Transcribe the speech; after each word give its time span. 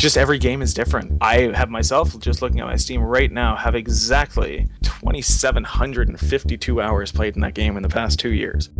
just 0.00 0.16
every 0.16 0.38
game 0.38 0.62
is 0.62 0.72
different. 0.72 1.18
I 1.20 1.52
have 1.54 1.68
myself, 1.68 2.18
just 2.20 2.40
looking 2.40 2.60
at 2.60 2.66
my 2.66 2.76
Steam 2.76 3.02
right 3.02 3.30
now, 3.30 3.54
have 3.54 3.74
exactly 3.74 4.66
2,752 4.82 6.80
hours 6.80 7.12
played 7.12 7.34
in 7.34 7.42
that 7.42 7.52
game 7.52 7.76
in 7.76 7.82
the 7.82 7.88
past 7.88 8.18
two 8.18 8.32
years. 8.32 8.70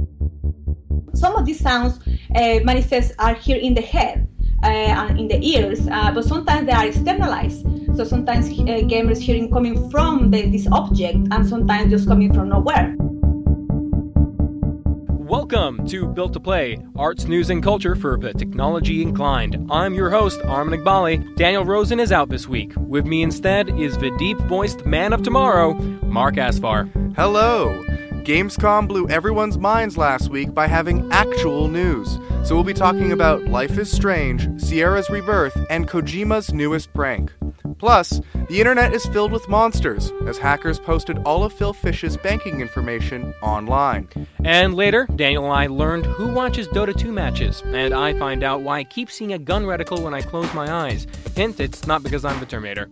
Some 1.12 1.36
of 1.36 1.44
these 1.44 1.60
sounds 1.60 2.00
uh, 2.34 2.60
manifest 2.64 3.12
are 3.18 3.34
here 3.34 3.58
in 3.58 3.74
the 3.74 3.82
head 3.82 4.26
uh, 4.62 4.66
and 4.66 5.20
in 5.20 5.28
the 5.28 5.38
ears, 5.46 5.86
uh, 5.88 6.10
but 6.12 6.24
sometimes 6.24 6.66
they 6.66 6.72
are 6.72 6.86
externalized. 6.86 7.66
So 7.96 8.04
sometimes 8.04 8.48
uh, 8.48 8.88
gamers 8.88 9.18
hearing 9.18 9.50
coming 9.50 9.90
from 9.90 10.30
the, 10.30 10.48
this 10.48 10.66
object 10.72 11.18
and 11.30 11.46
sometimes 11.46 11.90
just 11.90 12.08
coming 12.08 12.32
from 12.32 12.48
nowhere. 12.48 12.96
Welcome 15.30 15.86
to 15.86 16.08
Built 16.08 16.32
to 16.32 16.40
Play, 16.40 16.76
arts, 16.96 17.26
news, 17.26 17.50
and 17.50 17.62
culture 17.62 17.94
for 17.94 18.18
the 18.18 18.34
technology 18.34 19.00
inclined. 19.00 19.64
I'm 19.70 19.94
your 19.94 20.10
host, 20.10 20.40
Armin 20.42 20.80
Iqbali. 20.80 21.36
Daniel 21.36 21.64
Rosen 21.64 22.00
is 22.00 22.10
out 22.10 22.30
this 22.30 22.48
week. 22.48 22.72
With 22.76 23.06
me 23.06 23.22
instead 23.22 23.68
is 23.78 23.96
the 23.96 24.10
deep 24.18 24.38
voiced 24.38 24.84
man 24.84 25.12
of 25.12 25.22
tomorrow, 25.22 25.74
Mark 26.02 26.34
Asfar. 26.34 26.90
Hello! 27.14 27.80
Gamescom 28.24 28.88
blew 28.88 29.08
everyone's 29.08 29.56
minds 29.56 29.96
last 29.96 30.30
week 30.30 30.52
by 30.52 30.66
having 30.66 31.08
actual 31.12 31.68
news. 31.68 32.18
So 32.42 32.56
we'll 32.56 32.64
be 32.64 32.74
talking 32.74 33.12
about 33.12 33.44
Life 33.44 33.78
is 33.78 33.88
Strange, 33.88 34.60
Sierra's 34.60 35.08
Rebirth, 35.10 35.56
and 35.70 35.88
Kojima's 35.88 36.52
newest 36.52 36.92
prank. 36.92 37.32
Plus, 37.80 38.20
the 38.50 38.58
internet 38.60 38.92
is 38.92 39.06
filled 39.06 39.32
with 39.32 39.48
monsters, 39.48 40.12
as 40.26 40.36
hackers 40.36 40.78
posted 40.78 41.16
all 41.24 41.42
of 41.42 41.50
Phil 41.50 41.72
Fish's 41.72 42.14
banking 42.14 42.60
information 42.60 43.32
online. 43.42 44.06
And 44.44 44.74
later, 44.74 45.08
Daniel 45.16 45.46
and 45.46 45.54
I 45.54 45.66
learned 45.66 46.04
who 46.04 46.28
watches 46.28 46.68
Dota 46.68 46.94
2 46.94 47.10
matches, 47.10 47.62
and 47.64 47.94
I 47.94 48.12
find 48.18 48.44
out 48.44 48.60
why 48.60 48.80
I 48.80 48.84
keep 48.84 49.10
seeing 49.10 49.32
a 49.32 49.38
gun 49.38 49.64
reticle 49.64 50.02
when 50.02 50.12
I 50.12 50.20
close 50.20 50.52
my 50.52 50.70
eyes. 50.70 51.06
Hint, 51.34 51.58
it's 51.58 51.86
not 51.86 52.02
because 52.02 52.22
I'm 52.22 52.38
the 52.38 52.44
Terminator. 52.44 52.90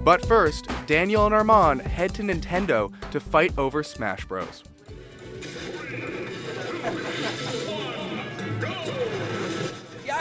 But 0.00 0.26
first, 0.26 0.68
Daniel 0.86 1.26
and 1.26 1.34
Armand 1.34 1.82
head 1.82 2.12
to 2.14 2.22
Nintendo 2.22 2.92
to 3.12 3.20
fight 3.20 3.56
over 3.56 3.84
Smash 3.84 4.24
Bros. 4.24 4.64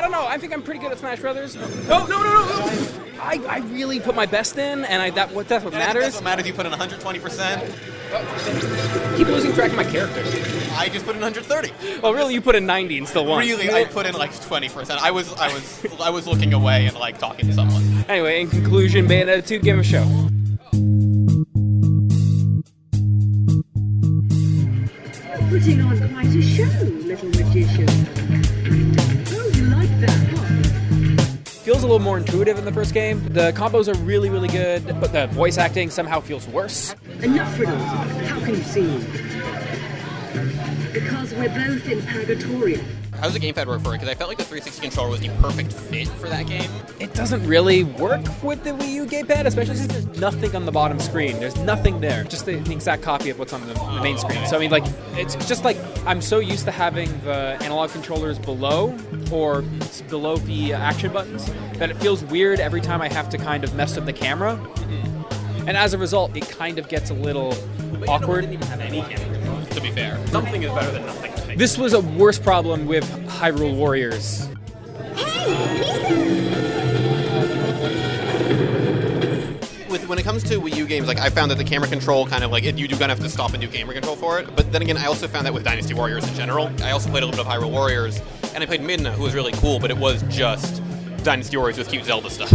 Yeah, 0.04 0.10
I 0.10 0.12
don't 0.12 0.24
know. 0.24 0.28
I 0.28 0.38
think 0.38 0.54
I'm 0.54 0.62
pretty 0.62 0.80
good 0.80 0.92
at 0.92 1.00
Smash 1.00 1.20
Brothers. 1.20 1.56
No, 1.56 2.06
no, 2.06 2.22
no, 2.22 2.24
no. 2.24 2.46
no. 2.46 3.04
I, 3.22 3.40
I 3.48 3.58
really 3.72 4.00
put 4.02 4.16
my 4.16 4.26
best 4.26 4.58
in, 4.58 4.84
and 4.84 5.02
I 5.02 5.12
that 5.12 5.32
what 5.34 5.48
that's 5.48 5.64
what 5.64 5.74
matters. 5.74 6.04
That's 6.04 6.16
what 6.16 6.24
matters. 6.26 6.42
If 6.46 6.48
you 6.48 6.54
put 6.54 6.66
in 6.66 6.72
120 6.72 7.20
percent. 7.20 7.64
Keep 9.18 9.28
losing 9.28 9.54
track 9.54 9.72
of 9.72 9.78
my 9.78 9.84
character. 9.86 10.22
I 10.76 10.90
just 10.90 11.06
put 11.06 11.16
in 11.16 11.22
130. 11.22 12.02
Well, 12.02 12.14
really, 12.14 12.34
you 12.34 12.42
put 12.42 12.56
in 12.56 12.66
90 12.66 13.00
and 13.00 13.08
still 13.08 13.26
won. 13.26 13.40
Really, 13.40 13.72
I 13.72 13.86
put 13.86 14.06
in 14.06 14.14
like 14.14 14.40
20 14.42 14.70
percent. 14.70 15.02
I 15.02 15.10
was, 15.10 15.34
I 15.34 15.48
was, 15.48 15.86
I 16.00 16.10
was 16.10 16.28
looking 16.28 16.54
away 16.54 16.86
and 16.86 16.96
like 16.98 17.18
talking 17.18 17.48
to 17.48 17.54
someone. 17.54 17.84
Anyway, 18.10 18.42
in 18.42 18.50
conclusion, 18.50 19.08
Bayonetta 19.08 19.48
2, 19.48 19.60
give 19.60 19.76
him 19.76 19.80
a 19.80 19.84
show. 19.84 20.04
Putting 25.50 25.82
on 25.82 26.10
quite 26.14 26.36
a 26.36 26.42
show, 26.42 26.64
little 26.64 27.30
magician. 27.30 27.43
Feels 31.64 31.82
a 31.84 31.88
little 31.88 32.00
more 32.00 32.18
intuitive 32.18 32.58
in 32.58 32.66
the 32.66 32.74
first 32.74 32.94
game. 32.94 33.24
The 33.30 33.54
combos 33.54 33.88
are 33.88 33.98
really, 34.00 34.30
really 34.30 34.50
good, 34.50 34.86
but 35.00 35.14
the 35.14 35.28
voice 35.28 35.58
acting 35.58 35.90
somehow 35.90 36.20
feels 36.20 36.46
worse. 36.46 36.94
Enough 37.22 37.58
riddles. 37.58 37.82
How 37.82 38.40
can 38.42 38.50
you 38.50 38.64
see? 38.64 38.98
Because 40.92 41.34
we're 41.34 41.48
both 41.48 41.88
in 41.88 42.02
Purgatorio. 42.02 42.82
How 43.24 43.30
does 43.30 43.40
the 43.40 43.54
gamepad 43.54 43.68
work 43.68 43.82
for 43.82 43.92
it? 43.92 44.00
Because 44.00 44.10
I 44.10 44.16
felt 44.16 44.28
like 44.28 44.38
the 44.38 44.44
360 44.44 44.82
controller 44.82 45.10
was 45.10 45.22
the 45.22 45.30
perfect 45.40 45.72
fit 45.72 46.10
for 46.10 46.28
that 46.28 46.46
game. 46.46 46.70
It 47.00 47.14
doesn't 47.14 47.48
really 47.48 47.86
work 47.86 48.20
with 48.44 48.66
the 48.66 48.72
Wii 48.72 48.92
U 48.96 49.06
gamepad, 49.06 49.46
especially 49.46 49.78
since 49.78 49.94
there's 49.94 50.20
nothing 50.20 50.54
on 50.58 50.66
the 50.66 50.74
bottom 50.74 51.00
screen. 51.00 51.40
There's 51.40 51.56
nothing 51.56 52.02
there, 52.02 52.26
just 52.26 52.46
the, 52.46 52.58
the 52.58 52.74
exact 52.74 53.02
copy 53.02 53.30
of 53.30 53.40
what's 53.40 53.54
on 53.54 53.66
the, 53.66 53.76
the 53.76 54.02
main 54.02 54.16
oh, 54.16 54.18
screen. 54.18 54.46
So 54.46 54.58
I 54.58 54.60
mean, 54.60 54.72
like, 54.72 54.84
it's 55.14 55.36
just 55.48 55.64
like 55.64 55.78
I'm 56.06 56.20
so 56.20 56.40
used 56.40 56.66
to 56.66 56.72
having 56.72 57.08
the 57.22 57.58
analog 57.62 57.92
controllers 57.92 58.38
below 58.40 58.94
or 59.32 59.62
below 60.10 60.36
the 60.36 60.74
action 60.74 61.14
buttons 61.14 61.50
that 61.78 61.90
it 61.90 61.96
feels 62.02 62.26
weird 62.26 62.60
every 62.60 62.82
time 62.82 63.02
I 63.02 63.08
have 63.08 63.30
to 63.30 63.38
kind 63.38 63.64
of 63.64 63.74
mess 63.74 63.96
up 63.96 64.04
the 64.04 64.12
camera. 64.12 64.58
Mm-hmm. 64.58 65.70
And 65.70 65.78
as 65.78 65.94
a 65.94 65.98
result, 65.98 66.36
it 66.36 66.50
kind 66.50 66.78
of 66.78 66.90
gets 66.90 67.10
a 67.10 67.14
little 67.14 67.54
awkward. 68.06 68.44
even 68.52 68.68
have 68.68 68.82
any 68.82 69.02
camera. 69.02 69.33
To 69.74 69.82
be 69.82 69.92
fair, 69.92 70.20
something 70.28 70.62
is 70.64 70.72
better 70.72 70.92
than 70.92 71.06
nothing. 71.06 71.58
This 71.58 71.78
was 71.78 71.94
a 71.94 72.02
worse 72.02 72.38
problem 72.38 72.86
with 72.86 73.04
Hyrule 73.28 73.76
Warriors. 73.76 74.48
With, 79.90 80.08
when 80.08 80.20
it 80.20 80.24
comes 80.24 80.44
to 80.44 80.60
Wii 80.60 80.76
U 80.76 80.86
games, 80.86 81.08
like 81.08 81.20
I 81.20 81.30
found 81.30 81.50
that 81.52 81.58
the 81.58 81.64
camera 81.64 81.88
control 81.88 82.28
kind 82.28 82.44
of 82.44 82.52
like 82.52 82.64
it, 82.66 82.78
you 82.78 82.88
do 82.88 82.96
kind 82.98 83.12
of 83.12 83.18
have 83.18 83.26
to 83.26 83.32
stop 83.32 83.54
and 83.54 83.62
do 83.62 83.68
camera 83.68 83.94
control 83.94 84.16
for 84.16 84.40
it. 84.40 84.56
But 84.56 84.72
then 84.72 84.82
again, 84.82 84.98
I 84.98 85.06
also 85.06 85.28
found 85.28 85.46
that 85.48 85.54
with 85.54 85.64
Dynasty 85.64 85.94
Warriors 85.94 86.28
in 86.28 86.36
general. 86.36 86.72
I 86.84 86.92
also 86.92 87.10
played 87.10 87.24
a 87.24 87.26
little 87.26 87.44
bit 87.44 87.52
of 87.52 87.62
Hyrule 87.62 87.72
Warriors, 87.72 88.22
and 88.54 88.64
I 88.64 88.68
played 88.68 88.82
Midna, 88.82 89.12
who 89.12 89.24
was 89.24 89.34
really 89.34 89.54
cool, 89.54 89.80
but 89.80 89.90
it 89.90 89.98
was 89.98 90.24
just 90.30 90.82
Dynasty 91.24 91.58
Warriors 91.58 91.78
with 91.80 91.90
cute 91.90 92.06
Zelda 92.06 92.30
stuff. 92.30 92.54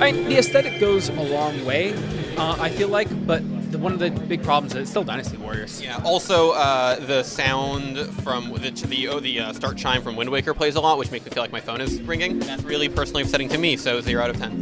I 0.00 0.12
mean, 0.12 0.28
the 0.28 0.38
aesthetic 0.38 0.78
goes 0.80 1.08
a 1.08 1.22
long 1.22 1.64
way, 1.64 1.94
uh, 2.36 2.56
I 2.58 2.68
feel 2.70 2.88
like, 2.88 3.08
but 3.26 3.42
the, 3.70 3.78
one 3.78 3.92
of 3.92 3.98
the 3.98 4.10
big 4.10 4.42
problems 4.42 4.74
is 4.74 4.82
it's 4.82 4.90
still 4.90 5.04
Dynasty 5.04 5.36
Warriors. 5.36 5.80
Yeah. 5.80 6.00
Also, 6.04 6.50
uh, 6.52 6.96
the 7.06 7.22
sound 7.22 7.98
from 8.22 8.52
the 8.52 8.70
the, 8.70 9.08
oh, 9.08 9.20
the 9.20 9.40
uh, 9.40 9.52
start 9.52 9.76
chime 9.76 10.02
from 10.02 10.16
Wind 10.16 10.30
Waker 10.30 10.54
plays 10.54 10.76
a 10.76 10.80
lot, 10.80 10.98
which 10.98 11.10
makes 11.10 11.24
me 11.24 11.30
feel 11.30 11.42
like 11.42 11.52
my 11.52 11.60
phone 11.60 11.80
is 11.80 12.00
ringing. 12.02 12.38
That's 12.40 12.62
really 12.62 12.88
personally 12.88 13.22
upsetting 13.22 13.48
to 13.50 13.58
me. 13.58 13.76
So 13.76 14.00
zero 14.00 14.24
out 14.24 14.30
of 14.30 14.38
ten. 14.38 14.60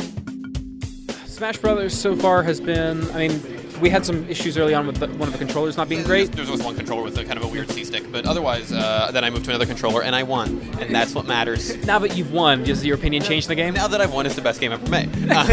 Smash 1.27 1.59
Brothers 1.59 1.97
so 1.97 2.17
far 2.17 2.43
has 2.43 2.61
been, 2.61 3.09
I 3.13 3.29
mean, 3.29 3.41
we 3.81 3.91
had 3.91 4.05
some 4.05 4.29
issues 4.29 4.57
early 4.59 4.75
on 4.75 4.87
with 4.87 4.97
the, 4.97 5.09
one 5.09 5.29
of 5.29 5.33
the 5.33 5.39
controllers 5.39 5.77
not 5.77 5.89
being 5.89 6.03
great. 6.03 6.33
There 6.33 6.45
was 6.45 6.63
one 6.63 6.77
controller 6.77 7.03
with 7.03 7.17
a 7.19 7.25
kind 7.25 7.39
of 7.39 7.45
a 7.45 7.49
weird 7.49 7.71
C 7.71 7.85
stick, 7.85 8.11
but 8.11 8.27
otherwise, 8.27 8.73
uh, 8.73 9.11
then 9.13 9.25
I 9.25 9.31
moved 9.31 9.45
to 9.47 9.51
another 9.51 9.67
controller 9.67 10.03
and 10.03 10.15
I 10.15 10.23
won, 10.23 10.61
and 10.81 10.95
that's 10.95 11.15
what 11.15 11.27
matters. 11.27 11.77
Now 11.87 11.99
that 12.01 12.17
you've 12.17 12.33
won, 12.33 12.65
does 12.65 12.85
your 12.85 12.97
opinion 12.97 13.23
change 13.23 13.45
in 13.45 13.49
the 13.49 13.55
game? 13.55 13.75
Now 13.75 13.89
that 13.89 14.01
I've 14.01 14.13
won, 14.13 14.27
it's 14.27 14.35
the 14.35 14.43
best 14.43 14.61
game 14.61 14.73
ever 14.73 14.89
made. 14.89 15.09
Um, 15.39 15.47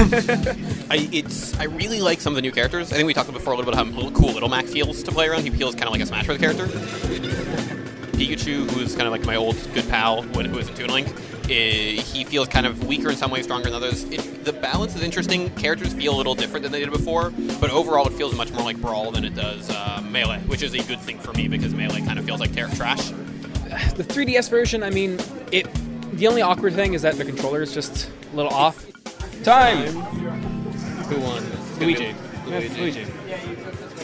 I, 0.89 1.07
it's 1.11 1.57
I 1.59 1.65
really 1.65 2.01
like 2.01 2.19
some 2.19 2.33
of 2.33 2.35
the 2.35 2.41
new 2.41 2.51
characters. 2.51 2.91
I 2.91 2.95
think 2.95 3.05
we 3.05 3.13
talked 3.13 3.31
before 3.31 3.53
a 3.53 3.55
little 3.55 3.71
bit 3.71 3.77
about 3.79 3.87
how 3.87 3.95
little, 3.95 4.11
cool 4.11 4.33
Little 4.33 4.49
Mac 4.49 4.65
feels 4.65 5.03
to 5.03 5.11
play 5.11 5.27
around. 5.27 5.43
He 5.43 5.51
feels 5.51 5.75
kind 5.75 5.85
of 5.85 5.91
like 5.91 6.01
a 6.01 6.05
Smash 6.07 6.25
Bros. 6.25 6.39
character. 6.39 6.65
Pikachu, 8.15 8.69
who's 8.71 8.95
kind 8.95 9.05
of 9.05 9.11
like 9.11 9.25
my 9.25 9.35
old 9.35 9.55
good 9.73 9.87
pal, 9.89 10.23
when, 10.23 10.45
who 10.45 10.57
is 10.57 10.69
in 10.69 10.75
Toon 10.75 10.89
Link, 10.89 11.07
eh, 11.49 12.01
he 12.01 12.23
feels 12.23 12.47
kind 12.47 12.65
of 12.65 12.85
weaker 12.85 13.09
in 13.09 13.17
some 13.17 13.31
ways, 13.31 13.45
stronger 13.45 13.67
in 13.67 13.73
others. 13.73 14.03
It, 14.05 14.43
the 14.45 14.53
balance 14.53 14.95
is 14.95 15.01
interesting. 15.01 15.49
Characters 15.55 15.93
feel 15.93 16.15
a 16.15 16.17
little 16.17 16.35
different 16.35 16.63
than 16.63 16.71
they 16.71 16.79
did 16.79 16.91
before, 16.91 17.31
but 17.59 17.69
overall, 17.69 18.07
it 18.07 18.13
feels 18.13 18.35
much 18.35 18.51
more 18.51 18.63
like 18.63 18.77
Brawl 18.77 19.11
than 19.11 19.25
it 19.25 19.35
does 19.35 19.69
uh, 19.69 20.01
Melee, 20.09 20.39
which 20.41 20.63
is 20.63 20.73
a 20.73 20.83
good 20.83 20.99
thing 20.99 21.19
for 21.19 21.33
me 21.33 21.47
because 21.47 21.73
Melee 21.73 22.01
kind 22.01 22.19
of 22.19 22.25
feels 22.25 22.39
like 22.39 22.53
ter- 22.53 22.69
trash. 22.69 23.09
The 23.95 24.03
3DS 24.03 24.49
version, 24.49 24.83
I 24.83 24.89
mean, 24.89 25.19
it. 25.51 25.67
The 26.13 26.27
only 26.27 26.41
awkward 26.41 26.73
thing 26.73 26.93
is 26.93 27.01
that 27.01 27.15
the 27.17 27.25
controller 27.25 27.61
is 27.61 27.73
just 27.73 28.09
a 28.31 28.35
little 28.35 28.53
off. 28.53 28.85
Time. 29.43 29.87
Who 31.07 31.19
won? 31.19 31.43
Luigi. 31.79 32.15
be 32.45 32.69
Luigi. 32.69 33.05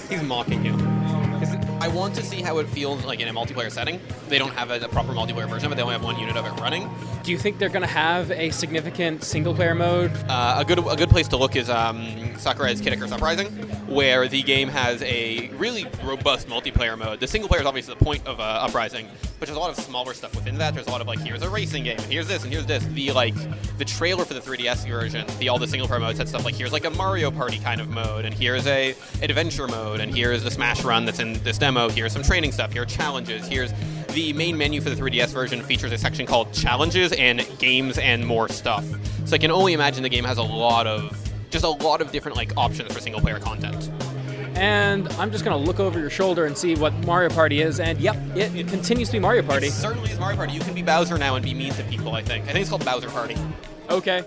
He's 0.10 0.22
mocking 0.24 0.66
you. 0.66 1.01
I 1.82 1.88
want 1.88 2.14
to 2.14 2.24
see 2.24 2.44
how 2.44 2.60
it 2.60 2.70
feels 2.70 3.04
like 3.06 3.22
in 3.22 3.28
a 3.28 3.34
multiplayer 3.34 3.72
setting. 3.72 4.00
They 4.30 4.38
don't 4.38 4.54
have 4.54 4.70
a, 4.70 4.80
a 4.86 4.88
proper 4.88 5.14
multiplayer 5.14 5.50
version 5.50 5.68
but. 5.68 5.78
They 5.78 5.82
only 5.82 5.94
have 5.94 6.04
one 6.04 6.20
unit 6.20 6.38
of 6.38 6.46
it 6.46 6.52
running. 6.62 6.88
Do 7.24 7.32
you 7.32 7.40
think 7.40 7.58
they're 7.58 7.70
going 7.70 7.82
to 7.82 7.88
have 7.88 8.30
a 8.30 8.52
significant 8.52 9.24
single 9.24 9.56
player 9.56 9.74
mode? 9.74 10.12
Uh, 10.30 10.58
a 10.60 10.64
good 10.64 10.78
a 10.78 10.96
good 10.96 11.10
place 11.10 11.28
to 11.30 11.38
look 11.38 11.56
is 11.56 11.72
um, 11.72 12.38
Sakurai's 12.38 12.82
Kid 12.82 12.94
Icarus 12.94 13.12
Uprising, 13.12 13.48
where 13.88 14.28
the 14.28 14.44
game 14.44 14.70
has 14.70 15.02
a 15.02 15.50
really 15.56 15.88
robust 16.04 16.48
multiplayer 16.48 16.96
mode. 16.96 17.20
The 17.20 17.28
single 17.28 17.48
player 17.48 17.62
is 17.62 17.68
obviously 17.68 17.96
the 17.96 18.06
point 18.06 18.28
of 18.28 18.40
uh, 18.40 18.44
Uprising, 18.44 19.08
but 19.40 19.48
there's 19.48 19.58
a 19.58 19.60
lot 19.60 19.72
of 19.72 19.84
smaller 19.84 20.14
stuff 20.14 20.36
within 20.36 20.60
that. 20.60 20.76
There's 20.76 20.86
a 20.86 20.92
lot 20.92 21.02
of 21.02 21.08
like 21.08 21.20
here's 21.20 21.42
a 21.42 21.50
racing 21.50 21.84
game, 21.84 21.98
and 21.98 22.12
here's 22.12 22.28
this, 22.28 22.44
and 22.44 22.54
here's 22.54 22.68
this. 22.68 22.86
The 22.86 23.12
like 23.12 23.34
the 23.80 23.86
trailer 23.86 24.24
for 24.24 24.36
the 24.36 24.40
3DS 24.40 24.88
version, 24.88 25.26
the 25.40 25.50
all 25.50 25.58
the 25.58 25.68
single 25.68 25.88
player 25.88 26.00
modes 26.00 26.20
had 26.20 26.30
stuff 26.30 26.46
like 26.46 26.54
here's 26.54 26.74
like 26.74 26.86
a 26.86 26.92
Mario 26.92 27.32
Party 27.32 27.58
kind 27.58 27.82
of 27.82 27.90
mode, 27.90 28.26
and 28.26 28.36
here's 28.36 28.68
a 28.68 28.96
adventure 29.24 29.68
mode, 29.68 30.00
and 30.00 30.16
here's 30.16 30.44
the 30.44 30.52
Smash 30.52 30.84
Run 30.84 31.06
that's 31.06 31.20
in 31.20 31.34
this 31.44 31.58
demo. 31.58 31.71
Here's 31.76 32.12
some 32.14 32.24
training 32.24 32.52
stuff. 32.52 32.74
Here 32.74 32.84
are 32.84 32.86
challenges. 32.86 33.48
Here's 33.48 33.74
the 34.10 34.34
main 34.34 34.58
menu 34.58 34.82
for 34.82 34.90
the 34.90 34.96
3DS 34.96 35.34
version 35.34 35.62
features 35.64 35.92
a 35.92 35.98
section 35.98 36.26
called 36.26 36.54
challenges 36.54 37.14
and 37.14 37.48
games 37.60 37.98
and 37.98 38.26
more 38.26 38.50
stuff. 38.50 38.86
So 39.26 39.36
I 39.36 39.38
can 39.38 39.52
only 39.52 39.74
imagine 39.74 40.04
the 40.04 40.10
game 40.10 40.26
has 40.26 40.38
a 40.38 40.44
lot 40.44 40.88
of 40.88 41.18
just 41.50 41.64
a 41.64 41.70
lot 41.70 42.02
of 42.02 42.12
different 42.12 42.38
like 42.38 42.56
options 42.58 42.92
for 42.94 43.00
single 43.00 43.22
player 43.22 43.40
content. 43.40 43.90
And 44.56 45.08
I'm 45.14 45.32
just 45.32 45.44
to 45.44 45.56
look 45.56 45.80
over 45.80 46.00
your 46.00 46.10
shoulder 46.10 46.46
and 46.46 46.58
see 46.58 46.76
what 46.76 46.94
Mario 47.06 47.30
Party 47.30 47.62
is, 47.62 47.80
and 47.80 48.00
yep, 48.00 48.16
it, 48.36 48.54
it 48.54 48.68
continues 48.68 49.08
to 49.10 49.14
be 49.14 49.20
Mario 49.20 49.42
Party. 49.44 49.68
It 49.68 49.72
certainly 49.72 50.12
is 50.12 50.20
Mario 50.20 50.36
Party. 50.36 50.54
You 50.54 50.60
can 50.60 50.74
be 50.74 50.82
Bowser 50.82 51.18
now 51.18 51.36
and 51.36 51.44
be 51.44 51.54
mean 51.54 51.74
to 51.74 51.84
people. 51.84 52.14
I 52.14 52.22
think. 52.22 52.44
I 52.44 52.48
think 52.48 52.62
it's 52.62 52.70
called 52.70 52.86
Bowser 52.86 53.10
Party. 53.10 53.36
Okay. 53.90 54.24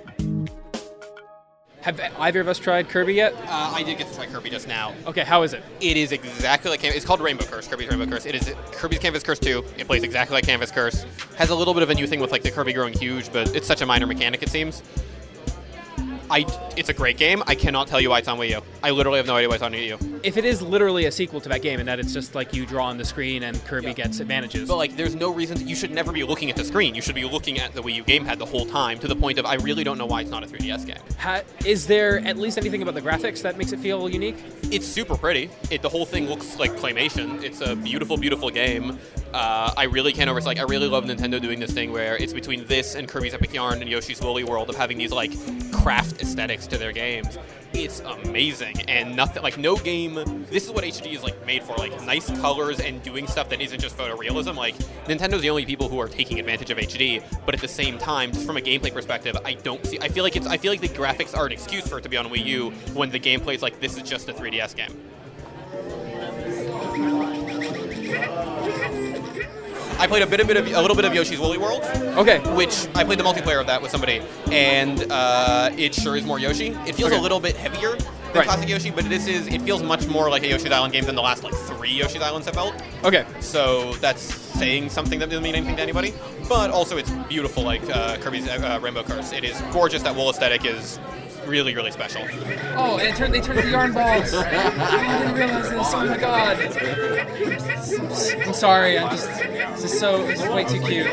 Have 1.84 2.00
either 2.18 2.40
of 2.40 2.48
us 2.48 2.58
tried 2.58 2.88
Kirby 2.88 3.12
yet? 3.12 3.34
Uh, 3.34 3.72
I 3.74 3.82
did 3.82 3.98
get 3.98 4.08
to 4.08 4.14
try 4.14 4.24
Kirby 4.24 4.48
just 4.48 4.66
now. 4.66 4.94
Okay, 5.06 5.22
how 5.22 5.42
is 5.42 5.52
it? 5.52 5.62
It 5.82 5.98
is 5.98 6.12
exactly 6.12 6.70
like 6.70 6.80
Canvas. 6.80 6.96
It's 6.96 7.04
called 7.04 7.20
Rainbow 7.20 7.44
Curse. 7.44 7.68
Kirby's 7.68 7.90
Rainbow 7.90 8.06
Curse. 8.06 8.24
It 8.24 8.34
is 8.34 8.54
Kirby's 8.72 9.00
Canvas 9.00 9.22
Curse 9.22 9.38
2. 9.40 9.62
It 9.76 9.86
plays 9.86 10.02
exactly 10.02 10.34
like 10.34 10.46
Canvas 10.46 10.70
Curse. 10.70 11.04
Has 11.36 11.50
a 11.50 11.54
little 11.54 11.74
bit 11.74 11.82
of 11.82 11.90
a 11.90 11.94
new 11.94 12.06
thing 12.06 12.20
with 12.20 12.32
like 12.32 12.42
the 12.42 12.50
Kirby 12.50 12.72
growing 12.72 12.94
huge, 12.94 13.30
but 13.30 13.54
it's 13.54 13.66
such 13.66 13.82
a 13.82 13.86
minor 13.86 14.06
mechanic 14.06 14.42
it 14.42 14.48
seems. 14.48 14.82
I, 16.30 16.46
it's 16.76 16.88
a 16.88 16.94
great 16.94 17.16
game. 17.16 17.42
I 17.46 17.54
cannot 17.54 17.86
tell 17.86 18.00
you 18.00 18.10
why 18.10 18.18
it's 18.18 18.28
on 18.28 18.38
Wii 18.38 18.50
U. 18.50 18.60
I 18.82 18.90
literally 18.90 19.18
have 19.18 19.26
no 19.26 19.36
idea 19.36 19.48
why 19.48 19.56
it's 19.56 19.64
on 19.64 19.72
Wii 19.72 19.86
U. 19.88 20.20
If 20.22 20.36
it 20.36 20.44
is 20.44 20.62
literally 20.62 21.04
a 21.06 21.12
sequel 21.12 21.40
to 21.40 21.48
that 21.50 21.62
game, 21.62 21.80
and 21.80 21.88
that 21.88 21.98
it's 21.98 22.12
just 22.12 22.34
like 22.34 22.54
you 22.54 22.66
draw 22.66 22.86
on 22.86 22.96
the 22.96 23.04
screen 23.04 23.42
and 23.42 23.62
Kirby 23.64 23.94
gets 23.94 24.20
advantages. 24.20 24.68
But 24.68 24.76
like, 24.76 24.96
there's 24.96 25.14
no 25.14 25.32
reason 25.32 25.58
to, 25.58 25.64
you 25.64 25.74
should 25.74 25.90
never 25.90 26.12
be 26.12 26.24
looking 26.24 26.50
at 26.50 26.56
the 26.56 26.64
screen. 26.64 26.94
You 26.94 27.02
should 27.02 27.14
be 27.14 27.24
looking 27.24 27.58
at 27.58 27.74
the 27.74 27.82
Wii 27.82 27.94
U 27.96 28.04
gamepad 28.04 28.38
the 28.38 28.46
whole 28.46 28.66
time. 28.66 28.98
To 29.00 29.08
the 29.08 29.16
point 29.16 29.38
of 29.38 29.46
I 29.46 29.54
really 29.56 29.84
don't 29.84 29.98
know 29.98 30.06
why 30.06 30.22
it's 30.22 30.30
not 30.30 30.42
a 30.42 30.46
3DS 30.46 30.86
game. 30.86 31.02
Ha- 31.18 31.42
is 31.64 31.86
there 31.86 32.20
at 32.20 32.36
least 32.36 32.58
anything 32.58 32.82
about 32.82 32.94
the 32.94 33.02
graphics 33.02 33.42
that 33.42 33.58
makes 33.58 33.72
it 33.72 33.80
feel 33.80 34.08
unique? 34.08 34.36
It's 34.70 34.86
super 34.86 35.16
pretty. 35.16 35.50
It 35.70 35.82
the 35.82 35.88
whole 35.88 36.06
thing 36.06 36.28
looks 36.28 36.58
like 36.58 36.72
claymation. 36.72 37.42
It's 37.42 37.60
a 37.60 37.76
beautiful, 37.76 38.16
beautiful 38.16 38.50
game. 38.50 38.98
Uh, 39.32 39.72
I 39.76 39.84
really 39.84 40.12
can't 40.12 40.30
over 40.30 40.40
like 40.40 40.58
I 40.58 40.62
really 40.62 40.88
love 40.88 41.04
Nintendo 41.04 41.40
doing 41.40 41.58
this 41.58 41.72
thing 41.72 41.92
where 41.92 42.16
it's 42.16 42.32
between 42.32 42.66
this 42.66 42.94
and 42.94 43.08
Kirby's 43.08 43.34
Epic 43.34 43.52
Yarn 43.52 43.80
and 43.80 43.90
Yoshi's 43.90 44.20
Woolly 44.20 44.44
World 44.44 44.70
of 44.70 44.76
having 44.76 44.96
these 44.96 45.10
like 45.10 45.32
craft 45.84 46.22
aesthetics 46.22 46.66
to 46.66 46.78
their 46.78 46.92
games. 46.92 47.36
It's 47.74 48.00
amazing 48.00 48.88
and 48.88 49.14
nothing 49.14 49.42
like 49.42 49.58
no 49.58 49.76
game. 49.76 50.14
This 50.48 50.64
is 50.64 50.70
what 50.70 50.82
HD 50.82 51.14
is 51.14 51.22
like 51.22 51.44
made 51.44 51.62
for, 51.62 51.76
like 51.76 52.02
nice 52.06 52.30
colors 52.40 52.80
and 52.80 53.02
doing 53.02 53.26
stuff 53.26 53.50
that 53.50 53.60
isn't 53.60 53.80
just 53.80 53.94
photorealism. 53.94 54.56
Like 54.56 54.76
Nintendo's 55.04 55.42
the 55.42 55.50
only 55.50 55.66
people 55.66 55.90
who 55.90 56.00
are 56.00 56.08
taking 56.08 56.40
advantage 56.40 56.70
of 56.70 56.78
HD, 56.78 57.22
but 57.44 57.54
at 57.54 57.60
the 57.60 57.68
same 57.68 57.98
time, 57.98 58.32
just 58.32 58.46
from 58.46 58.56
a 58.56 58.62
gameplay 58.62 58.94
perspective, 58.94 59.36
I 59.44 59.54
don't 59.54 59.84
see. 59.84 59.98
I 60.00 60.08
feel 60.08 60.24
like 60.24 60.36
it's. 60.36 60.46
I 60.46 60.56
feel 60.56 60.72
like 60.72 60.80
the 60.80 60.88
graphics 60.88 61.36
are 61.36 61.44
an 61.44 61.52
excuse 61.52 61.86
for 61.86 61.98
it 61.98 62.02
to 62.04 62.08
be 62.08 62.16
on 62.16 62.28
Wii 62.28 62.46
U 62.46 62.70
when 62.94 63.10
the 63.10 63.20
gameplay 63.20 63.54
is 63.54 63.60
like 63.60 63.78
this 63.80 63.98
is 63.98 64.04
just 64.04 64.26
a 64.30 64.32
3DS 64.32 64.74
game. 64.74 64.98
I 69.98 70.06
played 70.06 70.22
a 70.22 70.26
bit, 70.26 70.40
a 70.40 70.44
bit 70.44 70.56
of 70.56 70.66
a 70.66 70.80
little 70.80 70.96
bit 70.96 71.04
of 71.04 71.14
Yoshi's 71.14 71.38
Woolly 71.38 71.58
World, 71.58 71.82
Okay. 72.18 72.38
which 72.54 72.86
I 72.94 73.04
played 73.04 73.18
the 73.18 73.22
multiplayer 73.24 73.60
of 73.60 73.66
that 73.68 73.80
with 73.80 73.90
somebody, 73.90 74.20
and 74.50 75.10
uh, 75.10 75.70
it 75.76 75.94
sure 75.94 76.16
is 76.16 76.24
more 76.24 76.38
Yoshi. 76.38 76.68
It 76.86 76.94
feels 76.94 77.10
Okay. 77.10 77.18
a 77.18 77.22
little 77.22 77.40
bit 77.40 77.56
heavier 77.56 77.90
than 77.92 78.08
Right. 78.34 78.44
classic 78.46 78.68
Yoshi, 78.68 78.90
but 78.90 79.08
this 79.08 79.26
is 79.28 79.46
it 79.46 79.62
feels 79.62 79.82
much 79.82 80.06
more 80.08 80.28
like 80.28 80.42
a 80.42 80.48
Yoshi's 80.48 80.72
Island 80.72 80.92
game 80.92 81.04
than 81.04 81.14
the 81.14 81.22
last 81.22 81.44
like 81.44 81.54
three 81.54 81.90
Yoshi's 81.92 82.20
Islands 82.22 82.46
have 82.46 82.54
felt. 82.56 82.74
Okay. 83.04 83.24
So 83.40 83.92
that's 83.94 84.22
saying 84.22 84.90
something 84.90 85.18
that 85.20 85.30
doesn't 85.30 85.42
mean 85.44 85.54
anything 85.54 85.76
to 85.76 85.82
anybody. 85.82 86.12
But 86.48 86.70
also, 86.70 86.96
it's 86.96 87.10
beautiful, 87.28 87.62
like 87.62 87.82
uh, 87.88 88.16
Kirby's 88.18 88.46
uh, 88.48 88.78
Rainbow 88.82 89.02
Curse. 89.04 89.32
It 89.32 89.44
is 89.44 89.60
gorgeous. 89.72 90.02
That 90.02 90.14
wool 90.16 90.28
aesthetic 90.30 90.64
is 90.64 90.98
really, 91.46 91.74
really 91.74 91.90
special. 91.90 92.22
Oh, 92.76 92.98
and 92.98 93.08
it 93.08 93.16
turned, 93.16 93.34
they 93.34 93.40
turned 93.40 93.58
into 93.58 93.70
yarn 93.70 93.92
balls. 93.92 94.32
oh, 94.32 94.40
I 94.46 95.18
didn't 95.18 95.34
realize 95.34 95.70
this. 95.70 95.94
Oh 95.94 96.06
my 96.06 96.16
god. 96.16 96.58
I'm 98.46 98.54
sorry. 98.54 98.98
I'm 98.98 99.10
just. 99.10 99.28
This 99.28 99.92
is 99.92 99.98
so. 99.98 100.26
This 100.26 100.42
is 100.42 100.48
way 100.48 100.64
too 100.64 100.80
cute. 100.80 101.06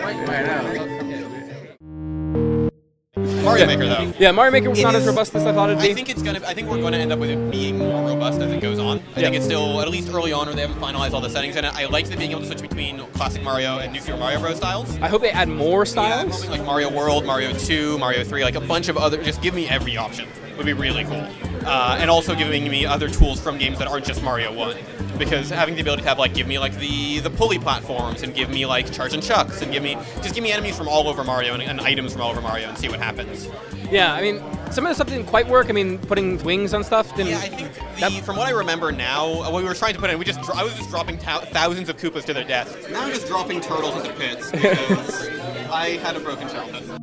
Mario 3.43 3.65
Maker, 3.65 3.87
though. 3.87 4.13
Yeah, 4.19 4.31
Mario 4.31 4.51
Maker 4.51 4.69
was 4.69 4.79
It 4.79 4.83
not 4.83 4.95
as 4.95 5.05
robust 5.05 5.35
as 5.35 5.45
I 5.45 5.53
thought 5.53 5.69
it'd 5.69 5.81
be. 5.81 5.91
I 5.91 5.93
think 5.93 6.09
it's 6.09 6.21
gonna. 6.21 6.39
I 6.45 6.53
think 6.53 6.69
we're 6.69 6.79
going 6.79 6.93
to 6.93 6.99
end 6.99 7.11
up 7.11 7.19
with 7.19 7.29
it 7.29 7.51
being 7.51 7.77
more 7.77 8.07
robust 8.07 8.39
as 8.41 8.51
it 8.51 8.61
goes 8.61 8.79
on. 8.79 8.99
I 9.15 9.21
think 9.21 9.35
it's 9.35 9.45
still 9.45 9.81
at 9.81 9.89
least 9.89 10.09
early 10.09 10.33
on, 10.33 10.47
where 10.47 10.55
they 10.55 10.61
haven't 10.61 10.79
finalized 10.79 11.13
all 11.13 11.21
the 11.21 11.29
settings 11.29 11.55
in 11.55 11.65
it. 11.65 11.73
I 11.73 11.85
like 11.85 12.09
the 12.09 12.17
being 12.17 12.31
able 12.31 12.41
to 12.41 12.47
switch 12.47 12.61
between 12.61 12.99
classic 13.13 13.43
Mario 13.43 13.79
and 13.79 13.91
New 13.93 13.99
Super 14.01 14.17
Mario 14.17 14.39
Bros. 14.39 14.57
styles. 14.57 14.97
I 14.99 15.07
hope 15.07 15.21
they 15.21 15.31
add 15.31 15.49
more 15.49 15.85
styles. 15.85 16.39
probably 16.39 16.57
like 16.57 16.65
Mario 16.65 16.91
World, 16.91 17.25
Mario 17.25 17.53
2, 17.53 17.97
Mario 17.97 18.23
3, 18.23 18.43
like 18.43 18.55
a 18.55 18.61
bunch 18.61 18.89
of 18.89 18.97
other. 18.97 19.21
Just 19.21 19.41
give 19.41 19.53
me 19.53 19.67
every 19.67 19.97
option. 19.97 20.27
It 20.49 20.57
Would 20.57 20.65
be 20.65 20.73
really 20.73 21.03
cool. 21.05 21.27
Uh, 21.65 21.97
and 21.99 22.09
also 22.09 22.33
giving 22.35 22.63
me 22.69 22.85
other 22.85 23.07
tools 23.09 23.39
from 23.39 23.57
games 23.57 23.77
that 23.79 23.87
aren't 23.87 24.05
just 24.05 24.21
Mario 24.23 24.53
1. 24.53 24.77
Because 25.17 25.49
having 25.49 25.75
the 25.75 25.81
ability 25.81 26.01
to 26.01 26.07
have 26.09 26.17
like 26.17 26.33
give 26.33 26.47
me 26.47 26.57
like 26.57 26.75
the 26.77 27.19
the 27.19 27.29
pulley 27.29 27.59
platforms 27.59 28.23
and 28.23 28.33
give 28.33 28.49
me 28.49 28.65
like 28.65 28.87
Chargin' 28.87 29.21
Chucks 29.21 29.61
and 29.61 29.71
give 29.71 29.83
me 29.83 29.95
just 30.23 30.33
give 30.33 30.43
me 30.43 30.51
enemies 30.51 30.75
from 30.75 30.87
all 30.87 31.07
over 31.07 31.23
Mario 31.23 31.53
and, 31.53 31.61
and 31.61 31.79
items 31.79 32.13
from 32.13 32.21
all 32.21 32.31
over 32.31 32.41
Mario 32.41 32.67
and 32.69 32.77
see 32.77 32.89
what 32.89 32.99
happens. 32.99 33.47
Yeah, 33.91 34.13
I 34.13 34.21
mean, 34.21 34.39
some 34.71 34.85
of 34.85 34.89
the 34.89 34.95
stuff 34.95 35.07
didn't 35.09 35.27
quite 35.27 35.47
work. 35.47 35.69
I 35.69 35.73
mean, 35.73 35.99
putting 35.99 36.41
wings 36.43 36.73
on 36.73 36.83
stuff 36.83 37.13
didn't. 37.15 37.31
Yeah, 37.33 37.37
I 37.39 37.49
think 37.49 37.73
the, 37.73 37.81
that- 37.99 38.23
from 38.23 38.37
what 38.37 38.47
I 38.47 38.51
remember 38.51 38.91
now, 38.91 39.25
uh, 39.27 39.51
what 39.51 39.61
we 39.61 39.67
were 39.67 39.75
trying 39.75 39.93
to 39.93 39.99
put 39.99 40.09
in, 40.09 40.17
we 40.17 40.25
just 40.25 40.39
I 40.49 40.63
was 40.63 40.73
just 40.75 40.89
dropping 40.89 41.17
thou- 41.17 41.41
thousands 41.41 41.89
of 41.89 41.97
Koopas 41.97 42.25
to 42.25 42.33
their 42.33 42.45
deaths. 42.45 42.75
Now 42.89 43.01
I'm 43.03 43.11
just 43.13 43.27
dropping 43.27 43.61
turtles 43.61 43.95
into 43.97 44.13
pits 44.13 44.49
because 44.51 45.29
I 45.69 45.99
had 46.01 46.15
a 46.15 46.19
broken 46.19 46.47
childhood. 46.49 47.00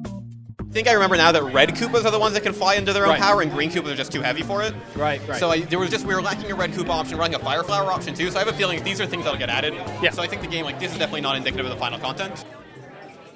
I 0.68 0.70
think 0.70 0.86
I 0.86 0.92
remember 0.92 1.16
now 1.16 1.32
that 1.32 1.42
red 1.44 1.70
Koopas 1.70 2.04
are 2.04 2.10
the 2.10 2.18
ones 2.18 2.34
that 2.34 2.42
can 2.42 2.52
fly 2.52 2.74
into 2.74 2.92
their 2.92 3.04
own 3.04 3.12
Right. 3.12 3.20
power, 3.20 3.40
and 3.40 3.50
green 3.50 3.70
Koopas 3.70 3.92
are 3.92 3.96
just 3.96 4.12
too 4.12 4.20
heavy 4.20 4.42
for 4.42 4.62
it. 4.62 4.74
Right, 4.94 5.18
right. 5.26 5.40
So 5.40 5.48
I, 5.50 5.62
there 5.62 5.78
was 5.78 5.88
just 5.90 6.04
we 6.04 6.14
were 6.14 6.20
lacking 6.20 6.50
a 6.50 6.54
red 6.54 6.72
Koopa 6.72 6.90
option, 6.90 7.16
running 7.16 7.36
a 7.36 7.38
Fire 7.38 7.64
Flower 7.64 7.90
option 7.90 8.14
too. 8.14 8.30
So 8.30 8.36
I 8.36 8.40
have 8.44 8.48
a 8.48 8.52
feeling 8.56 8.84
these 8.84 9.00
are 9.00 9.06
things 9.06 9.24
that'll 9.24 9.38
get 9.38 9.48
added. 9.48 9.72
Yeah. 10.02 10.10
So 10.10 10.20
I 10.22 10.26
think 10.26 10.42
the 10.42 10.48
game 10.48 10.66
like 10.66 10.78
this 10.78 10.92
is 10.92 10.98
definitely 10.98 11.22
not 11.22 11.36
indicative 11.36 11.64
of 11.64 11.72
the 11.72 11.78
final 11.78 11.98
content. 11.98 12.44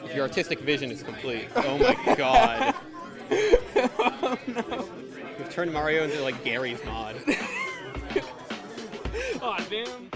If 0.04 0.14
your 0.14 0.26
artistic 0.26 0.60
vision 0.60 0.90
is 0.90 1.02
complete, 1.02 1.48
oh, 1.56 1.62
oh 1.66 1.78
my 1.78 2.14
god. 2.16 2.74
oh 3.32 4.38
no. 4.46 4.88
You've 5.38 5.50
turned 5.50 5.72
Mario 5.72 6.04
into 6.04 6.20
like 6.22 6.44
Garry's 6.44 6.84
Mod. 6.84 7.16
Aw, 9.42 9.64
damn. 9.70 10.10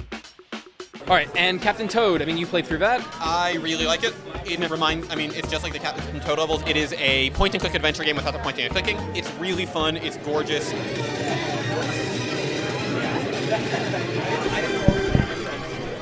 All 1.09 1.15
right, 1.15 1.29
and 1.37 1.63
Captain 1.63 1.87
Toad. 1.87 2.21
I 2.21 2.25
mean, 2.25 2.37
you 2.37 2.47
played 2.47 2.67
through 2.67 2.79
that. 2.79 3.01
I 3.21 3.59
really 3.61 3.87
like 3.87 4.03
it. 4.03 4.13
It 4.45 4.59
reminds, 4.69 5.09
I 5.09 5.15
mean, 5.15 5.33
it's 5.35 5.49
just 5.49 5.63
like 5.63 5.73
the 5.73 5.79
Captain 5.79 6.19
Toad 6.19 6.41
levels. 6.41 6.65
It 6.67 6.77
is 6.77 6.95
a 6.95 7.31
point 7.31 7.55
and 7.55 7.61
click 7.61 7.77
adventure 7.77 8.03
game 8.03 8.17
without 8.17 8.33
the 8.33 8.41
pointing 8.41 8.65
and 8.65 8.75
clicking. 8.75 8.99
It's 9.15 9.33
really 9.35 9.67
fun. 9.67 9.97
It's 9.97 10.17
gorgeous. 10.17 10.73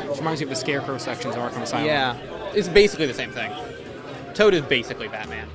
Which 0.09 0.19
reminds 0.19 0.41
me 0.41 0.45
of 0.45 0.49
the 0.51 0.57
Scarecrow 0.57 0.97
sections 0.97 1.37
of 1.37 1.43
Arkham 1.43 1.61
Asylum. 1.61 1.85
Yeah, 1.85 2.17
it's 2.55 2.69
basically 2.69 3.05
the 3.05 3.13
same 3.13 3.31
thing. 3.31 3.53
Toad 4.33 4.55
is 4.55 4.63
basically 4.63 5.09
Batman. 5.09 5.51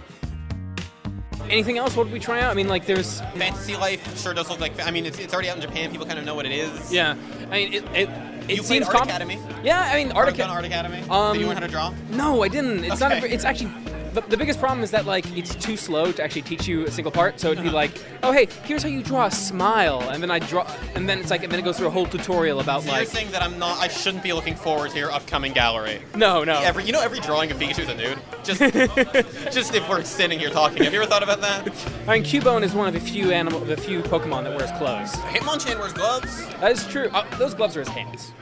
Anything 1.49 1.79
else? 1.79 1.95
What 1.95 2.03
did 2.03 2.13
we 2.13 2.19
try 2.19 2.39
out? 2.41 2.51
I 2.51 2.53
mean, 2.53 2.67
like, 2.67 2.85
there's. 2.85 3.21
Fantasy 3.33 3.75
Life 3.75 4.15
sure 4.21 4.35
does 4.35 4.47
look 4.51 4.59
like. 4.59 4.79
I 4.85 4.91
mean, 4.91 5.07
it's, 5.07 5.17
it's 5.17 5.33
already 5.33 5.49
out 5.49 5.55
in 5.55 5.63
Japan. 5.63 5.89
People 5.89 6.05
kind 6.05 6.19
of 6.19 6.25
know 6.25 6.35
what 6.35 6.45
it 6.45 6.51
is. 6.51 6.93
Yeah. 6.93 7.15
I 7.49 7.53
mean, 7.53 7.73
it. 7.73 7.83
it 7.95 8.28
it 8.49 8.55
You 8.57 8.63
played 8.63 8.83
seems 8.83 8.87
Art 8.89 9.05
Academy? 9.07 9.39
Yeah, 9.63 9.89
I 9.91 9.95
mean, 10.03 10.11
Art 10.11 10.29
Academy. 10.29 10.55
Art 10.55 10.65
Academy. 10.65 11.03
Um, 11.09 11.33
Did 11.33 11.41
you 11.41 11.47
learn 11.47 11.57
how 11.57 11.61
to 11.61 11.67
draw? 11.67 11.93
No, 12.11 12.43
I 12.43 12.47
didn't. 12.47 12.83
It's 12.83 12.99
not. 12.99 13.11
A, 13.11 13.33
it's 13.33 13.45
actually 13.45 13.71
the, 14.13 14.21
the 14.21 14.37
biggest 14.37 14.59
problem 14.59 14.83
is 14.83 14.91
that 14.91 15.05
like 15.05 15.25
it's 15.37 15.55
too 15.55 15.77
slow 15.77 16.11
to 16.11 16.23
actually 16.23 16.41
teach 16.43 16.67
you 16.67 16.85
a 16.85 16.91
single 16.91 17.11
part. 17.11 17.39
So 17.39 17.51
it'd 17.51 17.63
be 17.63 17.69
like, 17.69 17.91
oh 18.23 18.31
hey, 18.31 18.47
here's 18.63 18.83
how 18.83 18.89
you 18.89 19.01
draw 19.03 19.25
a 19.25 19.31
smile, 19.31 20.01
and 20.09 20.21
then 20.21 20.31
I 20.31 20.39
draw, 20.39 20.69
and 20.95 21.07
then 21.07 21.19
it's 21.19 21.29
like, 21.29 21.43
and 21.43 21.51
then 21.51 21.59
it 21.59 21.63
goes 21.63 21.77
through 21.77 21.87
a 21.87 21.91
whole 21.91 22.05
tutorial 22.05 22.59
about 22.59 22.83
So 22.83 22.95
you're 22.95 23.05
saying 23.05 23.31
that 23.31 23.41
I'm 23.41 23.57
not. 23.59 23.79
I 23.79 23.87
shouldn't 23.87 24.23
be 24.23 24.33
looking 24.33 24.55
forward 24.55 24.91
to 24.91 24.97
your 24.97 25.11
upcoming 25.11 25.53
gallery. 25.53 26.01
no, 26.15 26.43
no. 26.43 26.59
Every, 26.59 26.83
you 26.83 26.91
know, 26.91 27.01
every 27.01 27.19
drawing 27.19 27.51
of 27.51 27.57
Pikachu's 27.57 27.89
a 27.89 27.95
nude. 27.95 28.19
Just, 28.43 28.59
just 29.53 29.75
if 29.75 29.87
we're 29.89 30.03
sitting 30.03 30.39
here 30.39 30.49
talking. 30.49 30.83
Have 30.83 30.93
you 30.93 31.01
ever 31.01 31.09
thought 31.09 31.23
about 31.23 31.41
that? 31.41 31.67
I 32.07 32.13
mean, 32.19 32.23
Cubone 32.23 32.63
is 32.63 32.73
one 32.73 32.87
of 32.87 32.93
the 32.93 32.99
few 32.99 33.31
animal, 33.31 33.59
the 33.59 33.77
few 33.77 34.01
Pokemon 34.01 34.43
that 34.45 34.57
wears 34.57 34.71
clothes. 34.77 35.11
Hitmonchan 35.33 35.79
wears 35.79 35.93
gloves. 35.93 36.45
That 36.59 36.71
is 36.71 36.85
true. 36.87 37.09
Uh, 37.13 37.25
those 37.37 37.53
gloves 37.53 37.75
are 37.77 37.79
his 37.81 37.89
hands. 37.89 38.33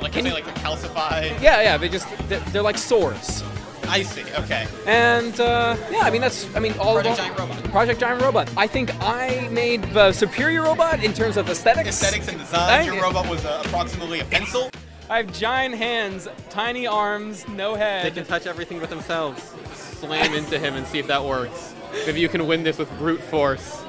Like, 0.00 0.12
Can 0.12 0.24
you- 0.26 0.32
like 0.32 0.46
calcified. 0.56 1.40
Yeah, 1.42 1.60
yeah. 1.62 1.76
They 1.76 1.88
just 1.88 2.06
they're, 2.28 2.40
they're 2.40 2.62
like 2.62 2.78
swords. 2.78 3.42
I 3.90 4.02
see. 4.02 4.22
Okay. 4.42 4.66
And 4.86 5.38
uh, 5.40 5.76
yeah, 5.90 6.00
I 6.00 6.10
mean 6.10 6.20
that's 6.20 6.46
I 6.54 6.60
mean 6.60 6.72
all 6.78 6.94
Project 6.94 7.18
of 7.18 7.24
Giant 7.26 7.38
Robot. 7.38 7.64
Project 7.64 8.00
Giant 8.00 8.22
Robot. 8.22 8.50
I 8.56 8.66
think 8.66 8.94
I 9.02 9.48
made 9.50 9.82
the 9.92 10.12
superior 10.12 10.62
robot 10.62 11.02
in 11.02 11.12
terms 11.12 11.36
of 11.36 11.48
aesthetics. 11.48 11.88
Aesthetics 11.88 12.28
and 12.28 12.38
design. 12.38 12.80
I- 12.80 12.84
Your 12.84 13.02
robot 13.02 13.28
was 13.28 13.44
uh, 13.44 13.62
approximately 13.64 14.20
a 14.20 14.24
pencil. 14.24 14.70
I 15.08 15.16
have 15.16 15.32
giant 15.32 15.74
hands, 15.74 16.28
tiny 16.50 16.86
arms, 16.86 17.46
no 17.48 17.74
head. 17.74 18.06
They 18.06 18.12
can 18.12 18.24
touch 18.24 18.46
everything 18.46 18.80
with 18.80 18.90
themselves. 18.90 19.42
Slam 19.74 20.34
into 20.34 20.56
him 20.56 20.76
and 20.76 20.86
see 20.86 21.00
if 21.00 21.08
that 21.08 21.24
works. 21.24 21.74
Maybe 22.06 22.20
you 22.20 22.28
can 22.28 22.46
win 22.46 22.62
this 22.62 22.78
with 22.78 22.88
brute 22.96 23.20
force. 23.20 23.82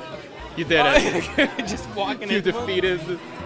You 0.57 0.65
did 0.65 0.83
it. 0.83 1.49
just 1.67 1.87
walking 1.95 2.29
you 2.31 2.37
in. 2.37 2.43
defeated 2.43 2.99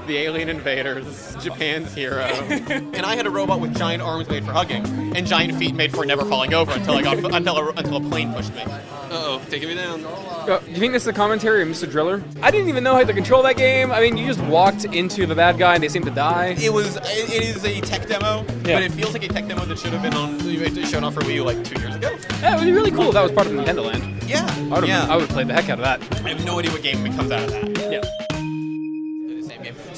the 0.08 0.18
alien 0.18 0.50
invaders, 0.50 1.36
Japan's 1.44 1.94
hero. 1.94 2.22
and 2.24 3.06
I 3.06 3.16
had 3.16 3.26
a 3.26 3.30
robot 3.30 3.60
with 3.60 3.76
giant 3.78 4.02
arms 4.02 4.28
made 4.30 4.46
for 4.46 4.52
hugging 4.52 4.86
and 5.16 5.26
giant 5.28 5.56
feet 5.58 5.76
made 5.76 5.92
for 5.94 6.06
never 6.06 6.26
falling 6.26 6.54
over 6.54 6.72
until 6.72 6.96
I 6.96 7.02
got 7.02 7.18
until 7.34 7.58
a, 7.58 7.70
until 7.72 7.98
a 7.98 8.02
plane 8.10 8.34
pushed 8.34 8.54
me. 8.54 8.62
Uh 8.62 9.08
oh, 9.12 9.42
taking 9.50 9.70
me 9.70 9.76
down. 9.76 10.04
Uh, 10.06 10.60
do 10.60 10.72
you 10.72 10.78
think 10.78 10.94
this 10.94 11.04
is 11.04 11.08
a 11.08 11.14
commentary 11.14 11.62
of 11.62 11.68
Mr. 11.68 11.90
Driller? 11.90 12.24
I 12.42 12.52
didn't 12.52 12.70
even 12.70 12.84
know 12.84 12.96
how 12.96 13.04
to 13.04 13.14
control 13.14 13.42
that 13.44 13.58
game. 13.58 13.92
I 13.92 14.00
mean, 14.02 14.18
you 14.18 14.28
just 14.28 14.42
walked 14.42 14.84
into 14.86 15.26
the 15.26 15.36
bad 15.36 15.58
guy 15.58 15.76
and 15.76 15.84
they 15.84 15.90
seemed 15.90 16.06
to 16.06 16.12
die. 16.12 16.56
It 16.60 16.72
was. 16.74 16.98
It, 16.98 17.30
it 17.34 17.44
is 17.44 17.64
a 17.66 17.82
tech 17.82 18.08
demo, 18.08 18.44
Yeah. 18.64 18.76
but 18.76 18.84
it 18.84 18.92
feels 18.92 19.14
like 19.14 19.24
a 19.24 19.28
tech 19.28 19.48
demo 19.48 19.66
that 19.66 19.80
should 19.80 19.94
have 19.94 20.02
been 20.02 20.14
on 20.14 20.40
shown 20.86 21.04
off 21.04 21.14
for 21.14 21.22
Wii 21.22 21.36
U 21.36 21.44
like 21.44 21.64
two 21.64 21.80
years 21.82 21.96
ago. 21.96 22.10
Yeah, 22.42 22.54
it 22.56 22.60
would 22.60 22.66
be 22.66 22.72
really 22.72 22.92
cool 22.92 23.08
if 23.08 23.14
that 23.14 23.24
was 23.24 23.32
part 23.32 23.48
of 23.48 23.54
Nintendo 23.54 23.86
Land. 23.86 24.24
Yeah. 24.24 24.46
I 24.46 24.62
would 24.62 24.72
have 24.76 24.88
yeah. 24.88 25.08
I 25.08 25.16
would 25.16 25.22
have 25.22 25.30
played 25.30 25.48
the 25.48 25.54
heck 25.54 25.70
out 25.70 25.80
of 25.80 25.86
that. 25.86 26.22
I 26.26 26.30
have 26.30 26.46
no 26.46 26.60
idea 26.60 26.72
what 26.72 26.84
game 26.84 27.04
comes 27.16 27.32
out 27.32 27.44
of 27.44 27.52
that. 27.52 27.92
Yeah. 27.92 28.25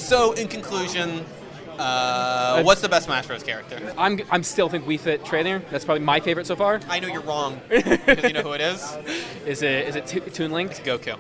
The 0.09 0.15
same 0.15 0.27
game. 0.27 0.35
So, 0.35 0.41
in 0.41 0.47
conclusion, 0.47 1.25
uh, 1.79 2.63
what's 2.63 2.81
the 2.81 2.89
best 2.89 3.05
Smash 3.05 3.27
Bros. 3.27 3.43
character? 3.43 3.93
I'm 3.97 4.19
I'm 4.31 4.43
still 4.43 4.69
think 4.69 4.85
Wii 4.85 4.99
Fit 4.99 5.23
Trainer. 5.25 5.59
That's 5.71 5.85
probably 5.85 6.03
my 6.03 6.19
favorite 6.19 6.47
so 6.47 6.55
far. 6.55 6.79
I 6.89 6.99
know 6.99 7.07
you're 7.07 7.21
wrong 7.21 7.59
because 7.69 8.23
you 8.23 8.33
know 8.33 8.41
who 8.41 8.53
it 8.53 8.61
is. 8.61 8.97
Is 9.45 9.61
it 9.61 9.87
is 9.87 9.95
it 9.95 10.05
T- 10.07 10.19
Toon 10.19 10.51
Link? 10.51 10.71
Goku. 10.83 11.17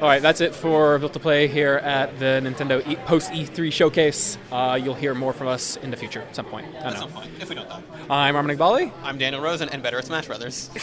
All 0.00 0.08
right, 0.08 0.22
that's 0.22 0.40
it 0.40 0.54
for 0.54 0.98
Built 0.98 1.12
to 1.14 1.18
Play 1.20 1.46
here 1.48 1.74
at 1.76 2.18
the 2.20 2.40
Nintendo 2.42 2.86
e- 2.88 2.96
post 3.06 3.30
E3 3.32 3.72
showcase. 3.72 4.38
Uh, 4.50 4.78
you'll 4.80 4.94
hear 4.94 5.14
more 5.14 5.32
from 5.32 5.46
us 5.48 5.76
in 5.76 5.90
the 5.90 5.96
future 5.96 6.20
at 6.22 6.34
some 6.36 6.46
point. 6.46 6.66
I 6.74 6.78
At 6.78 6.82
don't 6.90 6.96
some 6.98 7.10
know. 7.10 7.16
point, 7.16 7.30
if 7.40 7.48
we 7.48 7.54
don't 7.56 7.68
die. 7.68 7.82
I'm 8.10 8.34
Armin 8.36 8.56
Iqbali. 8.56 8.92
I'm 9.02 9.18
Daniel 9.18 9.42
Rosen 9.42 9.68
and 9.70 9.82
better 9.82 9.98
at 9.98 10.04
Smash 10.04 10.26
Brothers. 10.26 10.70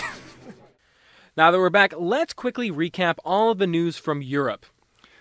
Now 1.37 1.51
that 1.51 1.57
we're 1.59 1.69
back, 1.69 1.93
let's 1.97 2.31
quickly 2.33 2.71
recap 2.71 3.15
all 3.25 3.51
of 3.51 3.57
the 3.57 3.67
news 3.67 3.97
from 3.97 4.21
Europe. 4.21 4.65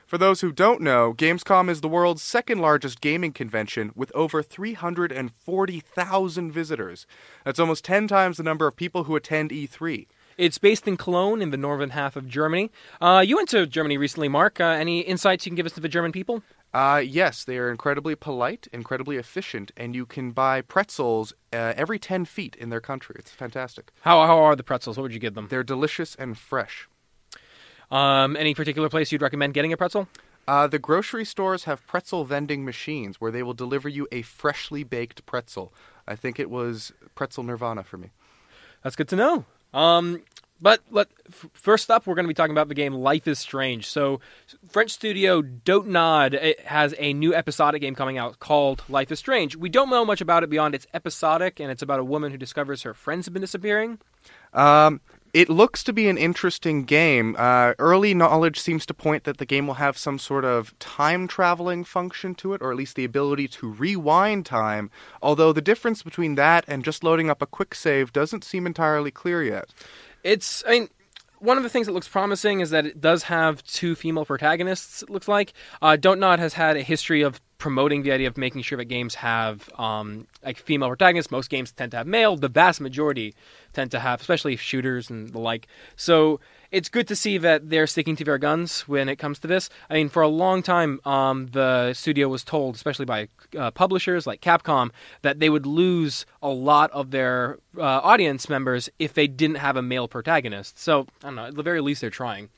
For 0.06 0.18
those 0.18 0.42
who 0.42 0.52
don't 0.52 0.82
know, 0.82 1.14
Gamescom 1.14 1.70
is 1.70 1.80
the 1.80 1.88
world's 1.88 2.22
second 2.22 2.58
largest 2.58 3.00
gaming 3.00 3.32
convention 3.32 3.90
with 3.96 4.12
over 4.14 4.42
340,000 4.42 6.52
visitors. 6.52 7.06
That's 7.44 7.58
almost 7.58 7.86
10 7.86 8.06
times 8.06 8.36
the 8.36 8.42
number 8.42 8.66
of 8.66 8.76
people 8.76 9.04
who 9.04 9.16
attend 9.16 9.50
E 9.50 9.66
E3. 9.66 10.06
It's 10.36 10.58
based 10.58 10.86
in 10.86 10.98
Cologne 10.98 11.40
in 11.40 11.50
the 11.50 11.56
northern 11.56 11.90
half 11.90 12.16
of 12.16 12.28
Germany. 12.28 12.70
Uh, 13.00 13.24
you 13.26 13.36
went 13.36 13.48
to 13.50 13.66
Germany 13.66 13.96
recently, 13.96 14.28
Mark. 14.28 14.60
Uh, 14.60 14.64
any 14.64 15.00
insights 15.00 15.46
you 15.46 15.50
can 15.50 15.56
give 15.56 15.66
us 15.66 15.72
to 15.72 15.80
the 15.80 15.88
German 15.88 16.12
people? 16.12 16.42
Uh, 16.74 17.00
yes, 17.04 17.44
they 17.44 17.56
are 17.56 17.70
incredibly 17.70 18.16
polite, 18.16 18.66
incredibly 18.72 19.16
efficient, 19.16 19.70
and 19.76 19.94
you 19.94 20.04
can 20.04 20.32
buy 20.32 20.60
pretzels 20.60 21.32
uh, 21.52 21.72
every 21.76 22.00
10 22.00 22.24
feet 22.24 22.56
in 22.56 22.68
their 22.68 22.80
country. 22.80 23.14
It's 23.16 23.30
fantastic. 23.30 23.92
How, 24.00 24.26
how 24.26 24.38
are 24.38 24.56
the 24.56 24.64
pretzels? 24.64 24.96
What 24.96 25.04
would 25.04 25.14
you 25.14 25.20
give 25.20 25.34
them? 25.34 25.46
They're 25.48 25.62
delicious 25.62 26.16
and 26.16 26.36
fresh. 26.36 26.88
Um, 27.94 28.36
any 28.36 28.54
particular 28.54 28.88
place 28.88 29.12
you'd 29.12 29.22
recommend 29.22 29.54
getting 29.54 29.72
a 29.72 29.76
pretzel? 29.76 30.08
Uh, 30.48 30.66
the 30.66 30.80
grocery 30.80 31.24
stores 31.24 31.64
have 31.64 31.86
pretzel 31.86 32.24
vending 32.24 32.64
machines 32.64 33.20
where 33.20 33.30
they 33.30 33.42
will 33.42 33.54
deliver 33.54 33.88
you 33.88 34.08
a 34.10 34.22
freshly 34.22 34.82
baked 34.82 35.24
pretzel. 35.26 35.72
I 36.06 36.16
think 36.16 36.40
it 36.40 36.50
was 36.50 36.92
pretzel 37.14 37.44
nirvana 37.44 37.84
for 37.84 37.96
me. 37.96 38.10
That's 38.82 38.96
good 38.96 39.08
to 39.08 39.16
know. 39.16 39.44
Um, 39.72 40.22
but 40.60 40.80
let, 40.90 41.08
f- 41.28 41.46
first 41.52 41.90
up, 41.90 42.06
we're 42.06 42.16
going 42.16 42.24
to 42.24 42.28
be 42.28 42.34
talking 42.34 42.52
about 42.52 42.68
the 42.68 42.74
game 42.74 42.94
Life 42.94 43.28
is 43.28 43.38
Strange. 43.38 43.86
So, 43.88 44.20
French 44.68 44.90
studio 44.90 45.40
Dontnod 45.40 46.34
it 46.34 46.60
has 46.60 46.94
a 46.98 47.12
new 47.12 47.34
episodic 47.34 47.80
game 47.80 47.94
coming 47.94 48.18
out 48.18 48.40
called 48.40 48.82
Life 48.88 49.12
is 49.12 49.20
Strange. 49.20 49.56
We 49.56 49.68
don't 49.68 49.88
know 49.88 50.04
much 50.04 50.20
about 50.20 50.42
it 50.42 50.50
beyond 50.50 50.74
it's 50.74 50.86
episodic, 50.94 51.60
and 51.60 51.70
it's 51.70 51.82
about 51.82 52.00
a 52.00 52.04
woman 52.04 52.32
who 52.32 52.38
discovers 52.38 52.82
her 52.82 52.92
friends 52.92 53.26
have 53.26 53.32
been 53.32 53.40
disappearing. 53.40 53.98
Um, 54.52 55.00
it 55.34 55.50
looks 55.50 55.82
to 55.82 55.92
be 55.92 56.08
an 56.08 56.16
interesting 56.16 56.84
game. 56.84 57.34
Uh, 57.36 57.74
early 57.80 58.14
knowledge 58.14 58.60
seems 58.60 58.86
to 58.86 58.94
point 58.94 59.24
that 59.24 59.38
the 59.38 59.44
game 59.44 59.66
will 59.66 59.74
have 59.74 59.98
some 59.98 60.16
sort 60.16 60.44
of 60.44 60.78
time 60.78 61.26
traveling 61.26 61.82
function 61.82 62.36
to 62.36 62.54
it, 62.54 62.62
or 62.62 62.70
at 62.70 62.76
least 62.76 62.94
the 62.94 63.04
ability 63.04 63.48
to 63.48 63.68
rewind 63.68 64.46
time. 64.46 64.92
Although 65.20 65.52
the 65.52 65.60
difference 65.60 66.04
between 66.04 66.36
that 66.36 66.64
and 66.68 66.84
just 66.84 67.02
loading 67.02 67.28
up 67.28 67.42
a 67.42 67.46
quick 67.46 67.74
save 67.74 68.12
doesn't 68.12 68.44
seem 68.44 68.64
entirely 68.64 69.10
clear 69.10 69.42
yet. 69.42 69.74
It's, 70.22 70.62
I 70.68 70.70
mean, 70.70 70.88
one 71.40 71.56
of 71.56 71.64
the 71.64 71.68
things 71.68 71.88
that 71.88 71.92
looks 71.92 72.08
promising 72.08 72.60
is 72.60 72.70
that 72.70 72.86
it 72.86 73.00
does 73.00 73.24
have 73.24 73.62
two 73.64 73.96
female 73.96 74.24
protagonists. 74.24 75.02
It 75.02 75.10
looks 75.10 75.26
like 75.26 75.52
uh, 75.82 75.96
Don't 75.96 76.20
Nod 76.20 76.38
has 76.38 76.54
had 76.54 76.76
a 76.76 76.82
history 76.82 77.22
of 77.22 77.40
promoting 77.64 78.02
the 78.02 78.12
idea 78.12 78.28
of 78.28 78.36
making 78.36 78.60
sure 78.60 78.76
that 78.76 78.84
games 78.84 79.14
have 79.14 79.70
um, 79.78 80.26
like 80.44 80.58
female 80.58 80.88
protagonists. 80.88 81.32
Most 81.32 81.48
games 81.48 81.72
tend 81.72 81.92
to 81.92 81.96
have 81.96 82.06
male. 82.06 82.36
The 82.36 82.50
vast 82.50 82.78
majority 82.78 83.34
tend 83.72 83.90
to 83.92 84.00
have, 84.00 84.20
especially 84.20 84.54
shooters 84.56 85.08
and 85.08 85.30
the 85.30 85.38
like. 85.38 85.66
So 85.96 86.40
it's 86.70 86.90
good 86.90 87.08
to 87.08 87.16
see 87.16 87.38
that 87.38 87.70
they're 87.70 87.86
sticking 87.86 88.16
to 88.16 88.24
their 88.24 88.36
guns 88.36 88.82
when 88.86 89.08
it 89.08 89.16
comes 89.16 89.38
to 89.38 89.46
this. 89.46 89.70
I 89.88 89.94
mean, 89.94 90.10
for 90.10 90.20
a 90.20 90.28
long 90.28 90.62
time, 90.62 91.00
um, 91.06 91.46
the 91.52 91.94
studio 91.94 92.28
was 92.28 92.44
told, 92.44 92.74
especially 92.74 93.06
by 93.06 93.28
uh, 93.56 93.70
publishers 93.70 94.26
like 94.26 94.42
Capcom, 94.42 94.90
that 95.22 95.40
they 95.40 95.48
would 95.48 95.64
lose 95.64 96.26
a 96.42 96.50
lot 96.50 96.90
of 96.90 97.12
their 97.12 97.60
uh, 97.78 97.80
audience 97.82 98.50
members 98.50 98.90
if 98.98 99.14
they 99.14 99.26
didn't 99.26 99.56
have 99.56 99.78
a 99.78 99.82
male 99.82 100.06
protagonist. 100.06 100.78
So 100.78 101.06
I 101.22 101.28
don't 101.28 101.36
know. 101.36 101.46
At 101.46 101.54
the 101.54 101.62
very 101.62 101.80
least, 101.80 102.02
they're 102.02 102.10
trying. 102.10 102.50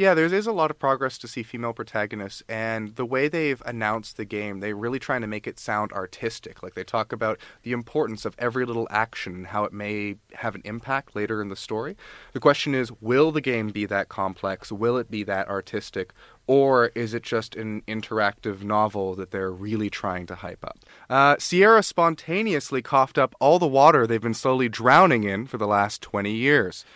Yeah, 0.00 0.14
there 0.14 0.24
is 0.24 0.46
a 0.46 0.52
lot 0.52 0.70
of 0.70 0.78
progress 0.78 1.18
to 1.18 1.28
see 1.28 1.42
female 1.42 1.74
protagonists, 1.74 2.42
and 2.48 2.96
the 2.96 3.04
way 3.04 3.28
they've 3.28 3.62
announced 3.66 4.16
the 4.16 4.24
game, 4.24 4.60
they're 4.60 4.74
really 4.74 4.98
trying 4.98 5.20
to 5.20 5.26
make 5.26 5.46
it 5.46 5.58
sound 5.58 5.92
artistic. 5.92 6.62
Like 6.62 6.72
they 6.72 6.84
talk 6.84 7.12
about 7.12 7.38
the 7.64 7.72
importance 7.72 8.24
of 8.24 8.34
every 8.38 8.64
little 8.64 8.88
action 8.90 9.34
and 9.34 9.46
how 9.48 9.64
it 9.64 9.74
may 9.74 10.16
have 10.32 10.54
an 10.54 10.62
impact 10.64 11.14
later 11.14 11.42
in 11.42 11.50
the 11.50 11.54
story. 11.54 11.98
The 12.32 12.40
question 12.40 12.74
is 12.74 12.90
will 13.02 13.30
the 13.30 13.42
game 13.42 13.68
be 13.68 13.84
that 13.84 14.08
complex? 14.08 14.72
Will 14.72 14.96
it 14.96 15.10
be 15.10 15.22
that 15.24 15.48
artistic? 15.48 16.14
Or 16.46 16.86
is 16.94 17.12
it 17.12 17.22
just 17.22 17.54
an 17.54 17.82
interactive 17.82 18.62
novel 18.62 19.14
that 19.16 19.32
they're 19.32 19.52
really 19.52 19.90
trying 19.90 20.24
to 20.28 20.34
hype 20.36 20.64
up? 20.64 20.78
Uh, 21.10 21.36
Sierra 21.38 21.82
spontaneously 21.82 22.80
coughed 22.80 23.18
up 23.18 23.34
all 23.38 23.58
the 23.58 23.66
water 23.66 24.06
they've 24.06 24.18
been 24.18 24.32
slowly 24.32 24.70
drowning 24.70 25.24
in 25.24 25.46
for 25.46 25.58
the 25.58 25.66
last 25.66 26.00
20 26.00 26.32
years. 26.32 26.86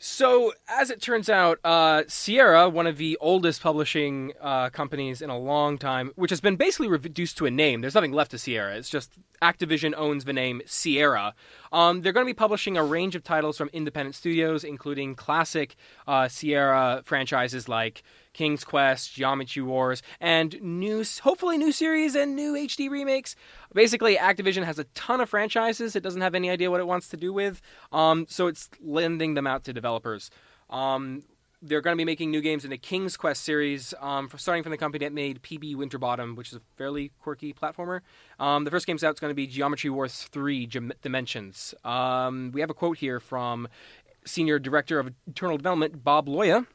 So, 0.00 0.52
as 0.68 0.90
it 0.90 1.02
turns 1.02 1.28
out, 1.28 1.58
uh, 1.64 2.04
Sierra, 2.06 2.68
one 2.68 2.86
of 2.86 2.98
the 2.98 3.18
oldest 3.20 3.60
publishing 3.60 4.32
uh, 4.40 4.70
companies 4.70 5.20
in 5.20 5.28
a 5.28 5.36
long 5.36 5.76
time, 5.76 6.12
which 6.14 6.30
has 6.30 6.40
been 6.40 6.54
basically 6.54 6.86
reduced 6.86 7.36
to 7.38 7.46
a 7.46 7.50
name. 7.50 7.80
There's 7.80 7.96
nothing 7.96 8.12
left 8.12 8.30
to 8.30 8.38
Sierra. 8.38 8.76
It's 8.76 8.88
just 8.88 9.18
Activision 9.42 9.94
owns 9.96 10.24
the 10.24 10.32
name 10.32 10.62
Sierra. 10.66 11.34
Um, 11.72 12.02
they're 12.02 12.12
going 12.12 12.24
to 12.24 12.30
be 12.30 12.34
publishing 12.34 12.76
a 12.76 12.84
range 12.84 13.16
of 13.16 13.24
titles 13.24 13.58
from 13.58 13.70
independent 13.72 14.14
studios, 14.14 14.62
including 14.62 15.16
classic 15.16 15.74
uh, 16.06 16.28
Sierra 16.28 17.02
franchises 17.04 17.68
like 17.68 18.04
King's 18.38 18.62
Quest, 18.62 19.14
Geometry 19.14 19.62
Wars, 19.62 20.00
and 20.20 20.62
new, 20.62 21.02
hopefully 21.22 21.58
new 21.58 21.72
series 21.72 22.14
and 22.14 22.36
new 22.36 22.54
HD 22.54 22.88
remakes. 22.88 23.34
Basically, 23.74 24.14
Activision 24.14 24.62
has 24.62 24.78
a 24.78 24.84
ton 24.94 25.20
of 25.20 25.28
franchises. 25.28 25.96
It 25.96 26.04
doesn't 26.04 26.20
have 26.20 26.36
any 26.36 26.48
idea 26.48 26.70
what 26.70 26.78
it 26.78 26.86
wants 26.86 27.08
to 27.08 27.16
do 27.16 27.32
with, 27.32 27.60
um, 27.90 28.26
so 28.28 28.46
it's 28.46 28.70
lending 28.80 29.34
them 29.34 29.48
out 29.48 29.64
to 29.64 29.72
developers. 29.72 30.30
Um, 30.70 31.24
they're 31.62 31.80
going 31.80 31.96
to 31.96 32.00
be 32.00 32.04
making 32.04 32.30
new 32.30 32.40
games 32.40 32.62
in 32.62 32.70
the 32.70 32.78
King's 32.78 33.16
Quest 33.16 33.42
series, 33.42 33.92
um, 34.00 34.30
starting 34.36 34.62
from 34.62 34.70
the 34.70 34.78
company 34.78 35.04
that 35.04 35.12
made 35.12 35.42
PB 35.42 35.74
Winterbottom, 35.74 36.36
which 36.36 36.52
is 36.52 36.58
a 36.58 36.62
fairly 36.76 37.10
quirky 37.20 37.52
platformer. 37.52 38.02
Um, 38.38 38.62
the 38.62 38.70
first 38.70 38.86
game's 38.86 39.02
out 39.02 39.14
is 39.14 39.18
going 39.18 39.32
to 39.32 39.34
be 39.34 39.48
Geometry 39.48 39.90
Wars 39.90 40.28
3 40.30 40.64
Gem- 40.68 40.92
Dimensions. 41.02 41.74
Um, 41.84 42.52
we 42.54 42.60
have 42.60 42.70
a 42.70 42.74
quote 42.74 42.98
here 42.98 43.18
from 43.18 43.66
Senior 44.24 44.60
Director 44.60 45.00
of 45.00 45.12
Internal 45.26 45.56
Development, 45.56 46.04
Bob 46.04 46.28
Loya. 46.28 46.68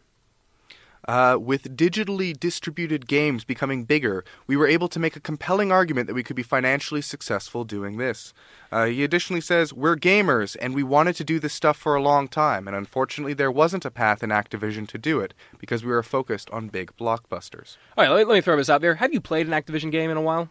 Uh, 1.06 1.38
with 1.40 1.76
digitally 1.76 2.38
distributed 2.38 3.08
games 3.08 3.44
becoming 3.44 3.84
bigger, 3.84 4.24
we 4.48 4.56
were 4.56 4.68
able 4.68 4.88
to 4.88 5.00
make 5.00 5.16
a 5.16 5.20
compelling 5.20 5.72
argument 5.72 6.08
that 6.08 6.14
we 6.14 6.24
could 6.24 6.36
be 6.36 6.44
financially 6.44 7.02
successful 7.02 7.66
doing 7.66 7.98
this. 7.98 8.34
Uh, 8.72 8.86
he 8.86 9.04
additionally 9.04 9.42
says, 9.42 9.74
We're 9.74 9.98
gamers, 9.98 10.56
and 10.62 10.74
we 10.74 10.84
wanted 10.84 11.16
to 11.18 11.24
do 11.24 11.40
this 11.40 11.54
stuff 11.54 11.78
for 11.78 11.96
a 11.96 12.02
long 12.02 12.28
time, 12.28 12.68
and 12.68 12.76
unfortunately, 12.76 13.34
there 13.34 13.52
wasn't 13.52 13.86
a 13.86 13.92
path 13.92 14.24
in 14.24 14.30
Activision 14.30 14.88
to 14.88 14.98
do 14.98 15.20
it 15.20 15.34
because 15.60 15.84
we 15.84 15.92
were 15.92 16.04
focused 16.04 16.50
on 16.52 16.70
big 16.70 16.96
blockbusters. 16.96 17.78
All 17.98 18.04
right, 18.04 18.10
let 18.10 18.20
me, 18.20 18.24
let 18.26 18.36
me 18.36 18.42
throw 18.42 18.56
this 18.56 18.70
out 18.70 18.82
there. 18.82 18.96
Have 18.96 19.14
you 19.14 19.20
played 19.20 19.48
an 19.48 19.54
Activision 19.54 19.92
game 19.92 20.10
in 20.10 20.18
a 20.18 20.22
while? 20.22 20.50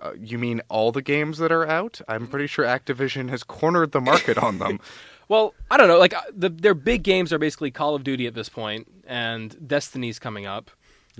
Uh, 0.00 0.12
you 0.20 0.38
mean 0.38 0.60
all 0.68 0.92
the 0.92 1.02
games 1.02 1.38
that 1.38 1.50
are 1.50 1.66
out? 1.66 2.00
I'm 2.06 2.26
pretty 2.26 2.46
sure 2.46 2.64
Activision 2.64 3.30
has 3.30 3.42
cornered 3.42 3.92
the 3.92 4.00
market 4.00 4.36
on 4.38 4.58
them. 4.58 4.80
Well, 5.28 5.54
I 5.70 5.76
don't 5.76 5.88
know. 5.88 5.98
Like 5.98 6.14
uh, 6.14 6.22
the, 6.34 6.48
their 6.48 6.74
big 6.74 7.02
games 7.02 7.32
are 7.32 7.38
basically 7.38 7.70
Call 7.70 7.94
of 7.94 8.04
Duty 8.04 8.26
at 8.26 8.34
this 8.34 8.48
point, 8.48 8.86
and 9.06 9.56
Destiny's 9.66 10.18
coming 10.18 10.46
up. 10.46 10.70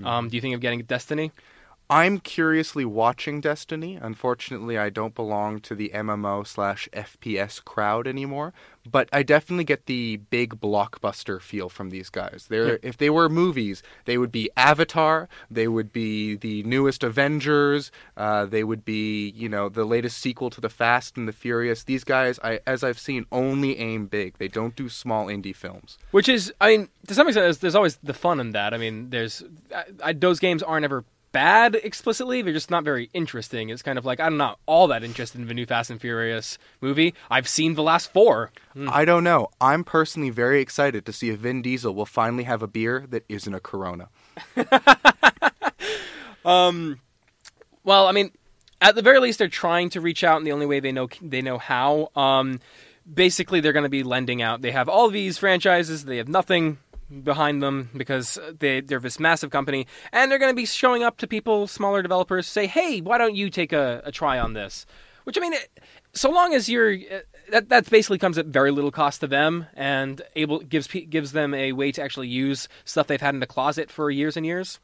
Um, 0.03 0.29
do 0.29 0.35
you 0.35 0.41
think 0.41 0.53
of 0.53 0.61
getting 0.61 0.81
Destiny? 0.83 1.31
I'm 1.89 2.19
curiously 2.19 2.83
watching 2.83 3.41
Destiny. 3.41 3.97
Unfortunately, 4.01 4.77
I 4.77 4.89
don't 4.89 5.13
belong 5.13 5.59
to 5.61 5.75
the 5.75 5.91
MMO 5.93 6.45
slash 6.45 6.89
FPS 6.91 7.63
crowd 7.63 8.07
anymore. 8.07 8.53
But 8.89 9.09
I 9.11 9.23
definitely 9.23 9.63
get 9.63 9.87
the 9.87 10.17
big 10.17 10.59
blockbuster 10.59 11.41
feel 11.41 11.69
from 11.69 11.89
these 11.89 12.09
guys. 12.09 12.45
They're, 12.49 12.79
If 12.83 12.97
they 12.97 13.09
were 13.09 13.29
movies, 13.29 13.81
they 14.05 14.17
would 14.17 14.31
be 14.31 14.49
Avatar. 14.55 15.27
They 15.49 15.67
would 15.67 15.91
be 15.91 16.35
the 16.35 16.61
newest 16.63 17.03
Avengers. 17.03 17.91
Uh, 18.15 18.45
they 18.45 18.63
would 18.63 18.85
be, 18.85 19.29
you 19.29 19.49
know, 19.49 19.69
the 19.69 19.85
latest 19.85 20.19
sequel 20.19 20.49
to 20.51 20.61
the 20.61 20.69
Fast 20.69 21.17
and 21.17 21.27
the 21.27 21.33
Furious. 21.33 21.83
These 21.83 22.03
guys, 22.03 22.39
I, 22.43 22.59
as 22.67 22.83
I've 22.83 22.99
seen, 22.99 23.25
only 23.31 23.77
aim 23.79 24.05
big. 24.05 24.37
They 24.37 24.47
don't 24.47 24.75
do 24.75 24.87
small 24.87 25.27
indie 25.27 25.55
films. 25.55 25.97
Which 26.11 26.29
is, 26.29 26.53
I 26.61 26.77
mean, 26.77 26.89
to 27.07 27.15
some 27.15 27.27
extent, 27.27 27.45
there's, 27.45 27.57
there's 27.59 27.75
always 27.75 27.97
the 27.97 28.13
fun 28.13 28.39
in 28.39 28.51
that. 28.51 28.73
I 28.73 28.77
mean, 28.77 29.09
there's 29.09 29.43
I, 29.75 29.83
I, 30.03 30.13
those 30.13 30.39
games 30.39 30.61
aren't 30.61 30.85
ever 30.85 31.05
bad 31.35 31.75
explicitly. 31.75 32.41
They're 32.41 32.53
just 32.53 32.71
not 32.71 32.85
very 32.85 33.09
interesting. 33.13 33.67
It's 33.67 33.81
kind 33.81 33.97
of 33.97 34.05
like 34.05 34.21
I'm 34.21 34.37
not 34.37 34.57
all 34.65 34.87
that 34.87 35.03
interested 35.03 35.41
in 35.41 35.47
the 35.47 35.53
new 35.53 35.65
Fast 35.65 35.89
and 35.89 35.99
Furious 35.99 36.57
movie. 36.79 37.13
I've 37.29 37.49
seen 37.49 37.73
the 37.73 37.83
last 37.83 38.13
four. 38.13 38.53
I 38.87 39.03
don't 39.03 39.25
know. 39.25 39.49
I'm 39.59 39.83
personally 39.83 40.29
very 40.29 40.61
excited 40.61 41.05
to 41.05 41.11
see 41.11 41.31
if 41.31 41.39
Vin 41.39 41.61
Diesel 41.61 41.93
will 41.93 42.05
finally 42.05 42.45
have 42.45 42.63
a 42.63 42.67
beer 42.67 43.05
that 43.09 43.25
isn't 43.27 43.53
a 43.53 43.59
Corona. 43.59 44.07
um, 46.45 47.01
Well, 47.83 48.07
I 48.07 48.13
mean, 48.13 48.31
at 48.79 48.95
the 48.95 49.01
very 49.01 49.19
least, 49.19 49.37
they're 49.39 49.49
trying 49.49 49.89
to 49.89 49.99
reach 49.99 50.23
out 50.23 50.37
in 50.37 50.45
the 50.45 50.53
only 50.53 50.65
way 50.65 50.79
they 50.79 50.93
know 50.93 51.09
they 51.21 51.41
know 51.41 51.57
how. 51.57 52.11
Um, 52.15 52.61
basically, 53.13 53.59
they're 53.59 53.73
going 53.73 53.83
to 53.83 53.89
be 53.89 54.03
lending 54.03 54.41
out. 54.41 54.61
They 54.61 54.71
have 54.71 54.87
all 54.87 55.09
these 55.09 55.37
franchises. 55.37 56.05
They 56.05 56.15
have 56.15 56.29
nothing 56.29 56.77
behind 57.23 57.61
them 57.61 57.89
because 57.95 58.39
they 58.59 58.81
they're 58.81 58.99
this 58.99 59.19
massive 59.19 59.51
company, 59.51 59.87
and 60.11 60.31
they're 60.31 60.39
going 60.39 60.51
to 60.51 60.55
be 60.55 60.65
showing 60.65 61.03
up 61.03 61.17
to 61.17 61.27
people, 61.27 61.67
smaller 61.67 62.01
developers, 62.01 62.47
say, 62.47 62.67
"Hey, 62.67 63.01
why 63.01 63.17
don't 63.17 63.35
you 63.35 63.49
take 63.49 63.73
a, 63.73 64.01
a 64.05 64.11
try 64.11 64.39
on 64.39 64.53
this?" 64.53 64.85
Which 65.23 65.37
I 65.37 65.41
mean, 65.41 65.53
it, 65.53 65.69
so 66.13 66.29
long 66.29 66.53
as 66.53 66.69
you're 66.69 66.93
uh, 66.93 67.19
that 67.51 67.69
that 67.69 67.89
basically 67.89 68.17
comes 68.17 68.37
at 68.37 68.47
very 68.47 68.71
little 68.71 68.91
cost 68.91 69.21
to 69.21 69.27
them 69.27 69.67
and 69.73 70.21
able 70.35 70.59
gives 70.59 70.87
gives 70.87 71.31
them 71.31 71.53
a 71.53 71.71
way 71.71 71.91
to 71.91 72.01
actually 72.01 72.27
use 72.27 72.67
stuff 72.85 73.07
they've 73.07 73.21
had 73.21 73.33
in 73.33 73.39
the 73.39 73.47
closet 73.47 73.91
for 73.91 74.09
years 74.09 74.37
and 74.37 74.45
years. 74.45 74.79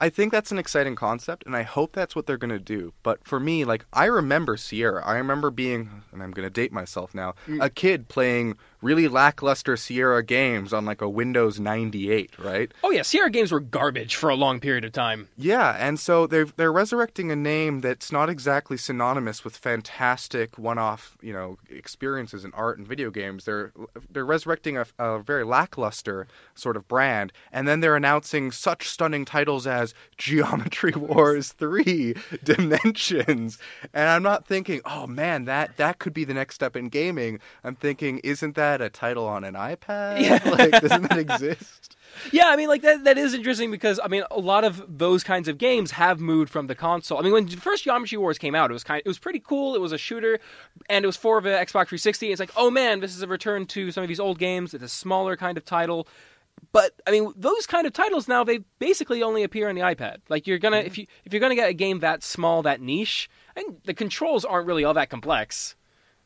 I 0.00 0.10
think 0.10 0.32
that's 0.32 0.50
an 0.50 0.58
exciting 0.58 0.96
concept, 0.96 1.46
and 1.46 1.56
I 1.56 1.62
hope 1.62 1.92
that's 1.92 2.16
what 2.16 2.26
they're 2.26 2.36
going 2.36 2.50
to 2.50 2.58
do. 2.58 2.92
But 3.02 3.24
for 3.24 3.38
me, 3.38 3.64
like, 3.64 3.86
I 3.92 4.06
remember 4.06 4.56
Sierra. 4.56 5.04
I 5.04 5.16
remember 5.16 5.50
being, 5.50 6.02
and 6.12 6.22
I'm 6.22 6.32
going 6.32 6.46
to 6.46 6.50
date 6.50 6.72
myself 6.72 7.14
now, 7.14 7.34
a 7.60 7.70
kid 7.70 8.08
playing 8.08 8.56
really 8.84 9.08
lackluster 9.08 9.76
Sierra 9.76 10.22
games 10.22 10.72
on 10.72 10.84
like 10.84 11.00
a 11.00 11.08
Windows 11.08 11.58
98, 11.58 12.38
right? 12.38 12.70
Oh 12.84 12.90
yeah, 12.90 13.02
Sierra 13.02 13.30
games 13.30 13.50
were 13.50 13.60
garbage 13.60 14.14
for 14.14 14.28
a 14.28 14.36
long 14.36 14.60
period 14.60 14.84
of 14.84 14.92
time. 14.92 15.28
Yeah, 15.38 15.74
and 15.78 15.98
so 15.98 16.26
they're 16.26 16.44
they're 16.44 16.72
resurrecting 16.72 17.32
a 17.32 17.36
name 17.36 17.80
that's 17.80 18.12
not 18.12 18.28
exactly 18.28 18.76
synonymous 18.76 19.42
with 19.42 19.56
fantastic 19.56 20.58
one-off, 20.58 21.16
you 21.22 21.32
know, 21.32 21.58
experiences 21.70 22.44
in 22.44 22.52
art 22.52 22.76
and 22.76 22.86
video 22.86 23.10
games. 23.10 23.46
They're 23.46 23.72
they're 24.10 24.26
resurrecting 24.26 24.76
a, 24.76 24.86
a 24.98 25.18
very 25.18 25.44
lackluster 25.44 26.26
sort 26.54 26.76
of 26.76 26.86
brand, 26.86 27.32
and 27.50 27.66
then 27.66 27.80
they're 27.80 27.96
announcing 27.96 28.52
such 28.52 28.88
stunning 28.88 29.24
titles 29.24 29.66
as 29.66 29.94
Geometry 30.18 30.92
Wars 30.96 31.52
3, 31.52 32.14
Dimensions, 32.44 33.58
and 33.94 34.08
I'm 34.10 34.22
not 34.22 34.46
thinking, 34.46 34.82
oh 34.84 35.06
man, 35.06 35.46
that 35.46 35.78
that 35.78 35.98
could 35.98 36.12
be 36.12 36.24
the 36.24 36.34
next 36.34 36.56
step 36.56 36.76
in 36.76 36.90
gaming. 36.90 37.40
I'm 37.64 37.76
thinking, 37.76 38.18
isn't 38.18 38.54
that 38.56 38.73
a 38.80 38.88
title 38.88 39.26
on 39.26 39.44
an 39.44 39.54
iPad? 39.54 40.20
Yeah. 40.20 40.40
like, 40.50 40.70
doesn't 40.70 41.08
that 41.08 41.18
exist? 41.18 41.96
Yeah, 42.32 42.48
I 42.48 42.56
mean, 42.56 42.68
like 42.68 42.82
that. 42.82 43.04
That 43.04 43.18
is 43.18 43.34
interesting 43.34 43.70
because 43.70 44.00
I 44.02 44.08
mean, 44.08 44.24
a 44.30 44.38
lot 44.38 44.64
of 44.64 44.84
those 44.98 45.24
kinds 45.24 45.48
of 45.48 45.58
games 45.58 45.92
have 45.92 46.20
moved 46.20 46.50
from 46.50 46.66
the 46.66 46.74
console. 46.74 47.18
I 47.18 47.22
mean, 47.22 47.32
when 47.32 47.46
the 47.46 47.56
first 47.56 47.84
Geometry 47.84 48.18
Wars 48.18 48.38
came 48.38 48.54
out, 48.54 48.70
it 48.70 48.72
was 48.72 48.84
kind, 48.84 49.02
it 49.04 49.08
was 49.08 49.18
pretty 49.18 49.40
cool. 49.40 49.74
It 49.74 49.80
was 49.80 49.92
a 49.92 49.98
shooter, 49.98 50.38
and 50.88 51.04
it 51.04 51.06
was 51.06 51.16
for 51.16 51.40
the 51.40 51.50
Xbox 51.50 51.88
360. 51.88 52.30
It's 52.30 52.40
like, 52.40 52.52
oh 52.56 52.70
man, 52.70 53.00
this 53.00 53.16
is 53.16 53.22
a 53.22 53.26
return 53.26 53.66
to 53.66 53.90
some 53.90 54.02
of 54.02 54.08
these 54.08 54.20
old 54.20 54.38
games. 54.38 54.74
It's 54.74 54.84
a 54.84 54.88
smaller 54.88 55.36
kind 55.36 55.58
of 55.58 55.64
title. 55.64 56.06
But 56.72 56.92
I 57.06 57.10
mean, 57.10 57.32
those 57.36 57.66
kind 57.66 57.86
of 57.86 57.92
titles 57.92 58.28
now 58.28 58.44
they 58.44 58.58
basically 58.78 59.22
only 59.22 59.42
appear 59.42 59.68
on 59.68 59.74
the 59.74 59.82
iPad. 59.82 60.18
Like 60.28 60.46
you're 60.46 60.58
gonna 60.58 60.78
if 60.78 60.92
mm-hmm. 60.92 61.00
you 61.02 61.06
if 61.24 61.32
you're 61.32 61.40
gonna 61.40 61.54
get 61.54 61.68
a 61.68 61.74
game 61.74 62.00
that 62.00 62.22
small, 62.22 62.62
that 62.62 62.80
niche, 62.80 63.28
and 63.56 63.76
the 63.84 63.94
controls 63.94 64.44
aren't 64.44 64.66
really 64.66 64.84
all 64.84 64.94
that 64.94 65.10
complex. 65.10 65.76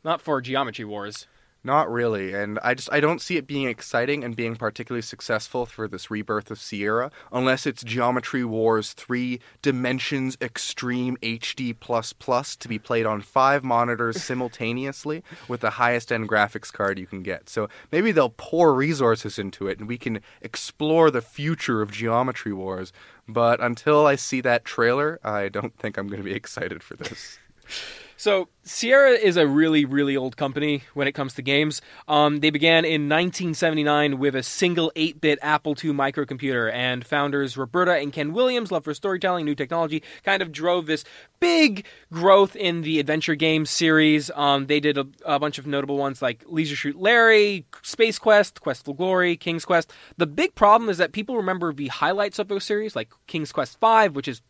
Not 0.03 0.21
for 0.21 0.39
Geometry 0.39 0.85
Wars. 0.85 1.27
Not 1.61 1.91
really, 1.91 2.33
and 2.33 2.57
I 2.63 2.73
just 2.73 2.87
I 2.89 3.01
don't 3.01 3.21
see 3.21 3.35
it 3.35 3.45
being 3.45 3.67
exciting 3.67 4.23
and 4.23 4.33
being 4.33 4.55
particularly 4.55 5.01
successful 5.01 5.65
for 5.65 5.89
this 5.89 6.09
rebirth 6.09 6.49
of 6.51 6.59
Sierra 6.59 7.11
unless 7.33 7.65
it's 7.65 7.83
Geometry 7.83 8.45
Wars 8.45 8.93
3 8.93 9.41
Dimensions 9.61 10.37
Extreme 10.41 11.17
HD 11.17 11.75
plus 11.77 12.55
to 12.55 12.67
be 12.69 12.79
played 12.79 13.05
on 13.05 13.19
5 13.19 13.63
monitors 13.65 14.23
simultaneously 14.23 15.21
with 15.49 15.59
the 15.59 15.71
highest 15.71 16.13
end 16.13 16.29
graphics 16.29 16.71
card 16.71 16.97
you 16.97 17.05
can 17.05 17.23
get. 17.23 17.49
So 17.49 17.67
maybe 17.91 18.13
they'll 18.13 18.29
pour 18.29 18.73
resources 18.73 19.37
into 19.37 19.67
it 19.67 19.79
and 19.79 19.87
we 19.87 19.97
can 19.97 20.21
explore 20.41 21.11
the 21.11 21.21
future 21.21 21.81
of 21.81 21.91
Geometry 21.91 22.53
Wars, 22.53 22.93
but 23.27 23.61
until 23.61 24.05
I 24.05 24.15
see 24.15 24.39
that 24.41 24.63
trailer, 24.63 25.19
I 25.25 25.49
don't 25.49 25.77
think 25.77 25.97
I'm 25.97 26.07
going 26.07 26.21
to 26.21 26.29
be 26.29 26.35
excited 26.35 26.81
for 26.83 26.95
this. 26.95 27.37
So 28.19 28.49
Sierra 28.63 29.11
is 29.11 29.37
a 29.37 29.47
really, 29.47 29.85
really 29.85 30.17
old 30.17 30.35
company 30.35 30.83
when 30.93 31.07
it 31.07 31.13
comes 31.13 31.35
to 31.35 31.41
games. 31.41 31.81
Um, 32.05 32.41
they 32.41 32.49
began 32.49 32.83
in 32.83 33.07
1979 33.07 34.19
with 34.19 34.35
a 34.35 34.43
single 34.43 34.91
8-bit 34.97 35.39
Apple 35.41 35.71
II 35.71 35.93
microcomputer, 35.93 36.69
and 36.73 37.07
founders 37.07 37.55
Roberta 37.55 37.93
and 37.93 38.11
Ken 38.11 38.33
Williams, 38.33 38.73
love 38.73 38.83
for 38.83 38.93
storytelling, 38.93 39.45
new 39.45 39.55
technology, 39.55 40.03
kind 40.25 40.41
of 40.41 40.51
drove 40.51 40.85
this 40.85 41.05
big 41.39 41.85
growth 42.11 42.57
in 42.57 42.81
the 42.81 42.99
adventure 42.99 43.35
game 43.35 43.65
series. 43.65 44.29
Um, 44.35 44.67
they 44.67 44.81
did 44.81 44.97
a, 44.97 45.07
a 45.23 45.39
bunch 45.39 45.57
of 45.57 45.65
notable 45.65 45.97
ones 45.97 46.21
like 46.21 46.43
Leisure 46.45 46.75
Suit 46.75 46.99
Larry, 46.99 47.65
Space 47.83 48.19
Quest, 48.19 48.59
Quest 48.59 48.83
for 48.83 48.93
Glory, 48.93 49.37
King's 49.37 49.63
Quest. 49.63 49.93
The 50.17 50.27
big 50.27 50.55
problem 50.55 50.89
is 50.89 50.97
that 50.97 51.13
people 51.13 51.37
remember 51.37 51.71
the 51.71 51.87
highlights 51.87 52.37
of 52.37 52.49
those 52.49 52.65
series, 52.65 52.97
like 52.97 53.13
King's 53.27 53.53
Quest 53.53 53.79
V, 53.79 54.09
which 54.09 54.27
is 54.27 54.41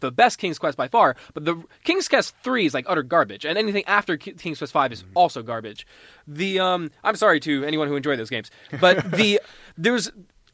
the 0.00 0.10
best 0.10 0.38
King's 0.38 0.58
Quest 0.58 0.76
by 0.76 0.88
far, 0.88 1.16
but 1.34 1.44
the 1.44 1.62
King's 1.84 2.08
Quest 2.08 2.34
3 2.42 2.66
is 2.66 2.74
like 2.74 2.84
utter 2.88 3.02
garbage, 3.02 3.44
and 3.44 3.58
anything 3.58 3.84
after 3.86 4.16
Ki- 4.16 4.32
King's 4.32 4.58
Quest 4.58 4.72
5 4.72 4.92
is 4.92 5.04
also 5.14 5.42
garbage. 5.42 5.86
The 6.26 6.58
um 6.60 6.90
I'm 7.04 7.16
sorry 7.16 7.40
to 7.40 7.64
anyone 7.64 7.88
who 7.88 7.96
enjoyed 7.96 8.18
those 8.18 8.30
games, 8.30 8.50
but 8.80 9.10
the 9.16 9.40
there's 9.76 10.10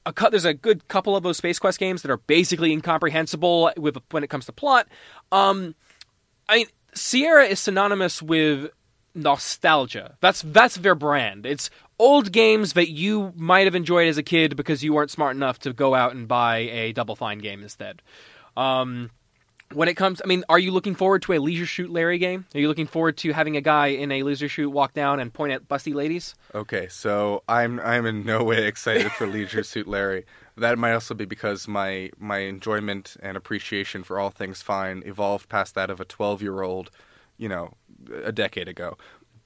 a 0.06 0.12
cou- 0.12 0.30
there's 0.30 0.44
a 0.44 0.54
good 0.54 0.88
couple 0.88 1.16
of 1.16 1.22
those 1.22 1.36
Space 1.36 1.58
Quest 1.58 1.78
games 1.78 2.02
that 2.02 2.10
are 2.10 2.18
basically 2.18 2.72
incomprehensible 2.72 3.70
with 3.76 3.96
when 4.10 4.24
it 4.24 4.28
comes 4.30 4.46
to 4.46 4.52
plot. 4.52 4.88
Um 5.32 5.74
I 6.48 6.56
mean 6.58 6.66
Sierra 6.94 7.44
is 7.44 7.60
synonymous 7.60 8.22
with 8.22 8.70
nostalgia. 9.14 10.16
That's 10.20 10.42
that's 10.42 10.76
their 10.76 10.94
brand. 10.94 11.46
It's 11.46 11.70
old 11.98 12.32
games 12.32 12.74
that 12.74 12.90
you 12.90 13.32
might 13.36 13.66
have 13.66 13.74
enjoyed 13.74 14.08
as 14.08 14.18
a 14.18 14.22
kid 14.22 14.56
because 14.56 14.82
you 14.84 14.92
weren't 14.92 15.10
smart 15.10 15.36
enough 15.36 15.58
to 15.60 15.72
go 15.72 15.94
out 15.94 16.14
and 16.14 16.28
buy 16.28 16.58
a 16.58 16.92
Double 16.92 17.16
Fine 17.16 17.38
game 17.38 17.62
instead. 17.62 18.02
Um, 18.56 19.10
when 19.72 19.88
it 19.88 19.94
comes, 19.94 20.22
I 20.24 20.26
mean, 20.26 20.44
are 20.48 20.58
you 20.58 20.70
looking 20.70 20.94
forward 20.94 21.22
to 21.22 21.34
a 21.34 21.38
Leisure 21.38 21.66
Suit 21.66 21.90
Larry 21.90 22.18
game? 22.18 22.46
Are 22.54 22.60
you 22.60 22.68
looking 22.68 22.86
forward 22.86 23.16
to 23.18 23.32
having 23.32 23.56
a 23.56 23.60
guy 23.60 23.88
in 23.88 24.10
a 24.10 24.22
Leisure 24.22 24.48
Shoot 24.48 24.70
walk 24.70 24.94
down 24.94 25.20
and 25.20 25.32
point 25.32 25.52
at 25.52 25.68
busty 25.68 25.94
ladies? 25.94 26.34
Okay, 26.54 26.88
so 26.88 27.42
I'm 27.48 27.78
I'm 27.80 28.06
in 28.06 28.24
no 28.24 28.44
way 28.44 28.66
excited 28.66 29.12
for 29.12 29.26
Leisure 29.26 29.62
Suit 29.62 29.86
Larry. 29.86 30.24
That 30.56 30.78
might 30.78 30.92
also 30.92 31.14
be 31.14 31.24
because 31.24 31.68
my 31.68 32.10
my 32.18 32.38
enjoyment 32.38 33.16
and 33.22 33.36
appreciation 33.36 34.02
for 34.02 34.18
all 34.18 34.30
things 34.30 34.62
fine 34.62 35.02
evolved 35.04 35.48
past 35.48 35.74
that 35.74 35.90
of 35.90 36.00
a 36.00 36.04
12 36.04 36.42
year 36.42 36.62
old, 36.62 36.90
you 37.36 37.48
know, 37.48 37.74
a 38.24 38.32
decade 38.32 38.68
ago. 38.68 38.96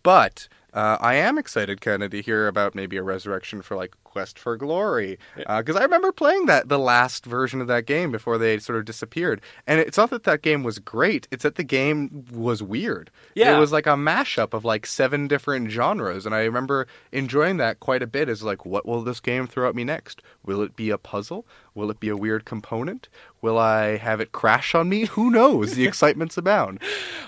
But 0.03 0.49
uh, 0.73 0.97
I 1.01 1.15
am 1.15 1.37
excited, 1.37 1.81
kind 1.81 2.03
of, 2.03 2.11
to 2.13 2.23
hear 2.23 2.49
about 2.49 2.75
maybe 2.75 2.97
a 2.97 3.03
resurrection 3.03 3.61
for 3.61 3.77
like 3.77 3.95
Quest 4.05 4.39
for 4.39 4.57
Glory, 4.57 5.19
because 5.37 5.77
I 5.77 5.83
remember 5.83 6.13
playing 6.13 6.47
that 6.47 6.69
the 6.69 6.79
last 6.79 7.25
version 7.25 7.61
of 7.61 7.67
that 7.69 7.87
game 7.87 8.11
before 8.11 8.37
they 8.37 8.59
sort 8.59 8.79
of 8.79 8.85
disappeared. 8.85 9.41
And 9.67 9.81
it's 9.81 9.97
not 9.97 10.11
that 10.11 10.25
that 10.25 10.43
game 10.43 10.63
was 10.63 10.79
great; 10.79 11.29
it's 11.31 11.43
that 11.43 11.57
the 11.57 11.65
game 11.65 12.25
was 12.31 12.63
weird. 12.63 13.11
Yeah. 13.35 13.57
it 13.57 13.61
was 13.61 13.73
like 13.73 13.87
a 13.87 13.91
mashup 13.91 14.55
of 14.55 14.65
like 14.65 14.87
seven 14.87 15.29
different 15.29 15.71
genres, 15.71 16.27
and 16.27 16.35
I 16.35 16.45
remember 16.45 16.87
enjoying 17.11 17.59
that 17.59 17.81
quite 17.81 18.03
a 18.03 18.07
bit. 18.07 18.29
As 18.29 18.43
like, 18.43 18.65
what 18.67 18.87
will 18.87 19.03
this 19.03 19.21
game 19.21 19.47
throw 19.47 19.69
at 19.69 19.75
me 19.75 19.85
next? 19.85 20.23
Will 20.45 20.63
it 20.63 20.75
be 20.77 20.91
a 20.91 20.99
puzzle? 20.99 21.47
Will 21.75 21.91
it 21.91 22.01
be 22.01 22.09
a 22.09 22.17
weird 22.17 22.45
component? 22.45 23.09
Will 23.43 23.59
I 23.59 23.97
have 23.97 24.21
it 24.21 24.31
crash 24.31 24.73
on 24.73 24.89
me? 24.89 25.07
Who 25.07 25.29
knows? 25.29 25.75
The 25.75 25.85
excitement's 25.89 26.39
abound. 26.39 26.81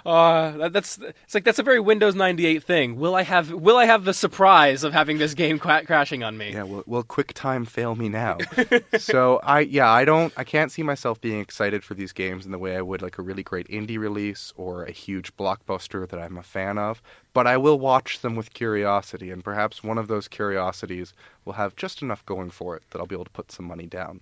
Uh, 0.06 0.52
that, 0.52 0.72
that's 0.72 0.98
it's 0.98 1.34
like 1.34 1.42
that's 1.42 1.58
a 1.58 1.64
very 1.64 1.80
Windows 1.80 2.14
98 2.14 2.62
thing. 2.62 2.96
Will 2.96 3.16
I 3.16 3.22
have 3.22 3.50
Will 3.50 3.76
I 3.76 3.86
have 3.86 4.04
the 4.04 4.14
surprise 4.14 4.84
of 4.84 4.92
having 4.92 5.18
this 5.18 5.34
game 5.34 5.58
cra- 5.58 5.84
crashing 5.84 6.22
on 6.22 6.38
me? 6.38 6.52
Yeah, 6.52 6.62
will, 6.62 6.84
will 6.86 7.02
QuickTime 7.02 7.66
fail 7.66 7.96
me 7.96 8.08
now? 8.08 8.38
so 8.98 9.40
I, 9.42 9.60
yeah, 9.60 9.90
I 9.90 10.04
don't, 10.04 10.32
I 10.36 10.44
can't 10.44 10.70
see 10.70 10.84
myself 10.84 11.20
being 11.20 11.40
excited 11.40 11.82
for 11.82 11.94
these 11.94 12.12
games 12.12 12.46
in 12.46 12.52
the 12.52 12.58
way 12.58 12.76
I 12.76 12.82
would 12.82 13.02
like 13.02 13.18
a 13.18 13.22
really 13.22 13.42
great 13.42 13.66
indie 13.66 13.98
release 13.98 14.52
or 14.56 14.84
a 14.84 14.92
huge 14.92 15.36
blockbuster 15.36 16.08
that 16.08 16.20
I'm 16.20 16.38
a 16.38 16.44
fan 16.44 16.78
of. 16.78 17.02
But 17.32 17.48
I 17.48 17.56
will 17.56 17.80
watch 17.80 18.20
them 18.20 18.36
with 18.36 18.54
curiosity, 18.54 19.32
and 19.32 19.42
perhaps 19.42 19.82
one 19.82 19.98
of 19.98 20.06
those 20.06 20.28
curiosities 20.28 21.12
will 21.44 21.54
have 21.54 21.74
just 21.74 22.02
enough 22.02 22.24
going 22.24 22.50
for 22.50 22.76
it 22.76 22.84
that 22.90 23.00
I'll 23.00 23.06
be 23.06 23.16
able 23.16 23.24
to 23.24 23.30
put 23.30 23.50
some 23.50 23.66
money 23.66 23.86
down. 23.86 24.20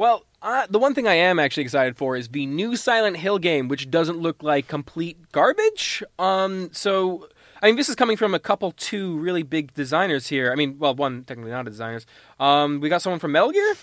Well, 0.00 0.24
uh, 0.40 0.66
the 0.70 0.78
one 0.78 0.94
thing 0.94 1.06
I 1.06 1.12
am 1.12 1.38
actually 1.38 1.64
excited 1.64 1.98
for 1.98 2.16
is 2.16 2.28
the 2.28 2.46
new 2.46 2.74
Silent 2.74 3.18
Hill 3.18 3.38
game, 3.38 3.68
which 3.68 3.90
doesn't 3.90 4.16
look 4.16 4.42
like 4.42 4.66
complete 4.66 5.30
garbage. 5.30 6.02
Um, 6.18 6.70
so 6.72 7.28
I 7.60 7.66
mean, 7.66 7.76
this 7.76 7.90
is 7.90 7.96
coming 7.96 8.16
from 8.16 8.32
a 8.32 8.38
couple, 8.38 8.72
two 8.72 9.18
really 9.18 9.42
big 9.42 9.74
designers 9.74 10.28
here. 10.28 10.52
I 10.52 10.54
mean, 10.54 10.78
well, 10.78 10.94
one 10.94 11.24
technically 11.24 11.50
not 11.50 11.66
a 11.66 11.70
designers. 11.70 12.06
Um, 12.38 12.80
we 12.80 12.88
got 12.88 13.02
someone 13.02 13.20
from 13.20 13.32
Metal 13.32 13.52
Gear. 13.52 13.74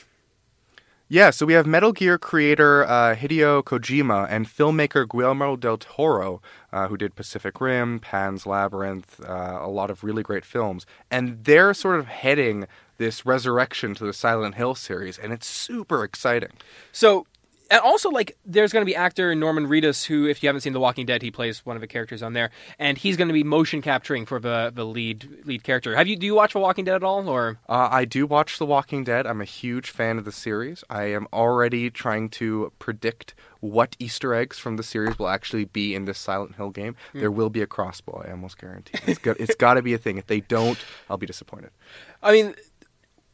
Yeah, 1.07 1.29
so 1.29 1.45
we 1.45 1.53
have 1.53 1.67
Metal 1.67 1.91
Gear 1.91 2.17
creator 2.17 2.83
uh, 2.85 3.15
Hideo 3.15 3.63
Kojima 3.63 4.25
and 4.27 4.47
filmmaker 4.47 5.07
Guillermo 5.07 5.55
del 5.55 5.77
Toro, 5.77 6.41
uh, 6.73 6.87
who 6.87 6.97
did 6.97 7.13
Pacific 7.13 7.61
Rim, 7.61 7.99
Pan's 7.99 8.47
Labyrinth, 8.47 9.23
uh, 9.23 9.59
a 9.61 9.69
lot 9.69 9.91
of 9.91 10.03
really 10.03 10.23
great 10.23 10.45
films. 10.45 10.87
And 11.11 11.43
they're 11.43 11.75
sort 11.75 11.99
of 11.99 12.07
heading 12.07 12.65
this 12.97 13.25
resurrection 13.25 13.95
to 13.95 14.05
the 14.05 14.13
Silent 14.13 14.55
Hill 14.55 14.75
series, 14.75 15.17
and 15.17 15.33
it's 15.33 15.47
super 15.47 16.03
exciting. 16.03 16.53
So, 16.91 17.25
and 17.69 17.81
also 17.81 18.09
like, 18.09 18.37
there's 18.45 18.71
going 18.71 18.81
to 18.81 18.85
be 18.85 18.95
actor 18.95 19.35
Norman 19.35 19.67
Reedus, 19.67 20.05
who, 20.05 20.25
if 20.25 20.41
you 20.41 20.47
haven't 20.47 20.61
seen 20.61 20.73
The 20.73 20.79
Walking 20.79 21.05
Dead, 21.05 21.21
he 21.21 21.31
plays 21.31 21.65
one 21.65 21.75
of 21.75 21.81
the 21.81 21.87
characters 21.87 22.23
on 22.23 22.33
there, 22.33 22.49
and 22.79 22.97
he's 22.97 23.17
going 23.17 23.27
to 23.27 23.33
be 23.33 23.43
motion 23.43 23.81
capturing 23.81 24.25
for 24.25 24.39
the 24.39 24.71
the 24.73 24.85
lead 24.85 25.45
lead 25.45 25.63
character. 25.63 25.95
Have 25.95 26.07
you 26.07 26.15
do 26.15 26.25
you 26.25 26.35
watch 26.35 26.53
The 26.53 26.59
Walking 26.59 26.85
Dead 26.85 26.95
at 26.95 27.03
all, 27.03 27.27
or? 27.27 27.59
Uh, 27.67 27.89
I 27.91 28.05
do 28.05 28.25
watch 28.25 28.57
The 28.57 28.65
Walking 28.65 29.03
Dead. 29.03 29.27
I'm 29.27 29.41
a 29.41 29.45
huge 29.45 29.89
fan 29.89 30.17
of 30.17 30.25
the 30.25 30.31
series. 30.31 30.83
I 30.89 31.03
am 31.05 31.27
already 31.33 31.89
trying 31.89 32.29
to 32.29 32.71
predict 32.79 33.33
what 33.59 33.95
Easter 33.99 34.33
eggs 34.33 34.57
from 34.59 34.77
the 34.77 34.83
series 34.83 35.17
will 35.17 35.27
actually 35.27 35.65
be 35.65 35.95
in 35.95 36.05
this 36.05 36.19
Silent 36.19 36.55
Hill 36.55 36.69
game. 36.69 36.95
There 37.13 37.31
will 37.31 37.49
be 37.49 37.61
a 37.61 37.67
crossbow. 37.67 38.23
I 38.25 38.31
almost 38.31 38.57
guarantee. 38.57 38.99
It's 39.07 39.19
got, 39.19 39.39
it's 39.39 39.55
got 39.55 39.75
to 39.75 39.81
be 39.81 39.93
a 39.93 39.97
thing. 39.97 40.17
If 40.17 40.27
they 40.27 40.41
don't, 40.41 40.77
I'll 41.09 41.17
be 41.17 41.25
disappointed. 41.25 41.71
I 42.23 42.31
mean, 42.31 42.55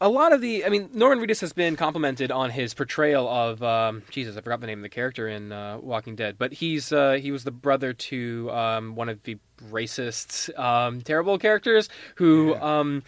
a 0.03 0.09
lot 0.09 0.33
of 0.33 0.41
the, 0.41 0.65
I 0.65 0.69
mean, 0.69 0.89
Norman 0.93 1.25
Reedus 1.25 1.39
has 1.39 1.53
been 1.53 1.77
complimented 1.77 2.29
on 2.29 2.49
his 2.49 2.73
portrayal 2.73 3.25
of, 3.29 3.63
um, 3.63 4.03
Jesus, 4.09 4.35
I 4.35 4.41
forgot 4.41 4.59
the 4.59 4.67
name 4.67 4.79
of 4.79 4.83
the 4.83 4.89
character 4.89 5.29
in 5.29 5.53
uh, 5.53 5.77
Walking 5.81 6.17
Dead, 6.17 6.35
but 6.37 6.51
he's 6.51 6.91
uh, 6.91 7.13
he 7.13 7.31
was 7.31 7.45
the 7.45 7.51
brother 7.51 7.93
to 7.93 8.51
um, 8.51 8.95
one 8.95 9.07
of 9.07 9.23
the 9.23 9.37
racist, 9.71 10.57
um, 10.59 11.01
terrible 11.01 11.39
characters 11.39 11.87
who. 12.15 12.53
Um, 12.55 13.03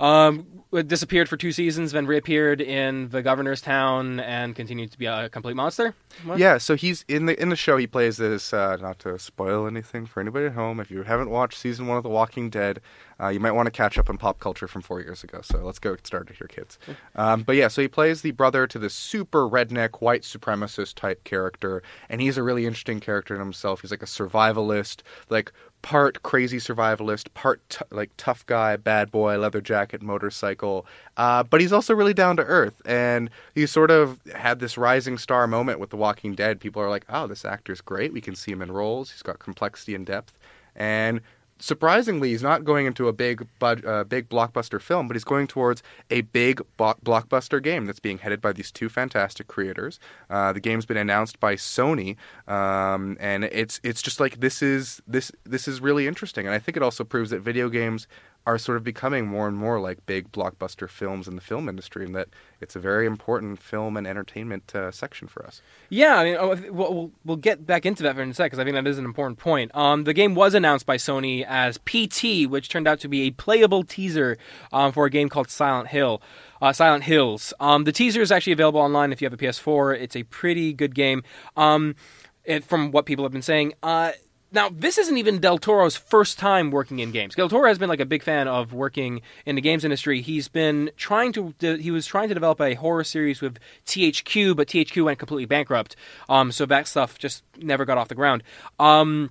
um, 0.00 0.46
disappeared 0.86 1.28
for 1.28 1.36
two 1.36 1.52
seasons, 1.52 1.92
then 1.92 2.06
reappeared 2.06 2.60
in 2.60 3.08
the 3.08 3.22
governor's 3.22 3.60
town 3.60 4.20
and 4.20 4.54
continued 4.54 4.92
to 4.92 4.98
be 4.98 5.06
a 5.06 5.28
complete 5.28 5.56
monster. 5.56 5.94
What? 6.24 6.38
Yeah, 6.38 6.58
so 6.58 6.76
he's 6.76 7.04
in 7.08 7.26
the 7.26 7.40
in 7.40 7.48
the 7.48 7.56
show. 7.56 7.76
He 7.76 7.86
plays 7.86 8.18
this. 8.18 8.52
Uh, 8.52 8.76
not 8.76 8.98
to 9.00 9.18
spoil 9.18 9.66
anything 9.66 10.06
for 10.06 10.20
anybody 10.20 10.46
at 10.46 10.52
home, 10.52 10.80
if 10.80 10.90
you 10.90 11.02
haven't 11.02 11.30
watched 11.30 11.58
season 11.58 11.86
one 11.86 11.96
of 11.96 12.02
The 12.02 12.10
Walking 12.10 12.50
Dead, 12.50 12.80
uh, 13.20 13.28
you 13.28 13.40
might 13.40 13.52
want 13.52 13.66
to 13.66 13.70
catch 13.70 13.98
up 13.98 14.10
on 14.10 14.18
pop 14.18 14.38
culture 14.40 14.68
from 14.68 14.82
four 14.82 15.00
years 15.00 15.24
ago. 15.24 15.40
So 15.42 15.58
let's 15.58 15.78
go 15.78 15.94
get 15.94 16.06
started 16.06 16.36
here, 16.36 16.46
kids. 16.46 16.78
Um, 17.16 17.42
but 17.42 17.56
yeah, 17.56 17.68
so 17.68 17.82
he 17.82 17.88
plays 17.88 18.22
the 18.22 18.32
brother 18.32 18.66
to 18.66 18.78
this 18.78 18.94
super 18.94 19.48
redneck 19.48 20.00
white 20.00 20.22
supremacist 20.22 20.94
type 20.94 21.24
character, 21.24 21.82
and 22.08 22.20
he's 22.20 22.36
a 22.36 22.42
really 22.42 22.66
interesting 22.66 23.00
character 23.00 23.34
in 23.34 23.40
himself. 23.40 23.80
He's 23.80 23.90
like 23.90 24.02
a 24.02 24.06
survivalist, 24.06 25.00
like 25.30 25.52
part 25.82 26.22
crazy 26.22 26.58
survivalist, 26.58 27.32
part 27.34 27.60
t- 27.68 27.84
like 27.90 28.10
tough 28.16 28.44
guy, 28.46 28.76
bad 28.76 29.10
boy, 29.10 29.38
leather 29.38 29.60
jacket, 29.60 30.02
motorcycle. 30.02 30.86
Uh, 31.16 31.42
but 31.42 31.60
he's 31.60 31.72
also 31.72 31.94
really 31.94 32.14
down 32.14 32.36
to 32.36 32.44
earth, 32.44 32.82
and 32.84 33.30
he 33.54 33.66
sort 33.66 33.90
of 33.90 34.20
had 34.34 34.60
this 34.60 34.76
rising 34.76 35.18
star 35.18 35.46
moment 35.46 35.80
with 35.80 35.90
The 35.90 35.96
Walking 35.96 36.34
Dead. 36.34 36.60
People 36.60 36.82
are 36.82 36.90
like, 36.90 37.04
"Oh, 37.08 37.26
this 37.26 37.44
actor's 37.44 37.80
great. 37.80 38.12
We 38.12 38.20
can 38.20 38.34
see 38.34 38.52
him 38.52 38.62
in 38.62 38.72
roles. 38.72 39.10
He's 39.12 39.22
got 39.22 39.38
complexity 39.38 39.94
and 39.94 40.04
depth." 40.06 40.32
And 40.74 41.20
surprisingly, 41.58 42.30
he's 42.30 42.42
not 42.42 42.64
going 42.64 42.86
into 42.86 43.08
a 43.08 43.12
big, 43.12 43.46
uh, 43.60 44.04
big 44.04 44.28
blockbuster 44.28 44.80
film, 44.80 45.08
but 45.08 45.14
he's 45.16 45.24
going 45.24 45.46
towards 45.46 45.82
a 46.10 46.22
big 46.22 46.62
bo- 46.76 46.96
blockbuster 47.04 47.62
game 47.62 47.86
that's 47.86 48.00
being 48.00 48.18
headed 48.18 48.40
by 48.40 48.52
these 48.52 48.70
two 48.70 48.88
fantastic 48.88 49.46
creators. 49.48 49.98
Uh, 50.30 50.52
the 50.52 50.60
game's 50.60 50.86
been 50.86 50.96
announced 50.96 51.40
by 51.40 51.54
Sony, 51.54 52.16
um, 52.46 53.16
and 53.20 53.44
it's 53.44 53.80
it's 53.82 54.02
just 54.02 54.20
like 54.20 54.40
this 54.40 54.62
is 54.62 55.02
this 55.06 55.32
this 55.44 55.68
is 55.68 55.80
really 55.80 56.06
interesting, 56.06 56.46
and 56.46 56.54
I 56.54 56.58
think 56.58 56.76
it 56.76 56.82
also 56.82 57.04
proves 57.04 57.30
that 57.30 57.40
video 57.40 57.68
games 57.68 58.06
are 58.48 58.56
sort 58.56 58.78
of 58.78 58.82
becoming 58.82 59.26
more 59.26 59.46
and 59.46 59.58
more 59.58 59.78
like 59.78 60.06
big 60.06 60.32
blockbuster 60.32 60.88
films 60.88 61.28
in 61.28 61.34
the 61.34 61.42
film 61.42 61.68
industry, 61.68 62.06
and 62.06 62.14
that 62.14 62.28
it's 62.62 62.74
a 62.74 62.78
very 62.78 63.04
important 63.04 63.58
film 63.58 63.94
and 63.94 64.06
entertainment 64.06 64.74
uh, 64.74 64.90
section 64.90 65.28
for 65.28 65.44
us. 65.44 65.60
Yeah, 65.90 66.16
I 66.16 66.24
mean, 66.24 66.36
oh, 66.40 66.56
we'll, 66.70 67.10
we'll, 67.26 67.36
get 67.36 67.66
back 67.66 67.84
into 67.84 68.02
that 68.04 68.18
in 68.18 68.30
a 68.30 68.32
sec 68.32 68.46
because 68.46 68.58
I 68.58 68.64
think 68.64 68.74
that 68.74 68.86
is 68.86 68.96
an 68.96 69.04
important 69.04 69.38
point. 69.38 69.70
Um, 69.76 70.04
the 70.04 70.14
game 70.14 70.34
was 70.34 70.54
announced 70.54 70.86
by 70.86 70.96
Sony 70.96 71.44
as 71.46 71.76
PT, 71.76 72.48
which 72.50 72.70
turned 72.70 72.88
out 72.88 73.00
to 73.00 73.08
be 73.08 73.24
a 73.24 73.32
playable 73.32 73.84
teaser 73.84 74.38
um, 74.72 74.92
for 74.92 75.04
a 75.04 75.10
game 75.10 75.28
called 75.28 75.50
Silent 75.50 75.88
Hill. 75.88 76.22
Uh, 76.62 76.72
Silent 76.72 77.04
Hills. 77.04 77.52
Um, 77.60 77.84
the 77.84 77.92
teaser 77.92 78.22
is 78.22 78.32
actually 78.32 78.54
available 78.54 78.80
online 78.80 79.12
if 79.12 79.20
you 79.20 79.26
have 79.26 79.34
a 79.34 79.36
PS4. 79.36 80.00
It's 80.00 80.16
a 80.16 80.22
pretty 80.22 80.72
good 80.72 80.94
game. 80.94 81.22
Um, 81.54 81.96
it, 82.44 82.64
from 82.64 82.92
what 82.92 83.04
people 83.04 83.26
have 83.26 83.32
been 83.32 83.42
saying, 83.42 83.74
uh, 83.82 84.12
now 84.52 84.68
this 84.70 84.98
isn't 84.98 85.16
even 85.16 85.38
Del 85.38 85.58
Toro's 85.58 85.96
first 85.96 86.38
time 86.38 86.70
working 86.70 86.98
in 86.98 87.10
games. 87.10 87.34
Del 87.34 87.48
Toro 87.48 87.68
has 87.68 87.78
been 87.78 87.88
like 87.88 88.00
a 88.00 88.06
big 88.06 88.22
fan 88.22 88.48
of 88.48 88.72
working 88.72 89.22
in 89.46 89.56
the 89.56 89.60
games 89.60 89.84
industry. 89.84 90.20
He's 90.20 90.48
been 90.48 90.90
trying 90.96 91.32
to 91.32 91.54
he 91.60 91.90
was 91.90 92.06
trying 92.06 92.28
to 92.28 92.34
develop 92.34 92.60
a 92.60 92.74
horror 92.74 93.04
series 93.04 93.40
with 93.40 93.58
THQ, 93.86 94.56
but 94.56 94.68
THQ 94.68 95.04
went 95.04 95.18
completely 95.18 95.46
bankrupt. 95.46 95.96
Um, 96.28 96.52
so 96.52 96.66
that 96.66 96.86
stuff 96.86 97.18
just 97.18 97.42
never 97.56 97.84
got 97.84 97.98
off 97.98 98.08
the 98.08 98.14
ground. 98.14 98.42
Um, 98.78 99.30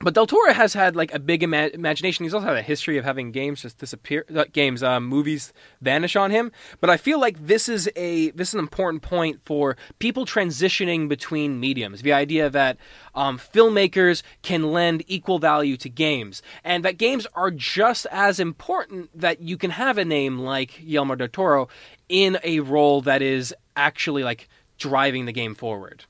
but 0.00 0.14
Del 0.14 0.26
Toro 0.26 0.52
has 0.52 0.74
had 0.74 0.96
like 0.96 1.12
a 1.12 1.18
big 1.18 1.42
ima- 1.42 1.70
imagination. 1.72 2.24
He's 2.24 2.34
also 2.34 2.46
had 2.46 2.56
a 2.56 2.62
history 2.62 2.96
of 2.98 3.04
having 3.04 3.32
games 3.32 3.62
just 3.62 3.78
disappear, 3.78 4.24
uh, 4.34 4.44
games, 4.52 4.82
um, 4.82 5.06
movies 5.06 5.52
vanish 5.80 6.16
on 6.16 6.30
him. 6.30 6.52
But 6.80 6.90
I 6.90 6.96
feel 6.96 7.20
like 7.20 7.46
this 7.46 7.68
is 7.68 7.88
a 7.96 8.30
this 8.30 8.48
is 8.48 8.54
an 8.54 8.60
important 8.60 9.02
point 9.02 9.40
for 9.44 9.76
people 9.98 10.24
transitioning 10.24 11.08
between 11.08 11.60
mediums. 11.60 12.02
The 12.02 12.12
idea 12.12 12.50
that 12.50 12.78
um, 13.14 13.38
filmmakers 13.38 14.22
can 14.42 14.72
lend 14.72 15.04
equal 15.06 15.38
value 15.38 15.76
to 15.78 15.88
games, 15.88 16.42
and 16.64 16.84
that 16.84 16.98
games 16.98 17.26
are 17.34 17.50
just 17.50 18.06
as 18.10 18.40
important. 18.40 19.10
That 19.18 19.40
you 19.40 19.56
can 19.56 19.70
have 19.70 19.98
a 19.98 20.04
name 20.04 20.38
like 20.38 20.82
Guillermo 20.86 21.16
del 21.16 21.28
Toro 21.28 21.68
in 22.08 22.38
a 22.42 22.60
role 22.60 23.00
that 23.02 23.22
is 23.22 23.54
actually 23.76 24.24
like 24.24 24.48
driving 24.78 25.26
the 25.26 25.32
game 25.32 25.54
forward. 25.54 26.04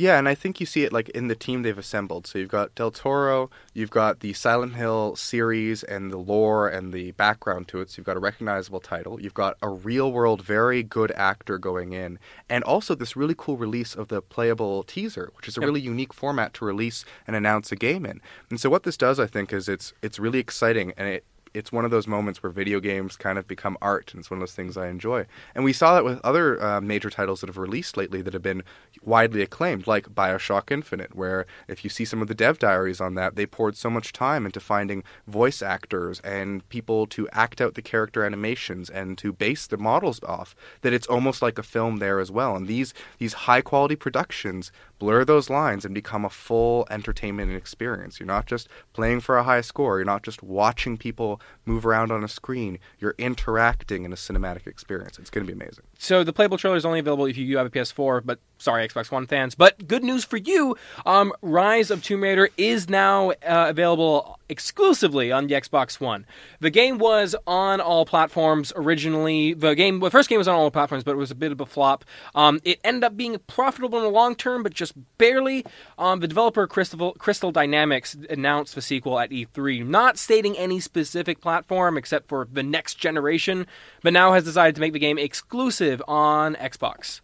Yeah, 0.00 0.18
and 0.18 0.30
I 0.30 0.34
think 0.34 0.60
you 0.60 0.64
see 0.66 0.84
it 0.84 0.94
like 0.94 1.10
in 1.10 1.28
the 1.28 1.34
team 1.34 1.60
they've 1.60 1.76
assembled. 1.76 2.26
So 2.26 2.38
you've 2.38 2.48
got 2.48 2.74
Del 2.74 2.90
Toro, 2.90 3.50
you've 3.74 3.90
got 3.90 4.20
the 4.20 4.32
Silent 4.32 4.74
Hill 4.74 5.14
series 5.14 5.82
and 5.82 6.10
the 6.10 6.16
lore 6.16 6.68
and 6.68 6.90
the 6.90 7.10
background 7.12 7.68
to 7.68 7.82
it. 7.82 7.90
So 7.90 7.98
you've 7.98 8.06
got 8.06 8.16
a 8.16 8.20
recognizable 8.20 8.80
title. 8.80 9.20
You've 9.20 9.34
got 9.34 9.58
a 9.60 9.68
real 9.68 10.10
world, 10.10 10.40
very 10.40 10.82
good 10.82 11.12
actor 11.12 11.58
going 11.58 11.92
in, 11.92 12.18
and 12.48 12.64
also 12.64 12.94
this 12.94 13.14
really 13.14 13.34
cool 13.36 13.58
release 13.58 13.94
of 13.94 14.08
the 14.08 14.22
playable 14.22 14.84
teaser, 14.84 15.32
which 15.36 15.46
is 15.48 15.58
a 15.58 15.60
Yep. 15.60 15.66
really 15.66 15.80
unique 15.82 16.14
format 16.14 16.54
to 16.54 16.64
release 16.64 17.04
and 17.26 17.36
announce 17.36 17.70
a 17.70 17.76
game 17.76 18.06
in. 18.06 18.22
And 18.48 18.58
so 18.58 18.70
what 18.70 18.84
this 18.84 18.96
does, 18.96 19.20
I 19.20 19.26
think, 19.26 19.52
is 19.52 19.68
it's 19.68 19.92
it's 20.00 20.18
really 20.18 20.38
exciting 20.38 20.94
and 20.96 21.08
it 21.08 21.24
it's 21.52 21.72
one 21.72 21.84
of 21.84 21.90
those 21.90 22.06
moments 22.06 22.42
where 22.42 22.50
video 22.50 22.80
games 22.80 23.16
kind 23.16 23.38
of 23.38 23.46
become 23.46 23.76
art, 23.82 24.12
and 24.12 24.20
it's 24.20 24.30
one 24.30 24.38
of 24.38 24.40
those 24.40 24.54
things 24.54 24.76
I 24.76 24.88
enjoy. 24.88 25.26
And 25.54 25.64
we 25.64 25.72
saw 25.72 25.94
that 25.94 26.04
with 26.04 26.20
other 26.22 26.62
uh, 26.62 26.80
major 26.80 27.10
titles 27.10 27.40
that 27.40 27.48
have 27.48 27.58
released 27.58 27.96
lately 27.96 28.22
that 28.22 28.32
have 28.32 28.42
been 28.42 28.62
widely 29.02 29.42
acclaimed, 29.42 29.86
like 29.86 30.14
Bioshock 30.14 30.70
Infinite, 30.70 31.16
where 31.16 31.46
if 31.66 31.82
you 31.82 31.90
see 31.90 32.04
some 32.04 32.22
of 32.22 32.28
the 32.28 32.34
dev 32.34 32.58
diaries 32.58 33.00
on 33.00 33.14
that, 33.14 33.36
they 33.36 33.46
poured 33.46 33.76
so 33.76 33.90
much 33.90 34.12
time 34.12 34.46
into 34.46 34.60
finding 34.60 35.02
voice 35.26 35.62
actors 35.62 36.20
and 36.20 36.68
people 36.68 37.06
to 37.08 37.28
act 37.32 37.60
out 37.60 37.74
the 37.74 37.82
character 37.82 38.24
animations 38.24 38.88
and 38.88 39.18
to 39.18 39.32
base 39.32 39.66
the 39.66 39.76
models 39.76 40.20
off 40.22 40.54
that 40.82 40.92
it's 40.92 41.06
almost 41.06 41.42
like 41.42 41.58
a 41.58 41.62
film 41.62 41.96
there 41.96 42.20
as 42.20 42.30
well. 42.30 42.54
And 42.54 42.66
these 42.66 42.94
these 43.18 43.32
high 43.32 43.60
quality 43.60 43.96
productions 43.96 44.70
blur 44.98 45.24
those 45.24 45.50
lines 45.50 45.84
and 45.84 45.94
become 45.94 46.24
a 46.24 46.30
full 46.30 46.86
entertainment 46.90 47.52
experience. 47.52 48.20
You're 48.20 48.26
not 48.26 48.46
just 48.46 48.68
playing 48.92 49.20
for 49.20 49.38
a 49.38 49.42
high 49.42 49.62
score. 49.62 49.98
You're 49.98 50.04
not 50.04 50.22
just 50.22 50.42
watching 50.42 50.96
people 50.96 51.39
move 51.64 51.86
around 51.86 52.10
on 52.10 52.24
a 52.24 52.28
screen. 52.28 52.78
You're 52.98 53.14
interacting 53.18 54.04
in 54.04 54.12
a 54.12 54.16
cinematic 54.16 54.66
experience. 54.66 55.18
It's 55.18 55.30
going 55.30 55.46
to 55.46 55.52
be 55.52 55.56
amazing. 55.58 55.84
So 55.98 56.24
the 56.24 56.32
playable 56.32 56.58
trailer 56.58 56.76
is 56.76 56.84
only 56.84 56.98
available 56.98 57.26
if 57.26 57.36
you 57.36 57.56
have 57.58 57.66
a 57.66 57.70
PS4, 57.70 58.22
but 58.24 58.38
sorry, 58.58 58.86
Xbox 58.86 59.10
One 59.10 59.26
fans. 59.26 59.54
But 59.54 59.86
good 59.86 60.02
news 60.02 60.24
for 60.24 60.36
you, 60.36 60.76
um, 61.04 61.32
Rise 61.42 61.90
of 61.90 62.02
Tomb 62.02 62.22
Raider 62.22 62.48
is 62.56 62.88
now 62.88 63.30
uh, 63.30 63.66
available 63.68 64.38
exclusively 64.48 65.30
on 65.30 65.46
the 65.46 65.54
Xbox 65.54 66.00
One. 66.00 66.26
The 66.60 66.70
game 66.70 66.98
was 66.98 67.36
on 67.46 67.80
all 67.80 68.04
platforms 68.04 68.72
originally. 68.74 69.54
The 69.54 69.74
game, 69.74 70.00
the 70.00 70.10
first 70.10 70.28
game 70.28 70.38
was 70.38 70.48
on 70.48 70.56
all 70.56 70.70
platforms, 70.70 71.04
but 71.04 71.12
it 71.12 71.18
was 71.18 71.30
a 71.30 71.36
bit 71.36 71.52
of 71.52 71.60
a 71.60 71.66
flop. 71.66 72.04
Um, 72.34 72.60
it 72.64 72.80
ended 72.82 73.04
up 73.04 73.16
being 73.16 73.38
profitable 73.46 73.98
in 73.98 74.04
the 74.04 74.10
long 74.10 74.34
term, 74.34 74.62
but 74.62 74.74
just 74.74 74.94
barely. 75.18 75.64
Um, 75.98 76.20
the 76.20 76.28
developer 76.28 76.66
Crystal, 76.66 77.12
Crystal 77.12 77.52
Dynamics 77.52 78.16
announced 78.28 78.74
the 78.74 78.82
sequel 78.82 79.18
at 79.18 79.30
E3, 79.30 79.86
not 79.86 80.18
stating 80.18 80.56
any 80.56 80.80
specific 80.80 81.29
platform 81.38 81.98
except 81.98 82.28
for 82.28 82.48
the 82.50 82.62
next 82.62 82.94
generation, 82.94 83.66
but 84.02 84.14
now 84.14 84.32
has 84.32 84.44
decided 84.44 84.74
to 84.74 84.80
make 84.80 84.94
the 84.94 84.98
game 84.98 85.18
exclusive 85.18 86.02
on 86.08 86.54
Xbox. 86.54 87.20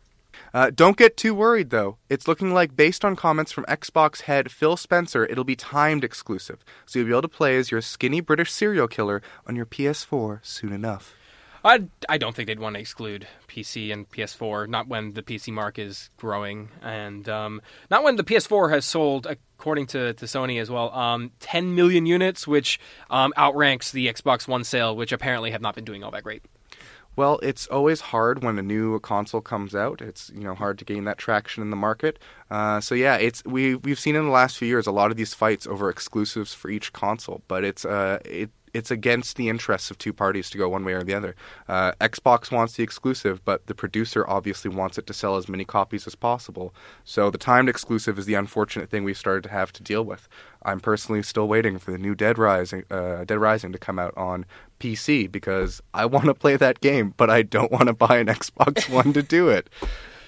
Uh, 0.52 0.70
don't 0.74 0.96
get 0.96 1.16
too 1.16 1.34
worried 1.34 1.70
though. 1.70 1.96
It's 2.08 2.28
looking 2.28 2.52
like, 2.54 2.76
based 2.76 3.04
on 3.04 3.16
comments 3.16 3.52
from 3.52 3.64
Xbox 3.64 4.22
head 4.22 4.50
Phil 4.50 4.76
Spencer, 4.76 5.24
it'll 5.26 5.44
be 5.44 5.56
timed 5.56 6.04
exclusive. 6.04 6.64
So 6.84 6.98
you'll 6.98 7.06
be 7.06 7.12
able 7.12 7.22
to 7.22 7.28
play 7.28 7.56
as 7.56 7.70
your 7.70 7.80
skinny 7.80 8.20
British 8.20 8.52
serial 8.52 8.88
killer 8.88 9.22
on 9.46 9.56
your 9.56 9.66
PS4 9.66 10.38
soon 10.42 10.72
enough. 10.72 11.14
I, 11.66 11.88
I 12.08 12.18
don't 12.18 12.34
think 12.34 12.46
they'd 12.46 12.60
want 12.60 12.74
to 12.74 12.80
exclude 12.80 13.26
PC 13.48 13.92
and 13.92 14.08
PS4, 14.08 14.68
not 14.68 14.86
when 14.86 15.14
the 15.14 15.22
PC 15.22 15.52
market 15.52 15.82
is 15.82 16.10
growing, 16.16 16.68
and 16.80 17.28
um, 17.28 17.60
not 17.90 18.04
when 18.04 18.16
the 18.16 18.24
PS4 18.24 18.70
has 18.70 18.84
sold, 18.84 19.26
according 19.26 19.86
to, 19.88 20.14
to 20.14 20.24
Sony 20.26 20.60
as 20.60 20.70
well, 20.70 20.94
um, 20.94 21.32
10 21.40 21.74
million 21.74 22.06
units, 22.06 22.46
which 22.46 22.78
um, 23.10 23.32
outranks 23.36 23.90
the 23.90 24.06
Xbox 24.06 24.46
One 24.46 24.62
sale, 24.62 24.94
which 24.94 25.10
apparently 25.10 25.50
have 25.50 25.60
not 25.60 25.74
been 25.74 25.84
doing 25.84 26.04
all 26.04 26.12
that 26.12 26.22
great. 26.22 26.42
Well, 27.16 27.40
it's 27.42 27.66
always 27.68 28.00
hard 28.00 28.44
when 28.44 28.58
a 28.58 28.62
new 28.62 29.00
console 29.00 29.40
comes 29.40 29.74
out. 29.74 30.02
It's 30.02 30.30
you 30.34 30.42
know 30.42 30.54
hard 30.54 30.78
to 30.80 30.84
gain 30.84 31.04
that 31.04 31.16
traction 31.16 31.62
in 31.62 31.70
the 31.70 31.76
market. 31.76 32.18
Uh, 32.50 32.78
so 32.80 32.94
yeah, 32.94 33.16
it's 33.16 33.42
we 33.46 33.74
we've 33.74 33.98
seen 33.98 34.16
in 34.16 34.26
the 34.26 34.30
last 34.30 34.58
few 34.58 34.68
years 34.68 34.86
a 34.86 34.92
lot 34.92 35.10
of 35.10 35.16
these 35.16 35.32
fights 35.32 35.66
over 35.66 35.88
exclusives 35.88 36.52
for 36.52 36.68
each 36.68 36.92
console, 36.92 37.40
but 37.48 37.64
it's 37.64 37.86
uh 37.86 38.18
it 38.26 38.50
it's 38.76 38.90
against 38.90 39.36
the 39.36 39.48
interests 39.48 39.90
of 39.90 39.96
two 39.96 40.12
parties 40.12 40.50
to 40.50 40.58
go 40.58 40.68
one 40.68 40.84
way 40.84 40.92
or 40.92 41.02
the 41.02 41.14
other. 41.14 41.34
Uh, 41.66 41.92
Xbox 41.92 42.52
wants 42.52 42.74
the 42.74 42.82
exclusive, 42.82 43.42
but 43.42 43.66
the 43.66 43.74
producer 43.74 44.28
obviously 44.28 44.70
wants 44.70 44.98
it 44.98 45.06
to 45.06 45.14
sell 45.14 45.36
as 45.36 45.48
many 45.48 45.64
copies 45.64 46.06
as 46.06 46.14
possible. 46.14 46.74
So 47.02 47.30
the 47.30 47.38
timed 47.38 47.70
exclusive 47.70 48.18
is 48.18 48.26
the 48.26 48.34
unfortunate 48.34 48.90
thing 48.90 49.02
we've 49.02 49.16
started 49.16 49.44
to 49.44 49.48
have 49.48 49.72
to 49.72 49.82
deal 49.82 50.04
with. 50.04 50.28
I'm 50.62 50.80
personally 50.80 51.22
still 51.22 51.48
waiting 51.48 51.78
for 51.78 51.90
the 51.90 51.96
new 51.96 52.14
Dead 52.14 52.36
Rising, 52.36 52.84
uh, 52.90 53.24
Dead 53.24 53.38
Rising 53.38 53.72
to 53.72 53.78
come 53.78 53.98
out 53.98 54.12
on 54.14 54.44
PC 54.78 55.32
because 55.32 55.80
I 55.94 56.04
want 56.14 56.26
to 56.26 56.34
play 56.34 56.56
that 56.56 56.80
game, 56.80 57.14
but 57.16 57.30
I 57.30 57.42
don't 57.42 57.72
want 57.72 57.86
to 57.86 57.94
buy 57.94 58.18
an 58.18 58.26
Xbox 58.26 58.88
One 58.92 59.14
to 59.14 59.22
do 59.22 59.48
it. 59.48 59.70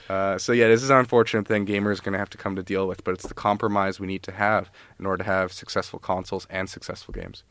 Uh, 0.08 0.38
so 0.38 0.52
yeah, 0.52 0.68
this 0.68 0.82
is 0.82 0.88
an 0.88 0.96
unfortunate 0.96 1.46
thing 1.46 1.66
gamers 1.66 1.98
are 1.98 2.02
going 2.02 2.14
to 2.14 2.18
have 2.18 2.30
to 2.30 2.38
come 2.38 2.56
to 2.56 2.62
deal 2.62 2.88
with, 2.88 3.04
but 3.04 3.12
it's 3.12 3.26
the 3.26 3.34
compromise 3.34 4.00
we 4.00 4.06
need 4.06 4.22
to 4.22 4.32
have 4.32 4.70
in 4.98 5.04
order 5.04 5.22
to 5.22 5.30
have 5.30 5.52
successful 5.52 5.98
consoles 5.98 6.46
and 6.48 6.70
successful 6.70 7.12
games. 7.12 7.44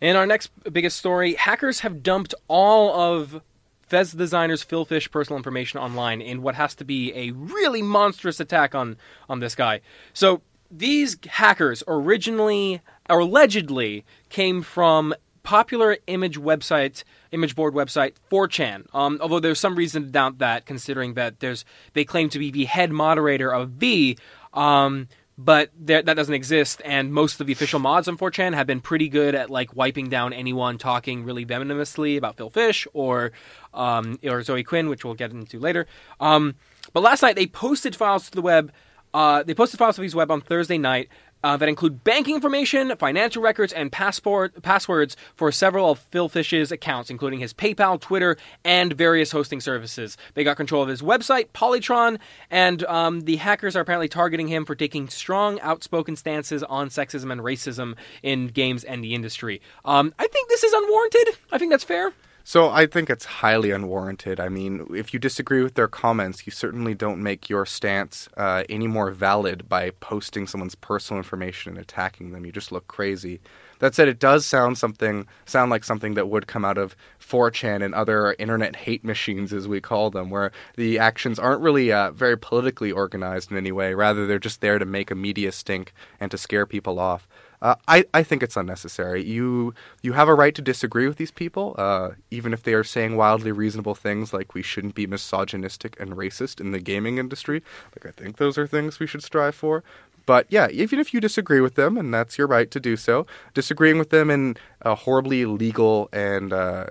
In 0.00 0.16
our 0.16 0.26
next 0.26 0.50
biggest 0.72 0.96
story, 0.96 1.34
hackers 1.34 1.80
have 1.80 2.02
dumped 2.02 2.34
all 2.48 2.98
of 2.98 3.42
Fez 3.82 4.12
designers 4.12 4.62
Phil 4.62 4.84
Fish 4.84 5.10
personal 5.10 5.36
information 5.36 5.78
online 5.78 6.22
in 6.22 6.42
what 6.42 6.54
has 6.54 6.74
to 6.76 6.84
be 6.84 7.12
a 7.14 7.32
really 7.32 7.82
monstrous 7.82 8.40
attack 8.40 8.74
on 8.74 8.96
on 9.28 9.40
this 9.40 9.54
guy. 9.54 9.80
So 10.14 10.40
these 10.70 11.18
hackers 11.26 11.82
originally 11.86 12.80
or 13.10 13.20
allegedly 13.20 14.04
came 14.28 14.62
from 14.62 15.12
popular 15.42 15.96
image 16.06 16.38
website 16.38 17.02
image 17.32 17.56
board 17.56 17.72
website 17.72 18.12
4chan 18.30 18.84
um, 18.94 19.18
although 19.22 19.40
there's 19.40 19.58
some 19.58 19.74
reason 19.74 20.04
to 20.04 20.10
doubt 20.10 20.36
that 20.36 20.66
considering 20.66 21.14
that 21.14 21.40
there's 21.40 21.64
they 21.94 22.04
claim 22.04 22.28
to 22.28 22.38
be 22.38 22.50
the 22.50 22.66
head 22.66 22.92
moderator 22.92 23.50
of 23.50 23.70
v 23.70 24.18
um, 24.52 25.08
but 25.42 25.70
that 25.86 26.04
doesn't 26.04 26.34
exist. 26.34 26.82
And 26.84 27.14
most 27.14 27.40
of 27.40 27.46
the 27.46 27.52
official 27.54 27.80
mods 27.80 28.08
on 28.08 28.18
4chan 28.18 28.54
have 28.54 28.66
been 28.66 28.82
pretty 28.82 29.08
good 29.08 29.34
at 29.34 29.48
like 29.48 29.74
wiping 29.74 30.10
down 30.10 30.34
anyone 30.34 30.76
talking 30.76 31.24
really 31.24 31.44
venomously 31.44 32.18
about 32.18 32.36
phil 32.36 32.50
fish 32.50 32.86
or 32.92 33.32
um, 33.72 34.18
or 34.22 34.42
zoe 34.42 34.62
quinn 34.62 34.90
which 34.90 35.02
we'll 35.02 35.14
get 35.14 35.30
into 35.30 35.58
later. 35.58 35.86
Um, 36.20 36.56
but 36.92 37.02
last 37.02 37.22
night 37.22 37.36
they 37.36 37.46
posted 37.46 37.96
files 37.96 38.28
to 38.28 38.36
the 38.36 38.42
web 38.42 38.70
uh, 39.14 39.42
they 39.42 39.54
posted 39.54 39.78
files 39.78 39.94
to 39.94 40.02
these 40.02 40.14
web 40.14 40.30
on 40.30 40.42
thursday 40.42 40.76
night 40.76 41.08
uh, 41.42 41.56
that 41.56 41.68
include 41.68 42.04
banking 42.04 42.34
information, 42.34 42.94
financial 42.96 43.42
records, 43.42 43.72
and 43.72 43.90
passport 43.90 44.62
passwords 44.62 45.16
for 45.34 45.50
several 45.52 45.90
of 45.90 45.98
Phil 46.10 46.28
Fish's 46.28 46.72
accounts, 46.72 47.10
including 47.10 47.40
his 47.40 47.52
PayPal, 47.52 48.00
Twitter, 48.00 48.36
and 48.64 48.92
various 48.92 49.30
hosting 49.30 49.60
services. 49.60 50.16
They 50.34 50.44
got 50.44 50.56
control 50.56 50.82
of 50.82 50.88
his 50.88 51.02
website, 51.02 51.48
Polytron, 51.54 52.18
and 52.50 52.84
um, 52.84 53.22
the 53.22 53.36
hackers 53.36 53.76
are 53.76 53.80
apparently 53.80 54.08
targeting 54.08 54.48
him 54.48 54.64
for 54.64 54.74
taking 54.74 55.08
strong, 55.08 55.60
outspoken 55.60 56.16
stances 56.16 56.62
on 56.62 56.88
sexism 56.88 57.32
and 57.32 57.40
racism 57.40 57.96
in 58.22 58.48
games 58.48 58.84
and 58.84 59.02
the 59.02 59.14
industry. 59.14 59.60
Um, 59.84 60.14
I 60.18 60.26
think 60.26 60.48
this 60.48 60.64
is 60.64 60.72
unwarranted. 60.72 61.28
I 61.52 61.58
think 61.58 61.70
that's 61.70 61.84
fair. 61.84 62.12
So 62.50 62.68
I 62.68 62.86
think 62.86 63.10
it's 63.10 63.24
highly 63.24 63.70
unwarranted. 63.70 64.40
I 64.40 64.48
mean, 64.48 64.84
if 64.92 65.14
you 65.14 65.20
disagree 65.20 65.62
with 65.62 65.74
their 65.74 65.86
comments, 65.86 66.46
you 66.46 66.50
certainly 66.50 66.96
don't 66.96 67.22
make 67.22 67.48
your 67.48 67.64
stance 67.64 68.28
uh, 68.36 68.64
any 68.68 68.88
more 68.88 69.12
valid 69.12 69.68
by 69.68 69.90
posting 70.00 70.48
someone's 70.48 70.74
personal 70.74 71.18
information 71.20 71.70
and 71.70 71.80
attacking 71.80 72.32
them. 72.32 72.44
You 72.44 72.50
just 72.50 72.72
look 72.72 72.88
crazy. 72.88 73.38
That 73.78 73.94
said, 73.94 74.08
it 74.08 74.18
does 74.18 74.44
sound 74.44 74.78
something 74.78 75.28
sound 75.44 75.70
like 75.70 75.84
something 75.84 76.14
that 76.14 76.28
would 76.28 76.48
come 76.48 76.64
out 76.64 76.76
of 76.76 76.96
4chan 77.20 77.84
and 77.84 77.94
other 77.94 78.34
internet 78.40 78.74
hate 78.74 79.04
machines, 79.04 79.52
as 79.52 79.68
we 79.68 79.80
call 79.80 80.10
them, 80.10 80.28
where 80.28 80.50
the 80.74 80.98
actions 80.98 81.38
aren't 81.38 81.62
really 81.62 81.92
uh, 81.92 82.10
very 82.10 82.36
politically 82.36 82.90
organized 82.90 83.52
in 83.52 83.58
any 83.58 83.70
way. 83.70 83.94
Rather, 83.94 84.26
they're 84.26 84.40
just 84.40 84.60
there 84.60 84.80
to 84.80 84.84
make 84.84 85.12
a 85.12 85.14
media 85.14 85.52
stink 85.52 85.92
and 86.18 86.32
to 86.32 86.36
scare 86.36 86.66
people 86.66 86.98
off. 86.98 87.28
Uh, 87.62 87.74
I, 87.86 88.04
I 88.14 88.22
think 88.22 88.42
it's 88.42 88.56
unnecessary. 88.56 89.22
You 89.22 89.74
you 90.02 90.14
have 90.14 90.28
a 90.28 90.34
right 90.34 90.54
to 90.54 90.62
disagree 90.62 91.06
with 91.06 91.18
these 91.18 91.30
people, 91.30 91.74
uh, 91.76 92.10
even 92.30 92.54
if 92.54 92.62
they 92.62 92.72
are 92.72 92.84
saying 92.84 93.16
wildly 93.16 93.52
reasonable 93.52 93.94
things 93.94 94.32
like 94.32 94.54
we 94.54 94.62
shouldn't 94.62 94.94
be 94.94 95.06
misogynistic 95.06 95.98
and 96.00 96.12
racist 96.12 96.60
in 96.60 96.70
the 96.70 96.78
gaming 96.78 97.18
industry. 97.18 97.62
Like 97.94 98.06
I 98.06 98.18
think 98.18 98.38
those 98.38 98.56
are 98.56 98.66
things 98.66 98.98
we 98.98 99.06
should 99.06 99.22
strive 99.22 99.54
for. 99.54 99.84
But 100.26 100.46
yeah, 100.48 100.68
even 100.70 100.98
if 101.00 101.12
you 101.12 101.20
disagree 101.20 101.60
with 101.60 101.74
them, 101.74 101.96
and 101.96 102.14
that's 102.14 102.38
your 102.38 102.46
right 102.46 102.70
to 102.70 102.80
do 102.80 102.96
so, 102.96 103.26
disagreeing 103.52 103.98
with 103.98 104.10
them 104.10 104.30
in 104.30 104.56
a 104.82 104.94
horribly 104.94 105.42
illegal 105.42 106.08
and 106.12 106.52
uh, 106.52 106.86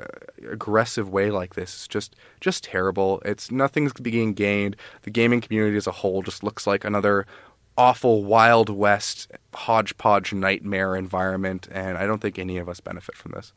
aggressive 0.51 1.09
way 1.09 1.31
like 1.31 1.55
this 1.55 1.81
is 1.81 1.87
just 1.87 2.15
just 2.41 2.63
terrible. 2.65 3.21
It's 3.25 3.49
nothing's 3.49 3.93
being 3.93 4.33
gained. 4.33 4.75
The 5.03 5.11
gaming 5.11 5.41
community 5.41 5.77
as 5.77 5.87
a 5.87 5.91
whole 5.91 6.21
just 6.21 6.43
looks 6.43 6.67
like 6.67 6.83
another 6.83 7.25
awful 7.79 8.25
Wild 8.25 8.69
West 8.69 9.31
hodgepodge 9.53 10.33
nightmare 10.33 10.95
environment, 10.95 11.67
and 11.71 11.97
I 11.97 12.05
don't 12.05 12.21
think 12.21 12.37
any 12.37 12.57
of 12.57 12.67
us 12.67 12.81
benefit 12.81 13.15
from 13.15 13.31
this. 13.31 13.53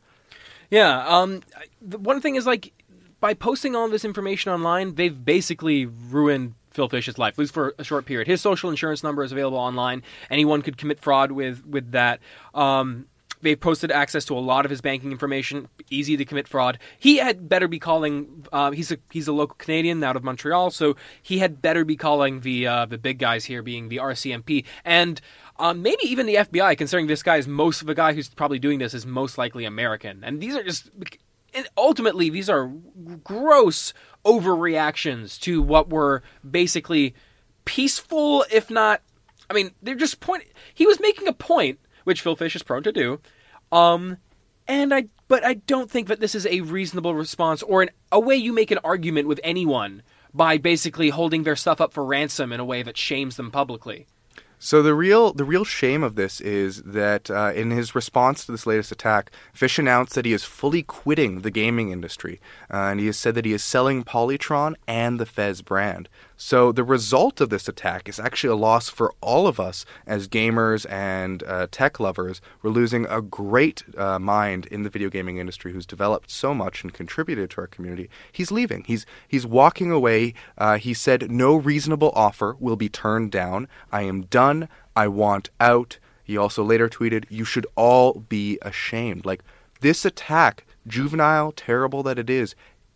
Yeah. 0.69 1.05
Um, 1.07 1.41
one 1.81 2.21
thing 2.21 2.35
is 2.35 2.47
like 2.47 2.73
by 3.19 3.33
posting 3.33 3.75
all 3.75 3.87
this 3.89 4.05
information 4.05 4.51
online, 4.51 4.95
they've 4.95 5.23
basically 5.23 5.85
ruined 5.85 6.55
Phil 6.71 6.89
Fish's 6.89 7.17
life, 7.17 7.35
at 7.35 7.37
least 7.37 7.53
for 7.53 7.75
a 7.77 7.83
short 7.83 8.05
period. 8.05 8.27
His 8.27 8.41
social 8.41 8.69
insurance 8.69 9.03
number 9.03 9.23
is 9.23 9.31
available 9.31 9.59
online. 9.59 10.01
Anyone 10.31 10.61
could 10.61 10.77
commit 10.77 10.99
fraud 10.99 11.31
with 11.31 11.65
with 11.65 11.91
that. 11.91 12.19
Um, 12.53 13.07
they've 13.43 13.59
posted 13.59 13.91
access 13.91 14.25
to 14.25 14.37
a 14.37 14.39
lot 14.39 14.65
of 14.65 14.71
his 14.71 14.81
banking 14.81 15.11
information. 15.11 15.67
Easy 15.89 16.17
to 16.17 16.25
commit 16.25 16.47
fraud. 16.47 16.79
He 16.97 17.17
had 17.17 17.47
better 17.47 17.67
be 17.67 17.79
calling. 17.79 18.45
Uh, 18.51 18.71
he's 18.71 18.91
a 18.91 18.97
he's 19.11 19.27
a 19.27 19.33
local 19.33 19.55
Canadian 19.55 20.03
out 20.03 20.15
of 20.15 20.23
Montreal, 20.23 20.71
so 20.71 20.95
he 21.21 21.39
had 21.39 21.61
better 21.61 21.85
be 21.85 21.95
calling 21.95 22.41
the 22.41 22.67
uh, 22.67 22.85
the 22.85 22.97
big 22.97 23.19
guys 23.19 23.45
here, 23.45 23.61
being 23.61 23.89
the 23.89 23.97
RCMP 23.97 24.65
and. 24.83 25.21
Um, 25.59 25.83
maybe 25.83 26.01
even 26.05 26.25
the 26.25 26.33
FBI, 26.33 26.75
considering 26.79 27.05
this 27.05 27.21
guy 27.21 27.37
is 27.37 27.47
most 27.47 27.81
of 27.81 27.87
the 27.87 27.93
guy 27.93 28.13
who's 28.13 28.27
probably 28.27 28.57
doing 28.57 28.79
this 28.79 28.95
is 28.95 29.05
most 29.05 29.37
likely 29.37 29.65
American, 29.65 30.23
and 30.23 30.41
these 30.41 30.55
are 30.55 30.63
just 30.63 30.89
and 31.53 31.67
ultimately 31.77 32.31
these 32.31 32.49
are 32.49 32.71
gross 33.23 33.93
overreactions 34.25 35.39
to 35.41 35.61
what 35.61 35.89
were 35.89 36.23
basically 36.49 37.13
peaceful, 37.65 38.45
if 38.51 38.69
not. 38.69 39.01
I 39.49 39.53
mean, 39.53 39.71
they're 39.81 39.95
just 39.95 40.19
point. 40.19 40.45
He 40.73 40.85
was 40.85 40.99
making 40.99 41.27
a 41.27 41.33
point, 41.33 41.79
which 42.03 42.21
Phil 42.21 42.35
Fish 42.35 42.55
is 42.55 42.63
prone 42.63 42.83
to 42.83 42.91
do. 42.91 43.19
Um, 43.73 44.17
and 44.67 44.93
I, 44.93 45.07
but 45.27 45.43
I 45.43 45.55
don't 45.55 45.89
think 45.89 46.07
that 46.07 46.19
this 46.19 46.35
is 46.35 46.45
a 46.45 46.61
reasonable 46.61 47.15
response 47.15 47.63
or 47.63 47.81
an, 47.81 47.89
a 48.11 48.19
way 48.19 48.35
you 48.35 48.53
make 48.53 48.69
an 48.69 48.79
argument 48.83 49.27
with 49.27 49.39
anyone 49.43 50.03
by 50.33 50.57
basically 50.57 51.09
holding 51.09 51.43
their 51.43 51.55
stuff 51.55 51.81
up 51.81 51.91
for 51.91 52.05
ransom 52.05 52.53
in 52.53 52.59
a 52.59 52.65
way 52.65 52.83
that 52.83 52.97
shames 52.97 53.35
them 53.35 53.49
publicly. 53.49 54.05
So 54.59 54.81
the 54.81 54.95
real 54.95 55.33
the 55.33 55.43
real 55.43 55.65
shame 55.65 56.03
of 56.03 56.15
this 56.15 56.39
is 56.39 56.83
that 56.83 57.29
uh, 57.29 57.51
in 57.53 57.71
his 57.71 57.95
response 57.95 58.45
to 58.45 58.53
this 58.53 58.65
latest 58.65 58.93
attack, 58.93 59.29
Fish 59.51 59.77
announced 59.77 60.15
that 60.15 60.23
he 60.23 60.31
is 60.31 60.45
fully 60.45 60.83
quitting 60.83 61.41
the 61.41 61.51
gaming 61.51 61.89
industry, 61.89 62.39
uh, 62.71 62.77
and 62.77 63.01
he 63.01 63.07
has 63.07 63.17
said 63.17 63.35
that 63.35 63.43
he 63.43 63.51
is 63.51 63.61
selling 63.61 64.05
Polytron 64.05 64.75
and 64.87 65.19
the 65.19 65.25
Fez 65.25 65.61
brand. 65.61 66.07
So 66.37 66.71
the 66.71 66.83
result 66.83 67.41
of 67.41 67.49
this 67.49 67.67
attack 67.67 68.09
is 68.09 68.19
actually 68.19 68.51
a 68.51 68.55
loss 68.55 68.89
for 68.89 69.13
all 69.21 69.47
of 69.47 69.59
us 69.59 69.85
as 70.05 70.27
gamers 70.27 70.89
and 70.89 71.43
uh, 71.43 71.67
tech 71.71 71.99
lovers. 71.99 72.41
We're 72.61 72.71
losing 72.71 73.05
a 73.05 73.21
great 73.21 73.83
uh, 73.97 74.19
mind 74.19 74.65
in 74.67 74.83
the 74.83 74.89
video 74.89 75.09
gaming 75.09 75.37
industry 75.37 75.73
who's 75.73 75.85
developed 75.85 76.31
so 76.31 76.53
much 76.53 76.83
and 76.83 76.93
contributed 76.93 77.49
to 77.51 77.61
our 77.61 77.67
community. 77.67 78.09
He's 78.31 78.51
leaving. 78.51 78.83
He's 78.85 79.05
he's 79.27 79.45
walking 79.45 79.91
away. 79.91 80.33
Uh, 80.57 80.77
he 80.77 80.93
said 80.93 81.31
no 81.31 81.55
reasonable 81.55 82.11
offer 82.15 82.55
will 82.59 82.75
be 82.75 82.89
turned 82.89 83.31
down. 83.31 83.67
I 83.91 84.03
am 84.03 84.23
done. 84.23 84.69
I 84.95 85.07
want 85.07 85.49
out. 85.59 85.99
He 86.23 86.37
also 86.37 86.63
later 86.63 86.89
tweeted, 86.89 87.25
"You 87.29 87.45
should 87.45 87.67
all 87.75 88.13
be 88.13 88.57
ashamed." 88.61 89.25
Like 89.25 89.43
this 89.81 90.05
attack, 90.05 90.65
juvenile, 90.87 91.51
terrible 91.51 92.03
that 92.03 92.17
it 92.17 92.29
is, 92.29 92.55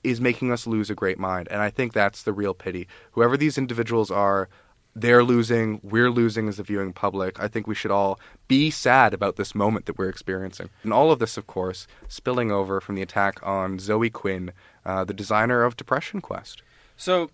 is 0.10 0.22
making 0.22 0.52
us 0.52 0.68
lose 0.68 0.90
a 0.90 0.96
great 0.96 1.20
mind. 1.20 1.48
And 1.52 1.62
I 1.62 1.70
think 1.70 1.94
that's 1.94 2.24
the 2.24 2.34
real 2.34 2.54
pity. 2.54 2.88
Whoever 3.12 3.38
these 3.38 3.58
individuals 3.58 4.12
are, 4.12 4.50
they're 4.96 5.24
losing, 5.24 5.80
we're 5.84 6.10
losing 6.10 6.48
as 6.48 6.58
a 6.58 6.64
viewing 6.64 6.92
public. 6.92 7.40
I 7.40 7.48
think 7.48 7.68
we 7.68 7.76
should 7.76 7.92
all 7.92 8.20
be 8.48 8.72
sad 8.72 9.14
about 9.14 9.36
this 9.36 9.54
moment 9.54 9.86
that 9.86 9.98
we're 9.98 10.10
experiencing. 10.10 10.70
And 10.84 10.92
all 10.92 11.12
of 11.12 11.20
this, 11.20 11.38
of 11.38 11.46
course, 11.46 11.88
spilling 12.08 12.52
over 12.52 12.82
from 12.82 12.96
the 12.96 13.04
attack 13.04 13.40
on 13.44 13.78
Zoe 13.78 14.10
Quinn, 14.10 14.54
uh, 14.86 15.04
the 15.04 15.14
designer 15.14 15.64
of 15.64 15.78
Depression 15.78 16.20
Quest. 16.20 16.64
So, 16.96 17.30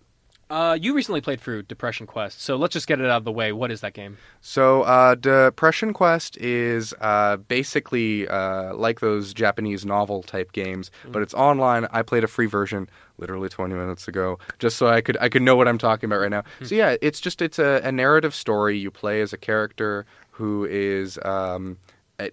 uh, 0.53 0.73
you 0.75 0.93
recently 0.93 1.19
played 1.19 1.41
through 1.41 1.63
Depression 1.63 2.05
Quest, 2.05 2.39
so 2.39 2.55
let's 2.55 2.73
just 2.73 2.85
get 2.85 3.01
it 3.01 3.07
out 3.07 3.17
of 3.17 3.23
the 3.23 3.31
way. 3.31 3.51
What 3.51 3.71
is 3.71 3.81
that 3.81 3.93
game? 3.93 4.17
So, 4.39 4.83
uh, 4.83 5.15
Depression 5.15 5.93
Quest 5.93 6.37
is 6.37 6.93
uh, 7.01 7.37
basically 7.37 8.27
uh, 8.27 8.75
like 8.75 8.99
those 8.99 9.33
Japanese 9.33 9.83
novel 9.83 10.21
type 10.21 10.51
games, 10.51 10.91
but 11.11 11.23
it's 11.23 11.33
online. 11.33 11.87
I 11.91 12.03
played 12.03 12.23
a 12.23 12.27
free 12.27 12.45
version 12.45 12.87
literally 13.17 13.49
20 13.49 13.73
minutes 13.73 14.07
ago, 14.07 14.37
just 14.59 14.77
so 14.77 14.87
I 14.87 15.01
could 15.01 15.17
I 15.19 15.27
could 15.27 15.41
know 15.41 15.55
what 15.55 15.67
I'm 15.67 15.79
talking 15.79 16.07
about 16.07 16.19
right 16.19 16.31
now. 16.31 16.43
So 16.61 16.75
yeah, 16.75 16.97
it's 17.01 17.19
just 17.19 17.41
it's 17.41 17.57
a, 17.57 17.81
a 17.83 17.91
narrative 17.91 18.35
story. 18.35 18.77
You 18.77 18.91
play 18.91 19.21
as 19.21 19.33
a 19.33 19.37
character 19.37 20.05
who 20.31 20.65
is. 20.65 21.17
Um, 21.25 21.77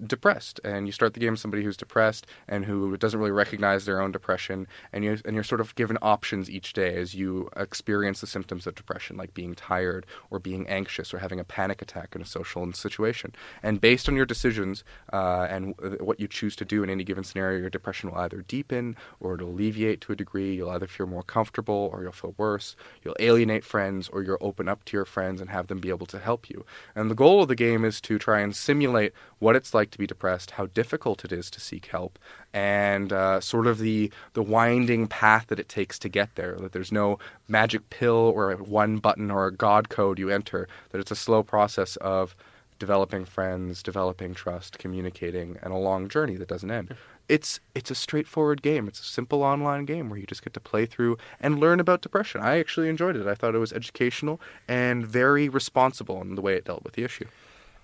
depressed 0.07 0.61
and 0.65 0.87
you 0.87 0.93
start 0.93 1.15
the 1.15 1.21
game 1.21 1.33
with 1.33 1.41
somebody 1.41 1.63
who's 1.63 1.77
depressed 1.77 2.27
and 2.49 2.65
who 2.65 2.97
doesn't 2.97 3.21
really 3.21 3.31
recognize 3.31 3.85
their 3.85 4.01
own 4.01 4.13
depression 4.13 4.67
and 4.93 5.05
you 5.05 5.19
and 5.25 5.35
you're 5.35 5.45
sort 5.45 5.61
of 5.61 5.75
given 5.75 5.99
options 6.03 6.51
each 6.51 6.73
day 6.73 6.95
as 6.97 7.15
you 7.15 7.49
experience 7.57 8.21
the 8.21 8.27
symptoms 8.27 8.67
of 8.67 8.75
depression 8.75 9.17
like 9.17 9.35
being 9.35 9.55
tired 9.55 10.07
or 10.31 10.39
being 10.39 10.69
anxious 10.69 11.13
or 11.13 11.19
having 11.19 11.41
a 11.41 11.45
panic 11.45 11.83
attack 11.83 12.15
in 12.15 12.23
a 12.23 12.25
social 12.25 12.71
situation. 12.73 13.35
And 13.63 13.81
based 13.81 14.09
on 14.09 14.17
your 14.17 14.27
decisions 14.27 14.85
uh, 15.13 15.47
and 15.51 15.77
w- 15.77 16.05
what 16.05 16.21
you 16.21 16.29
choose 16.29 16.55
to 16.57 16.65
do 16.65 16.83
in 16.83 16.91
any 16.91 17.05
given 17.05 17.25
scenario 17.25 17.59
your 17.59 17.71
depression 17.71 18.11
will 18.11 18.19
either 18.19 18.43
deepen 18.43 18.97
or 19.19 19.35
it'll 19.35 19.51
alleviate 19.51 20.01
to 20.03 20.13
a 20.13 20.17
degree. 20.17 20.55
You'll 20.55 20.71
either 20.71 20.87
feel 20.87 21.07
more 21.07 21.23
comfortable 21.23 21.91
or 21.93 22.03
you'll 22.03 22.13
feel 22.13 22.35
worse. 22.37 22.77
You'll 23.03 23.17
alienate 23.19 23.65
friends 23.65 24.09
or 24.09 24.23
you'll 24.23 24.39
open 24.41 24.69
up 24.69 24.85
to 24.87 24.97
your 24.97 25.05
friends 25.05 25.41
and 25.41 25.51
have 25.51 25.69
them 25.69 25.79
be 25.79 25.89
able 25.89 26.07
to 26.07 26.19
help 26.19 26.51
you. 26.51 26.65
And 26.95 27.11
the 27.11 27.15
goal 27.15 27.43
of 27.43 27.49
the 27.49 27.55
game 27.55 27.85
is 27.85 28.01
to 28.03 28.19
try 28.19 28.41
and 28.41 28.55
simulate 28.55 29.13
what 29.39 29.57
it's 29.57 29.75
like 29.75 29.80
to 29.91 29.99
be 29.99 30.07
depressed, 30.07 30.53
how 30.53 30.67
difficult 30.67 31.25
it 31.25 31.33
is 31.33 31.51
to 31.51 31.61
seek 31.61 31.87
help, 31.87 32.19
and 32.53 33.13
uh, 33.13 33.41
sort 33.41 33.67
of 33.67 33.79
the 33.79 34.11
the 34.35 34.43
winding 34.43 35.07
path 35.07 35.47
that 35.49 35.59
it 35.59 35.69
takes 35.69 35.99
to 36.01 36.09
get 36.09 36.35
there. 36.35 36.57
That 36.57 36.73
there's 36.73 36.93
no 36.93 37.19
magic 37.49 37.89
pill 37.91 38.33
or 38.35 38.53
one 38.57 38.99
button 38.99 39.31
or 39.31 39.47
a 39.47 39.53
god 39.53 39.89
code 39.89 40.19
you 40.19 40.29
enter. 40.29 40.69
That 40.91 41.01
it's 41.01 41.11
a 41.11 41.17
slow 41.17 41.43
process 41.43 41.97
of 41.97 42.37
developing 42.79 43.25
friends, 43.25 43.83
developing 43.83 44.35
trust, 44.35 44.79
communicating, 44.79 45.59
and 45.63 45.73
a 45.73 45.77
long 45.77 46.09
journey 46.09 46.37
that 46.37 46.49
doesn't 46.49 46.71
end. 46.71 46.95
it's 47.29 47.61
it's 47.75 47.91
a 47.91 47.95
straightforward 47.95 48.61
game. 48.61 48.89
It's 48.89 49.01
a 49.01 49.05
simple 49.05 49.43
online 49.43 49.85
game 49.85 50.11
where 50.11 50.19
you 50.19 50.27
just 50.27 50.43
get 50.43 50.53
to 50.55 50.61
play 50.61 50.85
through 50.85 51.17
and 51.41 51.61
learn 51.61 51.79
about 51.79 52.03
depression. 52.03 52.41
I 52.41 52.59
actually 52.59 52.89
enjoyed 52.89 53.17
it. 53.17 53.27
I 53.27 53.35
thought 53.35 53.55
it 53.55 53.59
was 53.59 53.73
educational 53.73 54.41
and 54.67 55.07
very 55.07 55.49
responsible 55.49 56.21
in 56.23 56.35
the 56.35 56.43
way 56.43 56.55
it 56.55 56.65
dealt 56.65 56.83
with 56.83 56.95
the 56.95 57.05
issue. 57.05 57.27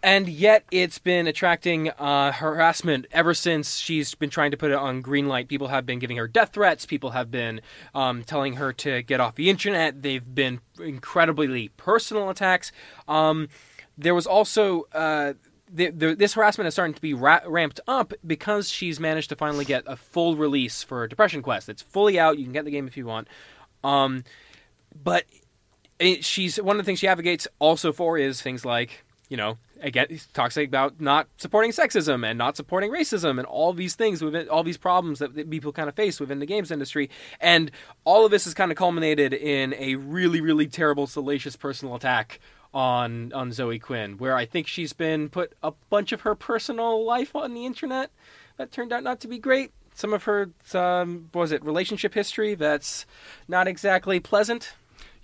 And 0.02 0.28
yet, 0.28 0.64
it's 0.70 0.98
been 0.98 1.26
attracting 1.26 1.90
uh, 1.90 2.30
harassment 2.30 3.06
ever 3.10 3.34
since 3.34 3.78
she's 3.78 4.14
been 4.14 4.30
trying 4.30 4.52
to 4.52 4.56
put 4.56 4.70
it 4.70 4.76
on 4.76 5.02
Greenlight. 5.02 5.48
People 5.48 5.68
have 5.68 5.84
been 5.84 5.98
giving 5.98 6.16
her 6.16 6.28
death 6.28 6.52
threats. 6.52 6.86
People 6.86 7.10
have 7.10 7.30
been 7.30 7.60
um, 7.94 8.22
telling 8.22 8.54
her 8.54 8.72
to 8.74 9.02
get 9.02 9.20
off 9.20 9.34
the 9.34 9.50
internet. 9.50 10.02
They've 10.02 10.34
been 10.34 10.60
incredibly 10.78 11.68
personal 11.70 12.30
attacks. 12.30 12.70
Um, 13.08 13.48
there 13.98 14.14
was 14.14 14.26
also 14.26 14.86
uh, 14.92 15.32
the, 15.72 15.90
the, 15.90 16.14
this 16.14 16.34
harassment 16.34 16.68
is 16.68 16.74
starting 16.74 16.94
to 16.94 17.00
be 17.00 17.14
ra- 17.14 17.40
ramped 17.46 17.80
up 17.88 18.12
because 18.26 18.68
she's 18.68 19.00
managed 19.00 19.30
to 19.30 19.36
finally 19.36 19.64
get 19.64 19.82
a 19.86 19.96
full 19.96 20.36
release 20.36 20.82
for 20.82 21.08
Depression 21.08 21.42
Quest. 21.42 21.68
It's 21.68 21.82
fully 21.82 22.18
out. 22.18 22.38
You 22.38 22.44
can 22.44 22.52
get 22.52 22.64
the 22.64 22.70
game 22.70 22.86
if 22.86 22.96
you 22.96 23.06
want. 23.06 23.28
Um, 23.82 24.24
but 25.02 25.24
it, 25.98 26.24
she's 26.24 26.60
one 26.60 26.78
of 26.78 26.84
the 26.84 26.86
things 26.86 26.98
she 26.98 27.08
advocates 27.08 27.48
also 27.58 27.92
for 27.92 28.18
is 28.18 28.40
things 28.40 28.64
like 28.64 29.04
you 29.28 29.36
know 29.36 29.58
again 29.80 30.06
he 30.08 30.20
talks 30.32 30.56
about 30.56 31.00
not 31.00 31.28
supporting 31.36 31.70
sexism 31.70 32.26
and 32.26 32.38
not 32.38 32.56
supporting 32.56 32.90
racism 32.90 33.38
and 33.38 33.46
all 33.46 33.72
these 33.72 33.94
things 33.94 34.22
within 34.22 34.48
all 34.48 34.62
these 34.62 34.76
problems 34.76 35.18
that, 35.18 35.34
that 35.34 35.50
people 35.50 35.72
kind 35.72 35.88
of 35.88 35.94
face 35.94 36.20
within 36.20 36.38
the 36.38 36.46
games 36.46 36.70
industry. 36.70 37.10
And 37.40 37.70
all 38.04 38.24
of 38.24 38.30
this 38.30 38.46
is 38.46 38.54
kind 38.54 38.70
of 38.70 38.76
culminated 38.76 39.32
in 39.32 39.74
a 39.74 39.96
really 39.96 40.40
really 40.40 40.66
terrible 40.66 41.06
salacious 41.06 41.56
personal 41.56 41.94
attack 41.94 42.40
on 42.74 43.32
on 43.32 43.52
Zoe 43.52 43.78
Quinn 43.78 44.18
where 44.18 44.36
I 44.36 44.44
think 44.46 44.66
she's 44.66 44.92
been 44.92 45.28
put 45.28 45.54
a 45.62 45.72
bunch 45.90 46.12
of 46.12 46.22
her 46.22 46.34
personal 46.34 47.04
life 47.04 47.34
on 47.34 47.54
the 47.54 47.64
internet 47.64 48.10
that 48.56 48.72
turned 48.72 48.92
out 48.92 49.02
not 49.02 49.20
to 49.20 49.28
be 49.28 49.38
great. 49.38 49.72
Some 49.94 50.12
of 50.12 50.24
her 50.24 50.50
um, 50.74 51.30
was 51.32 51.52
it 51.52 51.64
relationship 51.64 52.12
history 52.12 52.54
that's 52.54 53.06
not 53.48 53.66
exactly 53.66 54.20
pleasant 54.20 54.74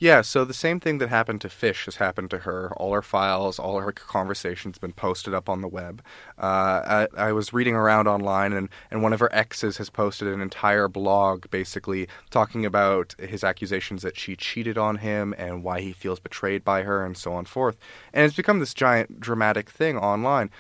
Yeah, 0.03 0.23
so 0.23 0.45
the 0.45 0.53
same 0.53 0.81
thing 0.81 0.99
that 0.99 1.11
happened 1.11 1.43
to 1.43 1.49
Fish 1.49 1.85
has 1.85 1.95
happened 1.95 2.29
to 2.31 2.39
her. 2.39 2.73
All 2.77 2.93
her 2.93 3.03
files, 3.03 3.61
all 3.61 3.79
her 3.79 3.93
conversations 3.93 4.77
been 4.77 4.93
posted 4.93 5.33
up 5.33 5.49
on 5.49 5.61
the 5.61 5.69
web. 5.69 6.03
Uh, 6.37 7.07
I, 7.17 7.29
I 7.29 7.33
was 7.33 7.53
reading 7.53 7.77
around 7.77 8.09
online, 8.09 8.53
and, 8.53 8.69
and 8.91 9.01
one 9.01 9.13
of 9.13 9.21
her 9.21 9.33
exes 9.33 9.77
has 9.77 9.91
posted 9.91 10.27
an 10.27 10.41
entire 10.41 10.89
blog 10.89 11.49
basically 11.53 12.09
talking 12.31 12.67
about 12.67 13.15
his 13.21 13.45
accusations 13.45 14.03
that 14.03 14.19
she 14.19 14.35
cheated 14.35 14.77
on 14.77 14.97
him 14.97 15.37
and 15.39 15.63
why 15.63 15.81
he 15.81 15.93
feels 15.93 16.19
betrayed 16.19 16.65
by 16.65 16.83
her 16.83 17.07
and 17.07 17.17
so 17.17 17.33
on 17.33 17.45
forth. 17.45 17.77
And 18.13 18.25
it's 18.25 18.35
become 18.35 18.59
this 18.59 18.75
giant 18.75 19.21
dramatic 19.21 19.71
thing 19.71 19.97
online. 19.97 20.51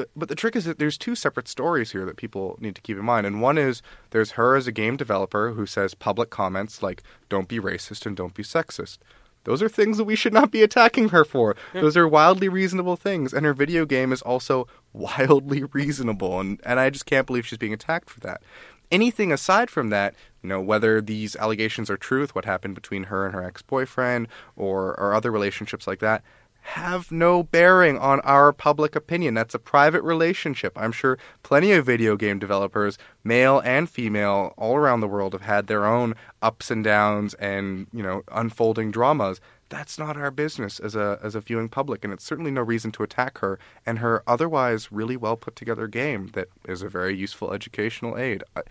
But, 0.00 0.08
but 0.16 0.28
the 0.30 0.34
trick 0.34 0.56
is 0.56 0.64
that 0.64 0.78
there's 0.78 0.96
two 0.96 1.14
separate 1.14 1.46
stories 1.46 1.92
here 1.92 2.06
that 2.06 2.16
people 2.16 2.56
need 2.58 2.74
to 2.74 2.80
keep 2.80 2.96
in 2.96 3.04
mind. 3.04 3.26
And 3.26 3.42
one 3.42 3.58
is 3.58 3.82
there's 4.12 4.30
her 4.32 4.56
as 4.56 4.66
a 4.66 4.72
game 4.72 4.96
developer 4.96 5.50
who 5.50 5.66
says 5.66 5.92
public 5.92 6.30
comments 6.30 6.82
like, 6.82 7.02
don't 7.28 7.48
be 7.48 7.60
racist 7.60 8.06
and 8.06 8.16
don't 8.16 8.32
be 8.32 8.42
sexist. 8.42 8.96
Those 9.44 9.62
are 9.62 9.68
things 9.68 9.98
that 9.98 10.04
we 10.04 10.16
should 10.16 10.32
not 10.32 10.50
be 10.50 10.62
attacking 10.62 11.10
her 11.10 11.22
for. 11.22 11.54
Those 11.74 11.98
are 11.98 12.08
wildly 12.08 12.48
reasonable 12.48 12.96
things. 12.96 13.34
And 13.34 13.44
her 13.44 13.52
video 13.52 13.84
game 13.84 14.10
is 14.10 14.22
also 14.22 14.66
wildly 14.94 15.64
reasonable. 15.72 16.40
And, 16.40 16.62
and 16.64 16.80
I 16.80 16.88
just 16.88 17.04
can't 17.04 17.26
believe 17.26 17.46
she's 17.46 17.58
being 17.58 17.74
attacked 17.74 18.08
for 18.08 18.20
that. 18.20 18.42
Anything 18.90 19.32
aside 19.32 19.68
from 19.68 19.90
that, 19.90 20.14
you 20.42 20.48
know, 20.48 20.62
whether 20.62 21.02
these 21.02 21.36
allegations 21.36 21.90
are 21.90 21.98
true 21.98 22.22
with 22.22 22.34
what 22.34 22.46
happened 22.46 22.74
between 22.74 23.04
her 23.04 23.26
and 23.26 23.34
her 23.34 23.44
ex 23.44 23.60
boyfriend 23.60 24.28
or, 24.56 24.98
or 24.98 25.12
other 25.12 25.30
relationships 25.30 25.86
like 25.86 25.98
that, 26.00 26.24
have 26.62 27.10
no 27.10 27.42
bearing 27.42 27.98
on 27.98 28.20
our 28.20 28.52
public 28.52 28.94
opinion. 28.94 29.34
That's 29.34 29.54
a 29.54 29.58
private 29.58 30.02
relationship. 30.02 30.72
I'm 30.76 30.92
sure 30.92 31.18
plenty 31.42 31.72
of 31.72 31.86
video 31.86 32.16
game 32.16 32.38
developers, 32.38 32.98
male 33.24 33.60
and 33.64 33.88
female, 33.88 34.54
all 34.56 34.76
around 34.76 35.00
the 35.00 35.08
world 35.08 35.32
have 35.32 35.42
had 35.42 35.66
their 35.66 35.84
own 35.84 36.14
ups 36.42 36.70
and 36.70 36.84
downs 36.84 37.34
and, 37.34 37.86
you 37.92 38.02
know, 38.02 38.22
unfolding 38.30 38.90
dramas. 38.90 39.40
That's 39.68 39.98
not 39.98 40.16
our 40.16 40.32
business 40.32 40.80
as 40.80 40.96
a 40.96 41.20
as 41.22 41.36
a 41.36 41.40
viewing 41.40 41.68
public, 41.68 42.02
and 42.02 42.12
it's 42.12 42.24
certainly 42.24 42.50
no 42.50 42.60
reason 42.60 42.90
to 42.92 43.04
attack 43.04 43.38
her 43.38 43.58
and 43.86 44.00
her 44.00 44.24
otherwise 44.26 44.90
really 44.90 45.16
well 45.16 45.36
put 45.36 45.54
together 45.54 45.86
game 45.86 46.28
that 46.32 46.48
is 46.68 46.82
a 46.82 46.88
very 46.88 47.16
useful 47.16 47.52
educational 47.52 48.18
aid. 48.18 48.42
I, 48.56 48.62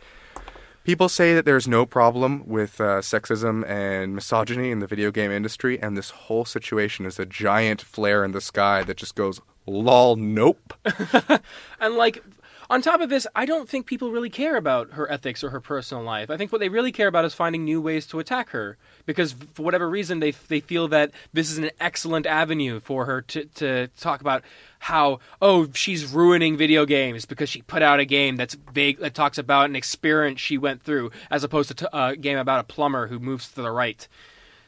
People 0.89 1.08
say 1.08 1.36
that 1.36 1.45
there's 1.45 1.67
no 1.67 1.86
problem 1.86 2.47
with 2.47 2.82
uh, 2.82 3.02
sexism 3.02 3.63
and 3.69 4.15
misogyny 4.15 4.71
in 4.71 4.80
the 4.80 4.88
video 4.88 5.12
game 5.12 5.30
industry, 5.30 5.80
and 5.80 5.95
this 5.95 6.10
whole 6.10 6.45
situation 6.45 7.06
is 7.06 7.19
a 7.19 7.28
giant 7.28 7.80
flare 7.80 8.25
in 8.25 8.32
the 8.32 8.41
sky 8.41 8.82
that 8.82 8.97
just 8.97 9.13
goes, 9.13 9.39
lol, 9.67 10.15
nope. 10.15 10.73
And 11.80 11.93
like 11.93 12.23
on 12.69 12.82
top 12.84 13.01
of 13.01 13.10
this, 13.10 13.25
I 13.36 13.45
don't 13.45 13.67
think 13.67 13.88
people 13.88 14.12
really 14.12 14.29
care 14.29 14.55
about 14.55 14.91
her 14.91 15.12
ethics 15.12 15.43
or 15.43 15.49
her 15.49 15.60
personal 15.60 16.03
life. 16.03 16.29
I 16.29 16.38
think 16.38 16.51
what 16.51 16.60
they 16.60 16.69
really 16.69 16.91
care 16.91 17.08
about 17.08 17.25
is 17.25 17.34
finding 17.34 17.65
new 17.65 17.82
ways 17.82 18.05
to 18.08 18.19
attack 18.19 18.49
her 18.49 18.77
because 19.08 19.34
for 19.53 19.63
whatever 19.63 19.89
reason 19.89 20.19
they 20.19 20.32
they 20.32 20.60
feel 20.60 20.88
that 20.89 21.12
this 21.34 21.49
is 21.49 21.58
an 21.58 21.71
excellent 21.79 22.27
avenue 22.27 22.79
for 22.79 23.05
her 23.05 23.21
to 23.23 23.45
to 23.45 23.88
talk 23.99 24.21
about 24.21 24.43
how 24.79 25.19
oh 25.41 25.67
she's 25.73 26.05
ruining 26.05 26.58
video 26.58 26.86
games 26.86 27.25
because 27.25 27.49
she 27.49 27.62
put 27.63 27.82
out 27.82 27.99
a 27.99 28.05
game 28.05 28.36
that's 28.36 28.55
vague 28.71 28.99
that 28.99 29.15
talks 29.15 29.39
about 29.39 29.69
an 29.69 29.75
experience 29.75 30.39
she 30.39 30.58
went 30.58 30.84
through 30.84 31.10
as 31.32 31.43
opposed 31.43 31.69
to 31.69 31.73
t- 31.73 31.88
a 31.91 32.15
game 32.15 32.38
about 32.38 32.60
a 32.60 32.63
plumber 32.63 33.08
who 33.08 33.19
moves 33.19 33.49
to 33.49 33.62
the 33.63 33.71
right. 33.71 34.08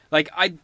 Like 0.10 0.30
I 0.36 0.56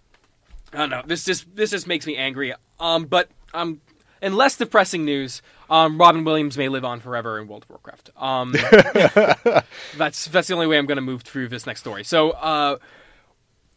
I 0.74 0.78
don't 0.78 0.90
know. 0.90 1.04
This 1.06 1.24
just 1.24 1.56
this 1.56 1.70
just 1.70 1.88
makes 1.88 2.08
me 2.08 2.18
angry. 2.18 2.54
Um, 2.80 3.06
but 3.06 3.30
um, 3.54 3.82
in 4.22 4.36
less 4.36 4.58
depressing 4.58 5.06
news, 5.06 5.42
um, 5.70 5.98
Robin 5.98 6.24
Williams 6.24 6.58
may 6.58 6.70
live 6.70 6.86
on 6.86 7.00
forever 7.00 7.40
in 7.40 7.48
World 7.48 7.64
of 7.64 7.70
Warcraft. 7.70 8.12
Um, 8.18 8.52
that's 9.98 10.26
that's 10.26 10.48
the 10.48 10.54
only 10.54 10.68
way 10.68 10.78
I'm 10.78 10.86
going 10.86 10.98
to 10.98 11.02
move 11.02 11.24
through 11.24 11.50
this 11.50 11.66
next 11.66 11.82
story. 11.82 12.04
So, 12.04 12.32
uh, 12.32 12.78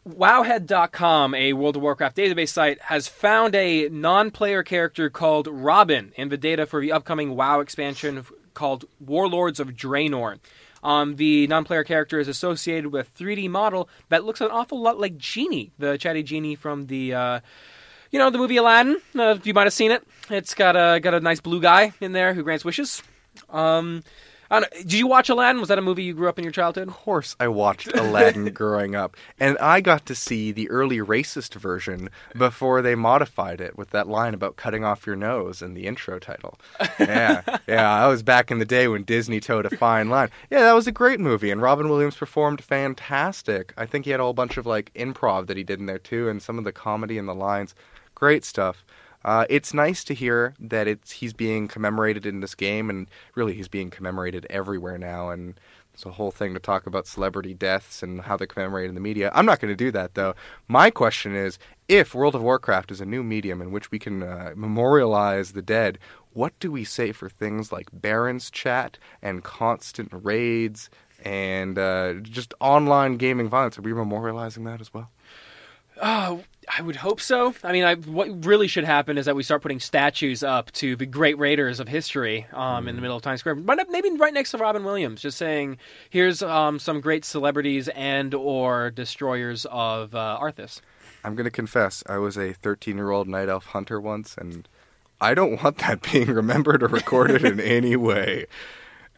Wowhead.com, 0.07 1.35
a 1.35 1.53
World 1.53 1.75
of 1.75 1.83
Warcraft 1.83 2.17
database 2.17 2.49
site, 2.49 2.81
has 2.81 3.07
found 3.07 3.53
a 3.53 3.87
non-player 3.89 4.63
character 4.63 5.11
called 5.11 5.47
Robin 5.47 6.11
in 6.15 6.29
the 6.29 6.37
data 6.37 6.65
for 6.65 6.81
the 6.81 6.91
upcoming 6.91 7.35
WoW 7.35 7.59
expansion 7.59 8.25
called 8.55 8.85
Warlords 8.99 9.59
of 9.59 9.69
Draenor. 9.69 10.39
Um, 10.83 11.17
the 11.17 11.45
non-player 11.45 11.83
character 11.83 12.19
is 12.19 12.27
associated 12.27 12.91
with 12.91 13.11
a 13.15 13.23
3D 13.23 13.47
model 13.49 13.87
that 14.09 14.25
looks 14.25 14.41
an 14.41 14.49
awful 14.49 14.81
lot 14.81 14.99
like 14.99 15.17
Genie, 15.17 15.71
the 15.77 15.97
chatty 15.97 16.23
genie 16.23 16.55
from 16.55 16.87
the, 16.87 17.13
uh, 17.13 17.39
you 18.11 18.19
know, 18.19 18.29
the 18.29 18.37
movie 18.37 18.57
Aladdin. 18.57 18.97
Uh, 19.17 19.37
you 19.43 19.53
might 19.53 19.63
have 19.63 19.73
seen 19.73 19.91
it. 19.91 20.05
It's 20.29 20.53
got 20.53 20.75
a 20.75 20.99
got 20.99 21.13
a 21.13 21.19
nice 21.19 21.39
blue 21.39 21.61
guy 21.61 21.93
in 22.01 22.11
there 22.11 22.33
who 22.33 22.43
grants 22.43 22.65
wishes. 22.65 23.01
Um, 23.49 24.03
I 24.51 24.59
don't 24.59 24.73
did 24.73 24.93
you 24.93 25.07
watch 25.07 25.29
Aladdin? 25.29 25.61
Was 25.61 25.69
that 25.69 25.77
a 25.77 25.81
movie 25.81 26.03
you 26.03 26.13
grew 26.13 26.27
up 26.27 26.37
in 26.37 26.43
your 26.43 26.51
childhood? 26.51 26.89
Of 26.89 26.93
course, 26.93 27.37
I 27.39 27.47
watched 27.47 27.95
Aladdin 27.95 28.45
growing 28.53 28.95
up, 28.95 29.15
and 29.39 29.57
I 29.59 29.79
got 29.79 30.05
to 30.07 30.15
see 30.15 30.51
the 30.51 30.69
early 30.69 30.97
racist 30.97 31.55
version 31.55 32.09
before 32.37 32.81
they 32.81 32.93
modified 32.93 33.61
it 33.61 33.77
with 33.77 33.91
that 33.91 34.09
line 34.09 34.33
about 34.33 34.57
cutting 34.57 34.83
off 34.83 35.07
your 35.07 35.15
nose 35.15 35.61
in 35.61 35.73
the 35.73 35.87
intro 35.87 36.19
title. 36.19 36.59
Yeah, 36.99 37.43
yeah, 37.65 37.89
I 37.89 38.07
was 38.07 38.23
back 38.23 38.51
in 38.51 38.59
the 38.59 38.65
day 38.65 38.89
when 38.89 39.03
Disney 39.03 39.39
towed 39.39 39.65
a 39.65 39.77
fine 39.77 40.09
line. 40.09 40.29
Yeah, 40.49 40.59
that 40.59 40.73
was 40.73 40.85
a 40.85 40.91
great 40.91 41.21
movie, 41.21 41.49
and 41.49 41.61
Robin 41.61 41.87
Williams 41.87 42.17
performed 42.17 42.61
fantastic. 42.61 43.73
I 43.77 43.85
think 43.85 44.03
he 44.03 44.11
had 44.11 44.19
a 44.19 44.23
whole 44.23 44.33
bunch 44.33 44.57
of 44.57 44.65
like 44.65 44.93
improv 44.95 45.47
that 45.47 45.55
he 45.55 45.63
did 45.63 45.79
in 45.79 45.85
there 45.85 45.97
too, 45.97 46.27
and 46.27 46.41
some 46.41 46.57
of 46.57 46.65
the 46.65 46.73
comedy 46.73 47.17
and 47.17 47.27
the 47.27 47.33
lines. 47.33 47.73
Great 48.21 48.45
stuff. 48.45 48.85
Uh, 49.25 49.45
it's 49.49 49.73
nice 49.73 50.03
to 50.03 50.13
hear 50.13 50.53
that 50.59 50.87
it's 50.87 51.09
he's 51.09 51.33
being 51.33 51.67
commemorated 51.67 52.23
in 52.23 52.39
this 52.39 52.53
game, 52.53 52.87
and 52.87 53.07
really 53.33 53.55
he's 53.55 53.67
being 53.67 53.89
commemorated 53.89 54.45
everywhere 54.47 54.99
now. 54.99 55.31
And 55.31 55.59
it's 55.91 56.05
a 56.05 56.11
whole 56.11 56.29
thing 56.29 56.53
to 56.53 56.59
talk 56.59 56.85
about 56.85 57.07
celebrity 57.07 57.55
deaths 57.55 58.03
and 58.03 58.21
how 58.21 58.37
they're 58.37 58.45
commemorated 58.45 58.89
in 58.89 58.95
the 58.95 59.01
media. 59.01 59.31
I'm 59.33 59.47
not 59.47 59.59
going 59.59 59.71
to 59.71 59.75
do 59.75 59.89
that 59.93 60.13
though. 60.13 60.35
My 60.67 60.91
question 60.91 61.35
is, 61.35 61.57
if 61.87 62.13
World 62.13 62.35
of 62.35 62.43
Warcraft 62.43 62.91
is 62.91 63.01
a 63.01 63.07
new 63.07 63.23
medium 63.23 63.59
in 63.59 63.71
which 63.71 63.89
we 63.89 63.97
can 63.97 64.21
uh, 64.21 64.53
memorialize 64.55 65.53
the 65.53 65.63
dead, 65.63 65.97
what 66.33 66.53
do 66.59 66.71
we 66.71 66.83
say 66.83 67.11
for 67.11 67.27
things 67.27 67.71
like 67.71 67.87
Barrens 67.91 68.51
chat 68.51 68.99
and 69.23 69.43
constant 69.43 70.09
raids 70.11 70.91
and 71.25 71.79
uh, 71.79 72.13
just 72.21 72.53
online 72.59 73.17
gaming 73.17 73.49
violence? 73.49 73.79
Are 73.79 73.81
we 73.81 73.93
memorializing 73.93 74.65
that 74.65 74.79
as 74.79 74.93
well? 74.93 75.09
Oh, 76.01 76.43
I 76.67 76.81
would 76.81 76.95
hope 76.95 77.21
so. 77.21 77.53
I 77.63 77.71
mean, 77.71 77.83
I, 77.83 77.95
what 77.95 78.45
really 78.45 78.67
should 78.67 78.85
happen 78.85 79.17
is 79.17 79.25
that 79.25 79.35
we 79.35 79.43
start 79.43 79.61
putting 79.61 79.79
statues 79.79 80.41
up 80.41 80.71
to 80.73 80.95
the 80.95 81.05
great 81.05 81.37
raiders 81.37 81.79
of 81.79 81.87
history 81.87 82.47
um, 82.53 82.87
in 82.87 82.95
the 82.95 83.01
middle 83.01 83.17
of 83.17 83.23
Times 83.23 83.41
Square. 83.41 83.55
But 83.55 83.87
maybe 83.89 84.09
right 84.11 84.33
next 84.33 84.51
to 84.51 84.57
Robin 84.57 84.83
Williams, 84.83 85.21
just 85.21 85.37
saying, 85.37 85.77
"Here's 86.09 86.41
um, 86.41 86.79
some 86.79 87.01
great 87.01 87.23
celebrities 87.23 87.87
and 87.89 88.33
or 88.33 88.89
destroyers 88.89 89.65
of 89.69 90.15
uh, 90.15 90.39
Arthas." 90.41 90.81
I'm 91.23 91.35
going 91.35 91.45
to 91.45 91.51
confess, 91.51 92.03
I 92.07 92.17
was 92.17 92.37
a 92.37 92.53
13 92.53 92.97
year 92.97 93.11
old 93.11 93.27
night 93.27 93.49
elf 93.49 93.65
hunter 93.67 93.99
once, 94.01 94.35
and 94.37 94.67
I 95.19 95.33
don't 95.33 95.63
want 95.63 95.77
that 95.79 96.01
being 96.11 96.27
remembered 96.27 96.83
or 96.83 96.87
recorded 96.87 97.45
in 97.45 97.59
any 97.59 97.95
way. 97.95 98.47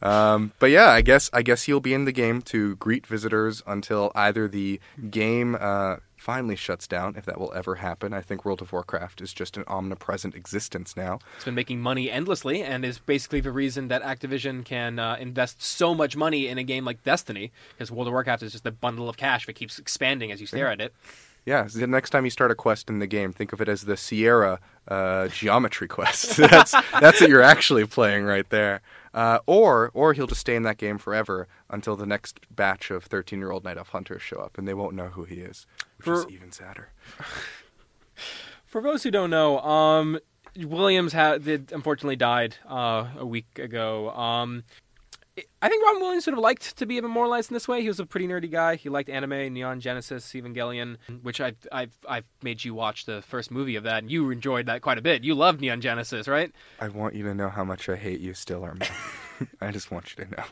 Um, 0.02 0.52
but 0.60 0.70
yeah, 0.70 0.90
I 0.90 1.02
guess 1.02 1.30
I 1.32 1.44
guess 1.44 1.64
he'll 1.64 1.80
be 1.80 1.94
in 1.94 2.04
the 2.04 2.12
game 2.12 2.42
to 2.44 2.76
greet 2.76 3.08
visitors 3.08 3.64
until 3.66 4.12
either 4.16 4.50
the 4.50 4.82
game 5.10 5.56
uh, 5.58 5.98
finally 6.24 6.56
shuts 6.56 6.88
down, 6.88 7.16
if 7.18 7.26
that 7.26 7.38
will 7.38 7.52
ever 7.54 7.76
happen. 7.76 8.14
I 8.14 8.22
think 8.22 8.46
World 8.46 8.62
of 8.62 8.72
Warcraft 8.72 9.20
is 9.20 9.34
just 9.34 9.58
an 9.58 9.66
omnipresent 9.68 10.36
existence 10.36 10.96
now. 10.96 11.20
It's 11.36 11.44
been 11.44 11.54
making 11.54 11.82
money 11.82 12.10
endlessly 12.10 12.64
and 12.64 12.86
is 12.86 12.98
basically 12.98 13.42
the 13.42 13.52
reason 13.52 13.90
that 13.90 14.02
Activision 14.04 14.64
can 14.64 15.00
uh, 15.00 15.18
invest 15.20 15.62
so 15.62 15.94
much 15.94 16.16
money 16.16 16.48
in 16.48 16.58
a 16.58 16.64
game 16.64 16.86
like 16.86 17.04
Destiny 17.04 17.52
because 17.74 17.92
World 17.92 18.08
of 18.08 18.14
Warcraft 18.14 18.42
is 18.42 18.54
just 18.54 18.66
a 18.66 18.72
bundle 18.72 19.10
of 19.10 19.18
cash 19.18 19.46
that 19.48 19.54
keeps 19.54 19.78
expanding 19.78 20.32
as 20.32 20.40
you 20.40 20.48
stare 20.48 20.72
at 20.72 20.80
it. 20.80 20.94
Yeah, 21.46 21.64
the 21.64 21.88
next 21.88 22.12
time 22.12 22.24
you 22.24 22.32
start 22.32 22.52
a 22.52 22.56
quest 22.56 22.90
in 22.90 23.00
the 23.00 23.08
game, 23.08 23.34
think 23.34 23.52
of 23.52 23.60
it 23.60 23.68
as 23.68 23.82
the 23.82 23.98
Sierra 23.98 24.62
uh, 24.88 25.28
geometry 25.28 25.90
quest. 25.90 26.38
that's 26.38 26.72
that's 26.72 27.20
what 27.20 27.30
you're 27.30 27.42
actually 27.42 27.86
playing 27.86 28.24
right 28.24 28.50
there. 28.50 28.82
Uh, 29.14 29.40
or 29.46 29.92
or 29.94 30.14
he'll 30.14 30.28
just 30.28 30.42
stay 30.42 30.56
in 30.56 30.64
that 30.64 30.78
game 30.78 30.98
forever 30.98 31.48
until 31.70 31.96
the 31.96 32.06
next 32.06 32.40
batch 32.50 32.90
of 32.90 33.04
13 33.04 33.40
year 33.40 33.52
old 33.52 33.64
night 33.64 33.78
elf 33.78 33.90
hunters 33.90 34.22
show 34.22 34.38
up, 34.38 34.58
and 34.58 34.68
they 34.68 34.74
won't 34.74 34.96
know 34.96 35.08
who 35.10 35.24
he 35.24 35.36
is, 35.36 35.68
which 35.98 36.08
is 36.08 36.26
even 36.30 36.52
sadder. 36.52 36.90
For 38.66 38.82
those 38.82 39.04
who 39.04 39.12
don't 39.12 39.30
know, 39.30 39.60
um, 39.60 40.20
Williams 40.58 41.14
ha- 41.14 41.38
did 41.38 41.72
unfortunately 41.72 42.16
died 42.16 42.58
uh, 42.68 43.08
a 43.18 43.26
week 43.26 43.60
ago. 43.60 44.10
Um, 44.12 44.64
I 45.62 45.70
think 45.70 45.84
Robin 45.84 46.02
Williams 46.02 46.28
would 46.28 46.34
have 46.34 46.42
liked 46.42 46.78
to 46.78 46.86
be 46.86 46.98
immortalized 46.98 47.50
in 47.50 47.56
this 47.56 47.68
way. 47.68 47.82
He 47.82 47.88
was 47.88 48.00
a 48.00 48.06
pretty 48.06 48.28
nerdy 48.28 48.52
guy. 48.52 48.76
He 48.76 48.90
liked 48.90 49.10
anime, 49.10 49.54
Neon 49.54 49.80
Genesis, 49.80 50.32
Evangelion, 50.34 50.98
which 51.24 51.42
I've 51.42 51.58
I've 51.72 51.98
I've 52.08 52.26
made 52.44 52.64
you 52.64 52.76
watch 52.76 53.06
the 53.06 53.24
first 53.24 53.50
movie 53.50 53.76
of 53.76 53.84
that, 53.84 54.00
and 54.04 54.12
you 54.12 54.30
enjoyed 54.30 54.68
that 54.68 54.82
quite 54.84 55.00
a 55.00 55.02
bit. 55.02 55.24
You 55.24 55.34
loved 55.34 55.60
Neon 55.62 55.82
Genesis, 55.82 56.28
right? 56.28 56.52
I 56.80 56.90
want 56.90 57.16
you 57.16 57.24
to 57.24 57.34
know 57.34 57.50
how 57.50 57.64
much 57.64 57.90
I 57.90 57.96
hate 57.96 58.20
you 58.20 58.36
still, 58.36 58.64
Armand. 58.64 58.92
I 59.62 59.72
just 59.72 59.90
want 59.90 60.16
you 60.16 60.26
to 60.26 60.32
know. 60.32 60.44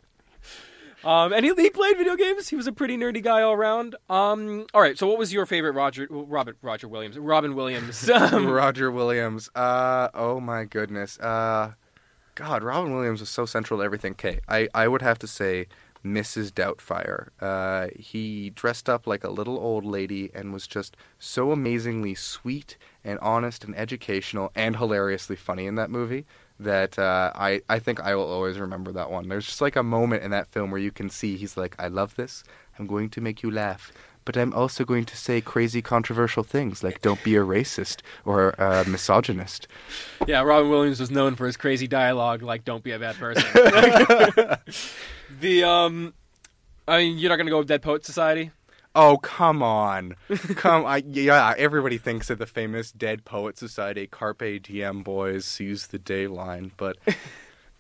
Um, 1.04 1.34
and 1.34 1.44
he, 1.44 1.54
he 1.56 1.70
played 1.70 1.98
video 1.98 2.16
games. 2.16 2.48
He 2.50 2.56
was 2.56 2.68
a 2.68 2.72
pretty 2.72 2.96
nerdy 2.98 3.24
guy 3.24 3.42
all 3.42 3.54
around. 3.54 3.96
Um, 4.10 4.68
all 4.74 4.82
right. 4.82 4.98
So, 4.98 5.08
what 5.08 5.18
was 5.18 5.34
your 5.34 5.46
favorite 5.46 5.74
Roger 5.74 6.08
Robert 6.10 6.58
Roger 6.62 6.88
Williams 6.88 7.18
Robin 7.18 7.56
Williams? 7.56 8.10
Um, 8.22 8.48
Roger 8.48 8.92
Williams. 8.92 9.50
Uh, 9.56 10.10
oh 10.14 10.40
my 10.40 10.66
goodness. 10.66 11.20
Uh, 11.20 11.74
God, 12.36 12.64
Robin 12.64 12.94
Williams 12.94 13.20
was 13.20 13.30
so 13.30 13.46
central 13.46 13.80
to 13.80 13.84
everything. 13.84 14.14
Okay, 14.14 14.40
I, 14.48 14.68
I 14.74 14.88
would 14.88 15.02
have 15.02 15.20
to 15.20 15.28
say 15.28 15.68
Mrs. 16.06 16.52
Doubtfire. 16.52 17.30
Uh, 17.40 17.90
he 17.98 18.50
dressed 18.52 18.90
up 18.90 19.06
like 19.06 19.24
a 19.24 19.30
little 19.30 19.58
old 19.58 19.86
lady 19.86 20.32
and 20.34 20.54
was 20.54 20.68
just 20.68 20.98
so 21.20 21.52
amazingly 21.52 22.16
sweet 22.16 22.78
and 23.04 23.20
honest 23.20 23.64
and 23.64 23.76
educational 23.76 24.52
and 24.56 24.78
hilariously 24.78 25.36
funny 25.36 25.66
in 25.66 25.76
that 25.76 25.90
movie 25.90 26.26
that 26.60 26.98
uh, 27.00 27.32
I, 27.34 27.62
I 27.70 27.80
think 27.80 28.00
I 28.00 28.16
will 28.16 28.30
always 28.30 28.60
remember 28.60 28.92
that 28.92 29.10
one. 29.10 29.28
There's 29.28 29.46
just 29.46 29.62
like 29.62 29.76
a 29.76 29.84
moment 29.84 30.24
in 30.24 30.32
that 30.32 30.48
film 30.48 30.72
where 30.72 30.80
you 30.80 30.92
can 30.92 31.10
see 31.10 31.36
he's 31.36 31.58
like, 31.58 31.76
I 31.80 31.88
love 31.88 32.16
this. 32.16 32.44
I'm 32.78 32.88
going 32.88 33.10
to 33.12 33.22
make 33.22 33.44
you 33.44 33.52
laugh. 33.52 33.92
But 34.24 34.38
I'm 34.38 34.54
also 34.54 34.86
going 34.86 35.06
to 35.06 35.18
say 35.18 35.42
crazy 35.42 35.82
controversial 35.82 36.44
things 36.44 36.84
like 36.84 37.02
don't 37.02 37.24
be 37.24 37.36
a 37.36 37.42
racist 37.42 38.02
or 38.24 38.52
a 38.52 38.86
misogynist. 38.88 39.68
yeah, 40.28 40.42
Robin 40.42 40.70
Williams 40.70 41.00
was 41.00 41.10
known 41.10 41.36
for 41.36 41.46
his 41.46 41.58
crazy 41.58 41.88
dialogue, 41.88 42.42
like 42.42 42.64
"Don't 42.64 42.84
be 42.84 42.92
a 42.92 43.00
bad 43.00 43.16
person." 43.16 43.44
the 45.40 45.64
um, 45.64 46.14
I 46.88 46.98
mean, 47.00 47.18
you're 47.18 47.30
not 47.30 47.38
gonna 47.38 47.50
go 47.50 47.60
with 47.60 47.68
Dead 47.68 47.82
Poet 47.82 48.06
Society. 48.06 48.52
Oh 48.94 49.18
come 49.18 49.64
on, 49.64 50.16
come! 50.56 50.86
I, 50.86 51.04
yeah, 51.08 51.54
everybody 51.58 51.98
thinks 51.98 52.30
of 52.30 52.40
the 52.40 52.46
famous 52.46 52.92
Dead 52.92 53.24
Poet 53.24 53.58
Society 53.58 54.06
Carpe 54.06 54.62
Diem 54.62 55.02
boys 55.02 55.46
seize 55.46 55.88
the 55.88 55.98
day 55.98 56.28
line, 56.28 56.72
but 56.76 56.98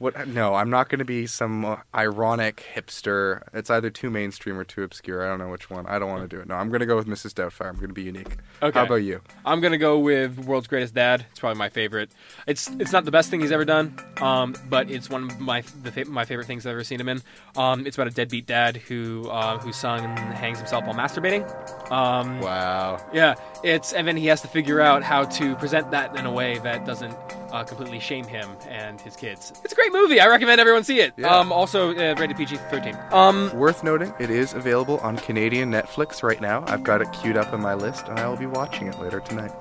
what? 0.01 0.27
No, 0.27 0.55
I'm 0.55 0.69
not 0.69 0.89
going 0.89 0.99
to 0.99 1.05
be 1.05 1.27
some 1.27 1.63
uh, 1.63 1.77
ironic 1.95 2.65
hipster. 2.75 3.43
It's 3.53 3.69
either 3.69 3.89
too 3.89 4.09
mainstream 4.09 4.57
or 4.57 4.63
too 4.63 4.83
obscure. 4.83 5.23
I 5.23 5.27
don't 5.29 5.39
know 5.39 5.49
which 5.49 5.69
one. 5.69 5.85
I 5.85 5.99
don't 5.99 6.09
want 6.09 6.23
to 6.23 6.35
do 6.35 6.41
it. 6.41 6.47
No, 6.47 6.55
I'm 6.55 6.69
going 6.69 6.81
to 6.81 6.85
go 6.85 6.95
with 6.95 7.07
Mrs. 7.07 7.33
Doubtfire. 7.33 7.69
I'm 7.69 7.75
going 7.75 7.87
to 7.87 7.93
be 7.93 8.03
unique. 8.03 8.37
Okay. 8.61 8.77
How 8.77 8.85
about 8.85 8.95
you? 8.95 9.21
I'm 9.45 9.59
gonna 9.61 9.77
go 9.77 9.99
with 9.99 10.37
World's 10.45 10.67
Greatest 10.67 10.93
Dad. 10.93 11.25
It's 11.31 11.39
probably 11.39 11.57
my 11.57 11.69
favorite. 11.69 12.11
It's 12.47 12.69
it's 12.79 12.91
not 12.91 13.05
the 13.05 13.11
best 13.11 13.29
thing 13.29 13.41
he's 13.41 13.51
ever 13.51 13.65
done, 13.65 13.95
um, 14.21 14.55
but 14.69 14.89
it's 14.91 15.09
one 15.09 15.23
of 15.29 15.39
my 15.39 15.61
the 15.83 16.05
my 16.05 16.25
favorite 16.25 16.45
things 16.45 16.65
I've 16.65 16.71
ever 16.73 16.83
seen 16.83 16.99
him 16.99 17.09
in. 17.09 17.21
Um, 17.55 17.87
it's 17.87 17.97
about 17.97 18.07
a 18.07 18.11
deadbeat 18.11 18.45
dad 18.45 18.77
who 18.77 19.29
uh, 19.29 19.57
whose 19.59 19.77
son 19.77 20.03
hangs 20.17 20.59
himself 20.59 20.85
while 20.85 20.95
masturbating. 20.95 21.43
Um, 21.91 22.39
Wow. 22.39 23.05
Yeah, 23.13 23.35
it's 23.63 23.93
and 23.93 24.07
then 24.07 24.17
he 24.17 24.27
has 24.27 24.41
to 24.41 24.47
figure 24.47 24.79
out 24.81 25.03
how 25.03 25.23
to 25.25 25.55
present 25.55 25.91
that 25.91 26.17
in 26.17 26.25
a 26.25 26.31
way 26.31 26.59
that 26.59 26.85
doesn't 26.85 27.15
uh, 27.51 27.63
completely 27.63 27.99
shame 27.99 28.25
him 28.25 28.49
and 28.69 28.99
his 29.01 29.15
kids. 29.15 29.53
It's 29.63 29.73
a 29.73 29.75
great 29.75 29.91
movie. 29.93 30.19
I 30.19 30.27
recommend 30.27 30.59
everyone 30.61 30.83
see 30.83 30.99
it. 30.99 31.13
Yeah. 31.17 31.35
Um, 31.35 31.51
also 31.51 31.91
uh, 31.91 32.15
rated 32.19 32.37
PG-13. 32.37 33.11
Um, 33.11 33.51
Worth 33.55 33.83
noting, 33.83 34.13
it 34.19 34.29
is 34.29 34.53
available 34.53 34.97
on 34.99 35.17
Canadian 35.17 35.71
Netflix 35.71 36.23
right 36.23 36.39
now. 36.41 36.63
I've 36.67 36.83
got 36.83 37.01
it 37.01 37.11
queued 37.11 37.37
up 37.37 37.53
in 37.53 37.61
my 37.61 37.73
list, 37.73 38.07
and 38.07 38.19
I 38.19 38.27
will 38.27 38.37
be 38.37 38.45
watching 38.45 38.87
it 38.87 38.99
later 38.99 39.19
tonight. 39.19 39.51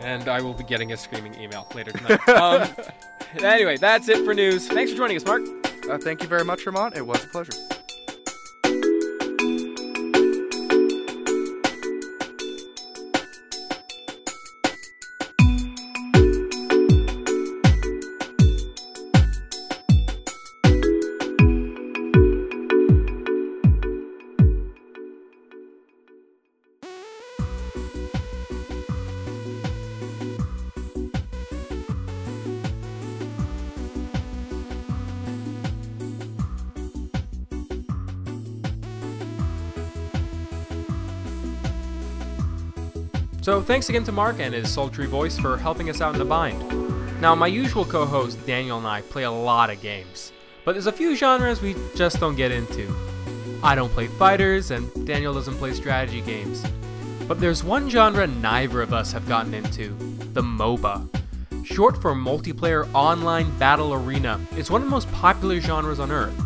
and 0.00 0.28
I 0.28 0.40
will 0.40 0.54
be 0.54 0.64
getting 0.64 0.92
a 0.92 0.96
screaming 0.96 1.34
email 1.40 1.66
later 1.74 1.92
tonight. 1.92 2.28
um, 2.30 2.68
anyway, 3.42 3.76
that's 3.76 4.08
it 4.08 4.24
for 4.24 4.34
news. 4.34 4.68
Thanks 4.68 4.92
for 4.92 4.96
joining 4.98 5.16
us, 5.16 5.24
Mark. 5.24 5.42
Uh, 5.90 5.98
thank 5.98 6.22
you 6.22 6.28
very 6.28 6.44
much, 6.44 6.64
Ramon. 6.66 6.92
It 6.94 7.06
was 7.06 7.24
a 7.24 7.28
pleasure. 7.28 7.52
So 43.48 43.62
thanks 43.62 43.88
again 43.88 44.04
to 44.04 44.12
Mark 44.12 44.40
and 44.40 44.52
his 44.52 44.70
sultry 44.70 45.06
voice 45.06 45.38
for 45.38 45.56
helping 45.56 45.88
us 45.88 46.02
out 46.02 46.12
in 46.12 46.18
the 46.18 46.24
bind. 46.26 46.60
Now, 47.18 47.34
my 47.34 47.46
usual 47.46 47.82
co-host 47.82 48.46
Daniel 48.46 48.76
and 48.76 48.86
I 48.86 49.00
play 49.00 49.22
a 49.22 49.30
lot 49.30 49.70
of 49.70 49.80
games, 49.80 50.32
but 50.66 50.72
there's 50.72 50.86
a 50.86 50.92
few 50.92 51.16
genres 51.16 51.62
we 51.62 51.74
just 51.96 52.20
don't 52.20 52.36
get 52.36 52.52
into. 52.52 52.94
I 53.62 53.74
don't 53.74 53.90
play 53.90 54.06
fighters, 54.06 54.70
and 54.70 55.06
Daniel 55.06 55.32
doesn't 55.32 55.54
play 55.54 55.72
strategy 55.72 56.20
games. 56.20 56.62
But 57.26 57.40
there's 57.40 57.64
one 57.64 57.88
genre 57.88 58.26
neither 58.26 58.82
of 58.82 58.92
us 58.92 59.12
have 59.12 59.26
gotten 59.26 59.54
into 59.54 59.96
the 60.34 60.42
MOBA. 60.42 61.08
Short 61.64 62.02
for 62.02 62.12
Multiplayer 62.14 62.86
Online 62.92 63.50
Battle 63.56 63.94
Arena, 63.94 64.38
it's 64.58 64.70
one 64.70 64.82
of 64.82 64.88
the 64.88 64.90
most 64.90 65.10
popular 65.10 65.58
genres 65.58 66.00
on 66.00 66.10
Earth. 66.10 66.38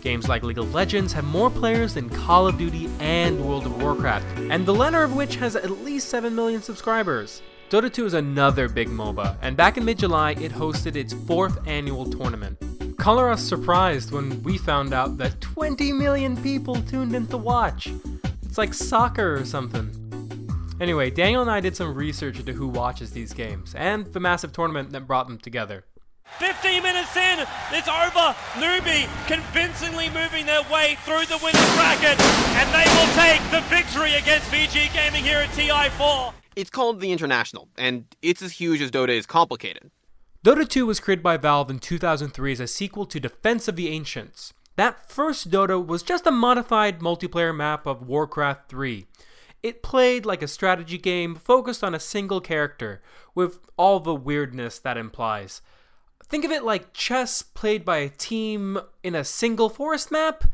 Games 0.00 0.28
like 0.28 0.42
League 0.42 0.58
of 0.58 0.72
Legends 0.72 1.12
have 1.12 1.24
more 1.24 1.50
players 1.50 1.94
than 1.94 2.08
Call 2.08 2.46
of 2.46 2.56
Duty 2.56 2.88
and 3.00 3.44
World 3.44 3.66
of 3.66 3.82
Warcraft, 3.82 4.38
and 4.50 4.64
the 4.64 4.74
latter 4.74 5.02
of 5.02 5.14
which 5.14 5.36
has 5.36 5.56
at 5.56 5.70
least 5.70 6.08
7 6.08 6.34
million 6.34 6.62
subscribers. 6.62 7.42
Dota 7.70 7.92
2 7.92 8.06
is 8.06 8.14
another 8.14 8.68
big 8.68 8.88
MOBA, 8.88 9.36
and 9.42 9.56
back 9.56 9.76
in 9.76 9.84
mid 9.84 9.98
July, 9.98 10.32
it 10.32 10.52
hosted 10.52 10.96
its 10.96 11.12
fourth 11.12 11.66
annual 11.66 12.04
tournament. 12.06 12.56
Color 12.96 13.30
us 13.30 13.42
surprised 13.42 14.10
when 14.10 14.42
we 14.42 14.56
found 14.56 14.94
out 14.94 15.18
that 15.18 15.40
20 15.40 15.92
million 15.92 16.36
people 16.42 16.76
tuned 16.76 17.14
in 17.14 17.26
to 17.26 17.36
watch. 17.36 17.92
It's 18.42 18.58
like 18.58 18.72
soccer 18.74 19.34
or 19.34 19.44
something. 19.44 19.90
Anyway, 20.80 21.10
Daniel 21.10 21.42
and 21.42 21.50
I 21.50 21.60
did 21.60 21.76
some 21.76 21.94
research 21.94 22.38
into 22.38 22.52
who 22.52 22.68
watches 22.68 23.10
these 23.10 23.32
games, 23.32 23.74
and 23.74 24.06
the 24.06 24.20
massive 24.20 24.52
tournament 24.52 24.90
that 24.92 25.06
brought 25.06 25.26
them 25.26 25.38
together. 25.38 25.84
15 26.38 26.82
minutes 26.82 27.16
in, 27.16 27.46
it's 27.72 27.88
over. 27.88 28.34
NewBee 28.54 29.08
convincingly 29.26 30.08
moving 30.10 30.46
their 30.46 30.62
way 30.72 30.96
through 31.04 31.26
the 31.26 31.38
winner's 31.42 31.74
bracket, 31.74 32.20
and 32.54 32.68
they 32.72 32.86
will 32.94 33.12
take 33.16 33.42
the 33.50 33.60
victory 33.68 34.14
against 34.14 34.48
Vici 34.50 34.88
Gaming 34.94 35.24
here 35.24 35.38
at 35.38 35.48
TI4. 35.50 36.32
It's 36.54 36.70
called 36.70 37.00
the 37.00 37.12
International, 37.12 37.68
and 37.76 38.04
it's 38.22 38.42
as 38.42 38.52
huge 38.52 38.80
as 38.80 38.90
Dota 38.90 39.10
is 39.10 39.26
complicated. 39.26 39.90
Dota 40.44 40.68
2 40.68 40.86
was 40.86 41.00
created 41.00 41.22
by 41.22 41.36
Valve 41.36 41.70
in 41.70 41.78
2003 41.78 42.52
as 42.52 42.60
a 42.60 42.66
sequel 42.66 43.06
to 43.06 43.18
Defense 43.18 43.66
of 43.66 43.76
the 43.76 43.88
Ancients. 43.88 44.52
That 44.76 45.10
first 45.10 45.50
Dota 45.50 45.84
was 45.84 46.04
just 46.04 46.26
a 46.26 46.30
modified 46.30 47.00
multiplayer 47.00 47.54
map 47.54 47.86
of 47.86 48.06
Warcraft 48.06 48.68
3. 48.68 49.06
It 49.60 49.82
played 49.82 50.24
like 50.24 50.40
a 50.40 50.46
strategy 50.46 50.98
game 50.98 51.34
focused 51.34 51.82
on 51.82 51.94
a 51.94 52.00
single 52.00 52.40
character, 52.40 53.02
with 53.34 53.58
all 53.76 53.98
the 53.98 54.14
weirdness 54.14 54.78
that 54.78 54.96
implies. 54.96 55.60
Think 56.28 56.44
of 56.44 56.50
it 56.50 56.62
like 56.62 56.92
chess 56.92 57.40
played 57.40 57.86
by 57.86 57.98
a 57.98 58.10
team 58.10 58.78
in 59.02 59.14
a 59.14 59.24
single 59.24 59.70
forest 59.70 60.10
map? 60.10 60.44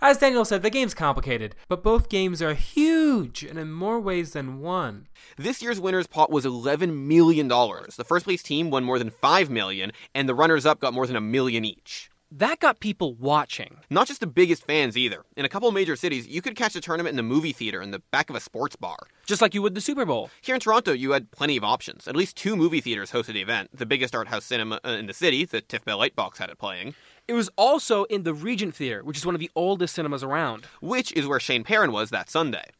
As 0.00 0.18
Daniel 0.18 0.44
said, 0.44 0.62
the 0.62 0.70
game's 0.70 0.94
complicated, 0.94 1.56
but 1.68 1.82
both 1.82 2.08
games 2.08 2.40
are 2.40 2.54
huge 2.54 3.42
and 3.42 3.58
in 3.58 3.72
more 3.72 3.98
ways 3.98 4.34
than 4.34 4.60
one. 4.60 5.08
This 5.36 5.60
year's 5.60 5.80
winner's 5.80 6.06
pot 6.06 6.30
was 6.30 6.44
$11 6.44 6.94
million. 6.94 7.48
The 7.48 8.04
first 8.06 8.24
place 8.24 8.42
team 8.42 8.70
won 8.70 8.84
more 8.84 9.00
than 9.00 9.10
5 9.10 9.50
million, 9.50 9.90
and 10.14 10.28
the 10.28 10.34
runners 10.34 10.64
up 10.64 10.78
got 10.78 10.94
more 10.94 11.08
than 11.08 11.16
a 11.16 11.20
million 11.20 11.64
each. 11.64 12.08
That 12.32 12.58
got 12.58 12.80
people 12.80 13.14
watching. 13.14 13.78
Not 13.88 14.08
just 14.08 14.20
the 14.20 14.26
biggest 14.26 14.64
fans 14.66 14.96
either. 14.96 15.24
In 15.36 15.44
a 15.44 15.48
couple 15.48 15.70
major 15.70 15.94
cities, 15.94 16.26
you 16.26 16.42
could 16.42 16.56
catch 16.56 16.74
a 16.74 16.80
tournament 16.80 17.14
in 17.14 17.18
a 17.18 17.22
movie 17.22 17.52
theater 17.52 17.80
in 17.80 17.92
the 17.92 18.00
back 18.10 18.28
of 18.30 18.36
a 18.36 18.40
sports 18.40 18.74
bar. 18.74 18.96
Just 19.26 19.40
like 19.40 19.54
you 19.54 19.62
would 19.62 19.74
the 19.74 19.80
Super 19.80 20.04
Bowl. 20.04 20.30
Here 20.42 20.54
in 20.54 20.60
Toronto, 20.60 20.92
you 20.92 21.12
had 21.12 21.30
plenty 21.30 21.56
of 21.56 21.64
options. 21.64 22.08
At 22.08 22.16
least 22.16 22.36
two 22.36 22.56
movie 22.56 22.80
theaters 22.80 23.12
hosted 23.12 23.34
the 23.34 23.42
event. 23.42 23.70
The 23.72 23.86
biggest 23.86 24.14
art 24.14 24.28
house 24.28 24.44
cinema 24.44 24.80
uh, 24.84 24.90
in 24.90 25.06
the 25.06 25.14
city, 25.14 25.44
the 25.44 25.60
TIFF 25.60 25.84
Bell 25.84 25.98
Lightbox, 25.98 26.38
had 26.38 26.50
it 26.50 26.58
playing, 26.58 26.94
It 27.28 27.34
was 27.34 27.48
also 27.56 28.04
in 28.04 28.24
the 28.24 28.34
Regent 28.34 28.74
Theater, 28.74 29.04
which 29.04 29.16
is 29.16 29.24
one 29.26 29.34
of 29.34 29.40
the 29.40 29.50
oldest 29.54 29.94
cinemas 29.94 30.22
around. 30.24 30.66
which 30.80 31.12
is 31.12 31.26
where 31.26 31.40
Shane 31.40 31.64
Perrin 31.64 31.92
was 31.92 32.10
that 32.10 32.28
Sunday. 32.28 32.70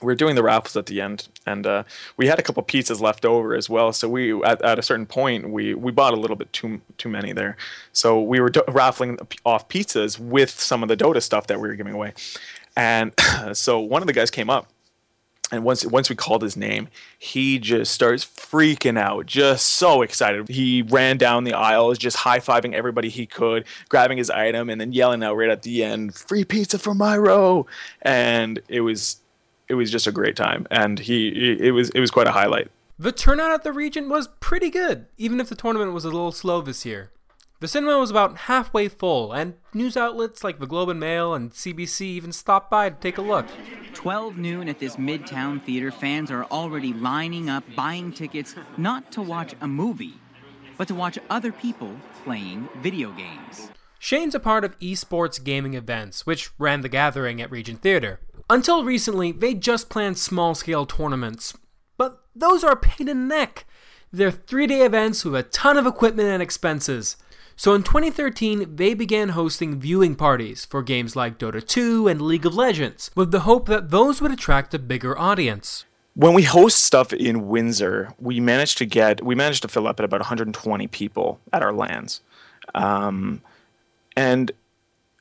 We 0.00 0.06
were 0.06 0.14
doing 0.14 0.36
the 0.36 0.42
raffles 0.42 0.76
at 0.76 0.86
the 0.86 1.00
end, 1.00 1.28
and 1.46 1.66
uh, 1.66 1.82
we 2.16 2.26
had 2.26 2.38
a 2.38 2.42
couple 2.42 2.62
pizzas 2.62 3.00
left 3.00 3.24
over 3.24 3.54
as 3.54 3.68
well. 3.68 3.92
So 3.92 4.08
we, 4.08 4.42
at, 4.44 4.62
at 4.62 4.78
a 4.78 4.82
certain 4.82 5.06
point, 5.06 5.50
we 5.50 5.74
we 5.74 5.90
bought 5.92 6.14
a 6.14 6.16
little 6.16 6.36
bit 6.36 6.52
too 6.52 6.80
too 6.98 7.08
many 7.08 7.32
there. 7.32 7.56
So 7.92 8.20
we 8.20 8.40
were 8.40 8.50
do- 8.50 8.64
raffling 8.68 9.18
off 9.44 9.68
pizzas 9.68 10.18
with 10.18 10.50
some 10.50 10.82
of 10.82 10.88
the 10.88 10.96
Dota 10.96 11.22
stuff 11.22 11.46
that 11.48 11.60
we 11.60 11.68
were 11.68 11.74
giving 11.74 11.94
away, 11.94 12.14
and 12.76 13.12
so 13.52 13.80
one 13.80 14.02
of 14.02 14.06
the 14.06 14.12
guys 14.12 14.30
came 14.30 14.50
up, 14.50 14.68
and 15.50 15.64
once 15.64 15.84
once 15.84 16.10
we 16.10 16.16
called 16.16 16.42
his 16.42 16.56
name, 16.56 16.88
he 17.18 17.58
just 17.58 17.92
starts 17.92 18.24
freaking 18.24 18.98
out, 18.98 19.26
just 19.26 19.66
so 19.66 20.02
excited. 20.02 20.48
He 20.48 20.82
ran 20.82 21.16
down 21.16 21.44
the 21.44 21.54
aisles, 21.54 21.98
just 21.98 22.18
high 22.18 22.38
fiving 22.38 22.74
everybody 22.74 23.08
he 23.08 23.26
could, 23.26 23.64
grabbing 23.88 24.18
his 24.18 24.30
item, 24.30 24.70
and 24.70 24.80
then 24.80 24.92
yelling 24.92 25.24
out 25.24 25.36
right 25.36 25.50
at 25.50 25.62
the 25.62 25.82
end, 25.82 26.14
"Free 26.14 26.44
pizza 26.44 26.78
for 26.78 26.94
my 26.94 27.16
row!" 27.16 27.66
And 28.02 28.60
it 28.68 28.82
was 28.82 29.16
it 29.68 29.74
was 29.74 29.90
just 29.90 30.06
a 30.06 30.12
great 30.12 30.36
time, 30.36 30.66
and 30.70 30.98
he 30.98 31.56
it 31.60 31.72
was 31.72 31.90
it 31.90 32.00
was 32.00 32.10
quite 32.10 32.26
a 32.26 32.32
highlight. 32.32 32.70
The 32.98 33.12
turnout 33.12 33.52
at 33.52 33.62
the 33.62 33.72
Regent 33.72 34.08
was 34.08 34.28
pretty 34.40 34.70
good, 34.70 35.06
even 35.16 35.38
if 35.40 35.48
the 35.48 35.54
tournament 35.54 35.92
was 35.92 36.04
a 36.04 36.10
little 36.10 36.32
slow 36.32 36.60
this 36.60 36.84
year. 36.84 37.12
The 37.60 37.68
cinema 37.68 37.98
was 37.98 38.10
about 38.10 38.38
halfway 38.38 38.88
full, 38.88 39.32
and 39.32 39.54
news 39.74 39.96
outlets 39.96 40.44
like 40.44 40.60
the 40.60 40.66
Globe 40.66 40.90
and 40.90 41.00
Mail 41.00 41.34
and 41.34 41.50
CBC 41.50 42.02
even 42.02 42.30
stopped 42.30 42.70
by 42.70 42.88
to 42.88 42.96
take 42.96 43.18
a 43.18 43.22
look. 43.22 43.46
12 43.94 44.36
noon 44.36 44.68
at 44.68 44.78
this 44.78 44.94
Midtown 44.94 45.60
theater, 45.60 45.90
fans 45.90 46.30
are 46.30 46.44
already 46.44 46.92
lining 46.92 47.50
up, 47.50 47.64
buying 47.74 48.12
tickets, 48.12 48.54
not 48.76 49.10
to 49.10 49.22
watch 49.22 49.56
a 49.60 49.66
movie, 49.66 50.14
but 50.76 50.86
to 50.86 50.94
watch 50.94 51.18
other 51.28 51.50
people 51.50 51.96
playing 52.22 52.68
video 52.80 53.10
games. 53.10 53.70
Shane's 53.98 54.36
a 54.36 54.40
part 54.40 54.64
of 54.64 54.78
esports 54.78 55.42
gaming 55.42 55.74
events, 55.74 56.24
which 56.24 56.50
ran 56.58 56.82
the 56.82 56.88
gathering 56.88 57.42
at 57.42 57.50
Regent 57.50 57.82
Theater. 57.82 58.20
Until 58.50 58.82
recently, 58.82 59.30
they 59.30 59.52
just 59.52 59.90
planned 59.90 60.18
small 60.18 60.54
scale 60.54 60.86
tournaments, 60.86 61.56
but 61.98 62.22
those 62.34 62.64
are 62.64 62.72
a 62.72 62.76
pain 62.76 63.08
in 63.08 63.28
the 63.28 63.36
neck. 63.36 63.66
They're 64.10 64.30
three 64.30 64.66
day 64.66 64.82
events 64.86 65.24
with 65.24 65.34
a 65.34 65.42
ton 65.42 65.76
of 65.76 65.86
equipment 65.86 66.28
and 66.28 66.42
expenses. 66.42 67.16
So 67.56 67.74
in 67.74 67.82
2013, 67.82 68.76
they 68.76 68.94
began 68.94 69.30
hosting 69.30 69.80
viewing 69.80 70.14
parties 70.14 70.64
for 70.64 70.82
games 70.82 71.16
like 71.16 71.38
Dota 71.38 71.66
2 71.66 72.08
and 72.08 72.22
League 72.22 72.46
of 72.46 72.54
Legends, 72.54 73.10
with 73.14 73.32
the 73.32 73.40
hope 73.40 73.66
that 73.66 73.90
those 73.90 74.22
would 74.22 74.30
attract 74.30 74.72
a 74.74 74.78
bigger 74.78 75.18
audience. 75.18 75.84
When 76.14 76.34
we 76.34 76.44
host 76.44 76.82
stuff 76.84 77.12
in 77.12 77.48
Windsor, 77.48 78.14
we 78.18 78.40
managed 78.40 78.78
to 78.78 78.86
get 78.86 79.22
we 79.24 79.34
managed 79.34 79.62
to 79.62 79.68
fill 79.68 79.86
up 79.86 80.00
at 80.00 80.04
about 80.04 80.20
120 80.20 80.86
people 80.86 81.40
at 81.52 81.62
our 81.62 81.72
LANs, 81.72 82.22
um, 82.74 83.42
and 84.16 84.52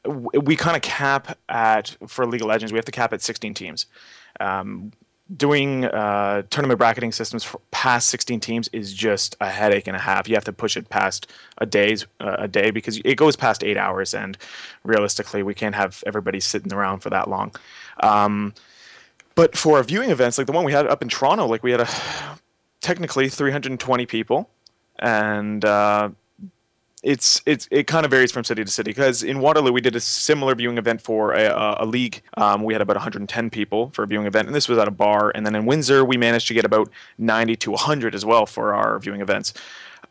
we 0.05 0.55
kind 0.55 0.75
of 0.75 0.81
cap 0.81 1.37
at 1.49 1.95
for 2.07 2.25
League 2.25 2.41
of 2.41 2.47
Legends. 2.47 2.71
We 2.71 2.77
have 2.77 2.85
to 2.85 2.91
cap 2.91 3.13
at 3.13 3.21
16 3.21 3.53
teams. 3.53 3.85
Um, 4.39 4.91
doing 5.35 5.85
uh, 5.85 6.43
tournament 6.49 6.77
bracketing 6.77 7.11
systems 7.11 7.43
for 7.43 7.59
past 7.71 8.07
16 8.09 8.39
teams 8.39 8.67
is 8.69 8.93
just 8.93 9.35
a 9.41 9.49
headache 9.49 9.87
and 9.87 9.95
a 9.95 9.99
half. 9.99 10.29
You 10.29 10.35
have 10.35 10.45
to 10.45 10.53
push 10.53 10.77
it 10.77 10.89
past 10.89 11.29
a 11.57 11.65
day's 11.65 12.05
uh, 12.19 12.37
a 12.39 12.47
day 12.47 12.71
because 12.71 13.01
it 13.03 13.15
goes 13.15 13.35
past 13.35 13.63
eight 13.63 13.77
hours, 13.77 14.13
and 14.13 14.37
realistically, 14.83 15.43
we 15.43 15.53
can't 15.53 15.75
have 15.75 16.03
everybody 16.05 16.39
sitting 16.39 16.73
around 16.73 16.99
for 16.99 17.09
that 17.09 17.29
long. 17.29 17.53
Um, 18.01 18.53
but 19.35 19.57
for 19.57 19.77
our 19.77 19.83
viewing 19.83 20.09
events, 20.09 20.37
like 20.37 20.47
the 20.47 20.53
one 20.53 20.63
we 20.63 20.71
had 20.71 20.87
up 20.87 21.01
in 21.01 21.09
Toronto, 21.09 21.45
like 21.45 21.63
we 21.63 21.71
had 21.71 21.81
a 21.81 21.89
technically 22.81 23.27
320 23.29 24.05
people, 24.05 24.49
and 24.99 25.65
uh, 25.65 26.09
it's 27.07 27.41
it's 27.45 27.69
it 27.71 27.87
kind 27.87 28.03
of 28.03 28.11
varies 28.11 28.33
from 28.33 28.43
city 28.43 28.65
to 28.65 28.69
city 28.69 28.89
because 28.89 29.23
in 29.23 29.39
Waterloo 29.39 29.71
we 29.71 29.79
did 29.79 29.95
a 29.95 29.99
similar 30.01 30.53
viewing 30.53 30.77
event 30.77 31.01
for 31.01 31.31
a, 31.31 31.77
a, 31.79 31.85
league. 31.85 32.21
Um, 32.35 32.63
we 32.63 32.73
had 32.73 32.81
about 32.81 32.97
110 32.97 33.49
people 33.49 33.91
for 33.91 34.03
a 34.03 34.07
viewing 34.07 34.27
event, 34.27 34.47
and 34.47 34.53
this 34.53 34.67
was 34.67 34.77
at 34.77 34.89
a 34.89 34.91
bar. 34.91 35.31
And 35.33 35.45
then 35.45 35.55
in 35.55 35.65
Windsor 35.65 36.03
we 36.03 36.17
managed 36.17 36.49
to 36.49 36.53
get 36.53 36.65
about 36.65 36.89
90 37.17 37.55
to 37.55 37.71
100 37.71 38.13
as 38.13 38.25
well 38.25 38.45
for 38.45 38.73
our 38.73 38.99
viewing 38.99 39.21
events. 39.21 39.53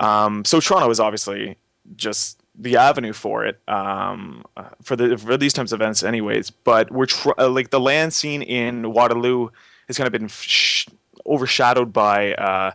Um, 0.01 0.42
so 0.47 0.59
Toronto 0.59 0.88
is 0.88 0.99
obviously 0.99 1.59
just 1.97 2.40
the 2.59 2.78
avenue 2.78 3.12
for 3.12 3.44
it 3.44 3.61
um, 3.68 4.47
uh, 4.57 4.70
for 4.82 4.97
the 4.97 5.18
for 5.18 5.36
these 5.36 5.53
types 5.53 5.72
of 5.72 5.82
events, 5.82 6.03
anyways. 6.03 6.49
But 6.49 6.90
we're 6.90 7.07
tr- 7.07 7.38
uh, 7.38 7.51
like 7.51 7.68
the 7.68 7.80
LAN 7.80 8.11
scene 8.11 8.40
in 8.40 8.90
Waterloo 8.92 9.51
has 9.86 9.99
kind 9.99 10.07
of 10.07 10.12
been 10.12 10.28
sh- 10.28 10.88
overshadowed 11.26 11.92
by. 11.92 12.32
Uh, 12.32 12.70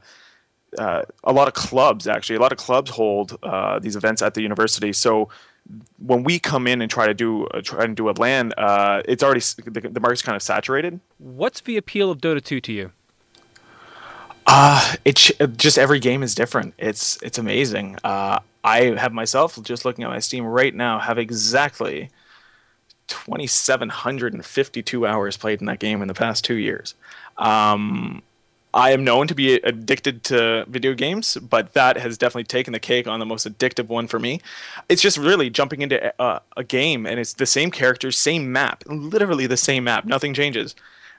uh, 0.78 1.04
a 1.24 1.34
lot 1.34 1.48
of 1.48 1.54
clubs 1.54 2.08
actually. 2.08 2.36
A 2.36 2.40
lot 2.40 2.52
of 2.52 2.58
clubs 2.58 2.92
hold 2.92 3.38
uh, 3.44 3.80
these 3.80 3.96
events 3.96 4.22
at 4.22 4.34
the 4.34 4.42
university. 4.42 4.94
So 4.94 5.30
when 6.00 6.24
we 6.24 6.40
come 6.40 6.68
in 6.68 6.82
and 6.82 6.90
try 6.90 7.08
to 7.08 7.14
do 7.14 7.46
uh, 7.48 7.62
try 7.62 7.84
and 7.84 7.96
do 7.96 8.10
a 8.10 8.12
LAN 8.12 8.54
uh, 8.58 9.02
it's 9.06 9.24
already 9.24 9.42
the, 9.66 9.90
the 9.90 10.00
market's 10.00 10.22
kind 10.22 10.36
of 10.36 10.42
saturated. 10.42 11.00
What's 11.18 11.62
the 11.62 11.78
appeal 11.78 12.12
of 12.12 12.20
Dota 12.20 12.44
2 12.44 12.62
to 12.62 12.74
you? 12.74 12.92
uh 14.48 14.96
it's 15.06 15.32
just 15.56 15.78
every 15.78 16.00
game 16.00 16.24
is 16.24 16.36
different. 16.36 16.74
It's 16.78 17.22
it's 17.22 17.38
amazing. 17.38 17.98
Uh 18.04 18.40
i 18.64 18.96
have 18.98 19.14
myself 19.14 19.62
just 19.64 19.86
looking 19.86 20.04
at 20.04 20.10
my 20.10 20.20
steam 20.20 20.46
right 20.46 20.76
now 20.76 21.00
have 21.00 21.18
exactly 21.18 22.10
2752 23.08 25.08
hours 25.08 25.36
played 25.36 25.62
in 25.62 25.66
that 25.66 25.80
game 25.80 26.02
in 26.02 26.08
the 26.08 26.14
past 26.14 26.44
two 26.44 26.56
years. 26.56 26.96
Um 27.38 28.24
I 28.74 28.92
am 28.92 29.04
known 29.04 29.28
to 29.28 29.36
be 29.36 29.56
addicted 29.56 30.24
to 30.26 30.66
video 30.68 30.94
games, 30.94 31.38
but 31.38 31.74
that 31.74 31.98
has 31.98 32.18
definitely 32.18 32.46
taken 32.46 32.72
the 32.72 32.80
cake 32.80 33.08
on 33.08 33.20
the 33.20 33.26
most 33.26 33.46
addictive 33.46 33.88
one 33.88 34.08
for 34.08 34.18
me. 34.18 34.40
It's 34.88 35.02
just 35.02 35.18
really 35.18 35.50
jumping 35.50 35.82
into 35.82 36.14
a, 36.22 36.42
a 36.56 36.64
game, 36.64 37.06
and 37.06 37.20
it's 37.20 37.34
the 37.34 37.46
same 37.46 37.70
characters, 37.70 38.18
same 38.18 38.52
map, 38.52 38.84
literally 38.88 39.46
the 39.46 39.58
same 39.58 39.84
map. 39.84 40.06
Nothing 40.06 40.34
changes. 40.34 40.76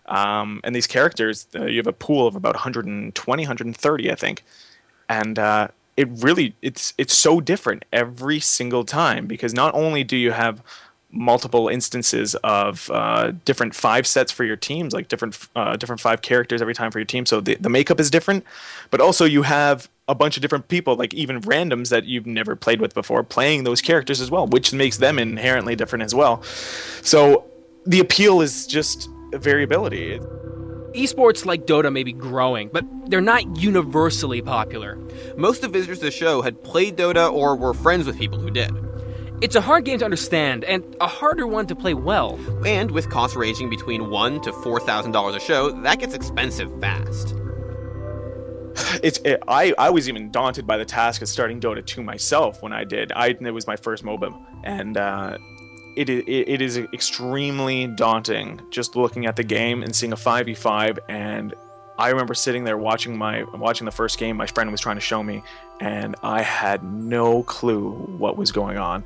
Um, 0.07 0.61
and 0.65 0.75
these 0.75 0.87
characters, 0.87 1.47
uh, 1.55 1.67
you 1.67 1.77
have 1.77 1.87
a 1.87 1.93
pool 1.93 2.27
of 2.27 2.37
about 2.37 2.55
120, 2.55 3.43
130, 3.43 4.11
I 4.11 4.15
think, 4.15 4.45
and 5.09 5.39
uh, 5.39 5.69
it 5.97 6.09
really 6.23 6.55
it's 6.63 6.95
it's 6.97 7.17
so 7.17 7.41
different 7.41 7.85
every 7.93 8.41
single 8.41 8.85
time 8.85 9.27
because 9.27 9.53
not 9.53 9.75
only 9.75 10.03
do 10.05 10.17
you 10.17 10.33
have 10.33 10.63
multiple 11.13 11.69
instances 11.69 12.35
of 12.37 12.91
uh, 12.91 13.33
different 13.45 13.75
five 13.75 14.07
sets 14.07 14.33
for 14.33 14.45
your 14.45 14.57
teams, 14.57 14.93
like 14.93 15.09
different 15.09 15.39
uh, 15.55 15.77
different 15.77 16.01
five 16.01 16.23
characters 16.23 16.61
every 16.61 16.75
time 16.75 16.91
for 16.91 16.99
your 16.99 17.07
team. 17.07 17.27
So 17.27 17.41
the, 17.41 17.55
the 17.57 17.69
makeup 17.69 18.01
is 18.01 18.11
different, 18.11 18.45
but 18.91 19.01
also 19.01 19.25
you 19.25 19.43
have 19.43 19.89
a 20.09 20.15
bunch 20.15 20.37
of 20.37 20.43
different 20.43 20.69
people, 20.69 20.97
like 20.97 21.15
even 21.15 21.41
randoms 21.43 21.91
that 21.91 22.05
you've 22.05 22.27
never 22.27 22.57
played 22.57 22.81
with 22.81 22.95
before, 22.95 23.23
playing 23.23 23.65
those 23.65 23.81
characters 23.81 24.21
as 24.21 24.31
well, 24.31 24.47
which 24.47 24.73
makes 24.73 24.97
them 24.97 25.19
inherently 25.19 25.77
different 25.77 26.03
as 26.03 26.15
well. 26.15 26.43
So 27.03 27.45
the 27.87 28.01
appeal 28.01 28.41
is 28.41 28.67
just 28.67 29.09
variability. 29.33 30.19
Esports 30.95 31.47
like 31.47 31.67
Dota 31.67 31.91
may 31.91 32.03
be 32.03 32.13
growing, 32.13 32.69
but 32.71 32.85
they're 33.07 33.23
not 33.23 33.57
universally 33.57 34.43
popular. 34.43 34.99
Most 35.37 35.65
of 35.65 35.73
visitors 35.73 36.01
to 36.01 36.07
the 36.07 36.11
show 36.11 36.43
had 36.43 36.63
played 36.63 36.97
Dota 36.97 37.33
or 37.33 37.57
were 37.57 37.73
friends 37.73 38.07
with 38.07 38.19
people 38.19 38.39
who 38.39 38.51
did. 38.51 38.71
It's 39.43 39.57
a 39.57 39.61
hard 39.61 39.85
game 39.85 39.99
to 39.99 40.05
understand 40.05 40.63
and 40.63 40.85
a 41.01 41.09
harder 41.09 41.49
one 41.49 41.67
to 41.67 41.75
play 41.75 41.95
well. 41.95 42.39
And 42.65 42.93
with 42.93 43.11
costs 43.11 43.35
ranging 43.37 43.69
between 43.69 44.09
one 44.09 44.41
to 44.43 44.53
four 44.53 44.79
thousand 44.79 45.11
dollars 45.11 45.35
a 45.35 45.41
show, 45.41 45.73
that 45.83 45.99
gets 45.99 46.15
expensive 46.15 46.71
fast. 46.81 47.35
it's 49.03 49.19
it, 49.25 49.43
I 49.49 49.75
I 49.77 49.91
was 49.91 50.09
even 50.09 50.31
daunted 50.31 50.65
by 50.65 50.77
the 50.77 50.85
task 50.85 51.23
of 51.23 51.29
starting 51.29 51.59
Dota 51.59 51.85
2 51.85 52.05
myself 52.05 52.63
when 52.63 52.73
I 52.73 52.85
did. 52.85 53.11
I 53.11 53.31
it 53.31 53.51
was 53.51 53.67
my 53.67 53.75
first 53.75 54.05
MOBA, 54.05 54.33
and 54.63 54.97
uh, 54.97 55.39
it, 55.97 56.09
it 56.09 56.29
it 56.29 56.63
is 56.63 56.79
extremely 56.79 57.89
daunting 57.89 58.61
just 58.71 58.95
looking 58.95 59.27
at 59.27 59.35
the 59.35 59.45
game 59.45 59.83
and 59.83 59.93
seeing 59.93 60.13
a 60.13 60.17
5v5 60.17 60.99
and 61.09 61.53
I 61.99 62.11
remember 62.11 62.35
sitting 62.35 62.63
there 62.63 62.79
watching 62.79 63.19
my 63.19 63.43
watching 63.43 63.87
the 63.87 63.91
first 63.91 64.19
game 64.19 64.37
my 64.37 64.47
friend 64.47 64.71
was 64.71 64.81
trying 64.81 64.97
to 64.97 65.03
show 65.03 65.21
me 65.21 65.43
and 65.81 66.15
I 66.23 66.43
had 66.43 66.85
no 66.85 67.43
clue 67.43 67.91
what 67.91 68.37
was 68.37 68.53
going 68.53 68.79
on. 68.79 69.05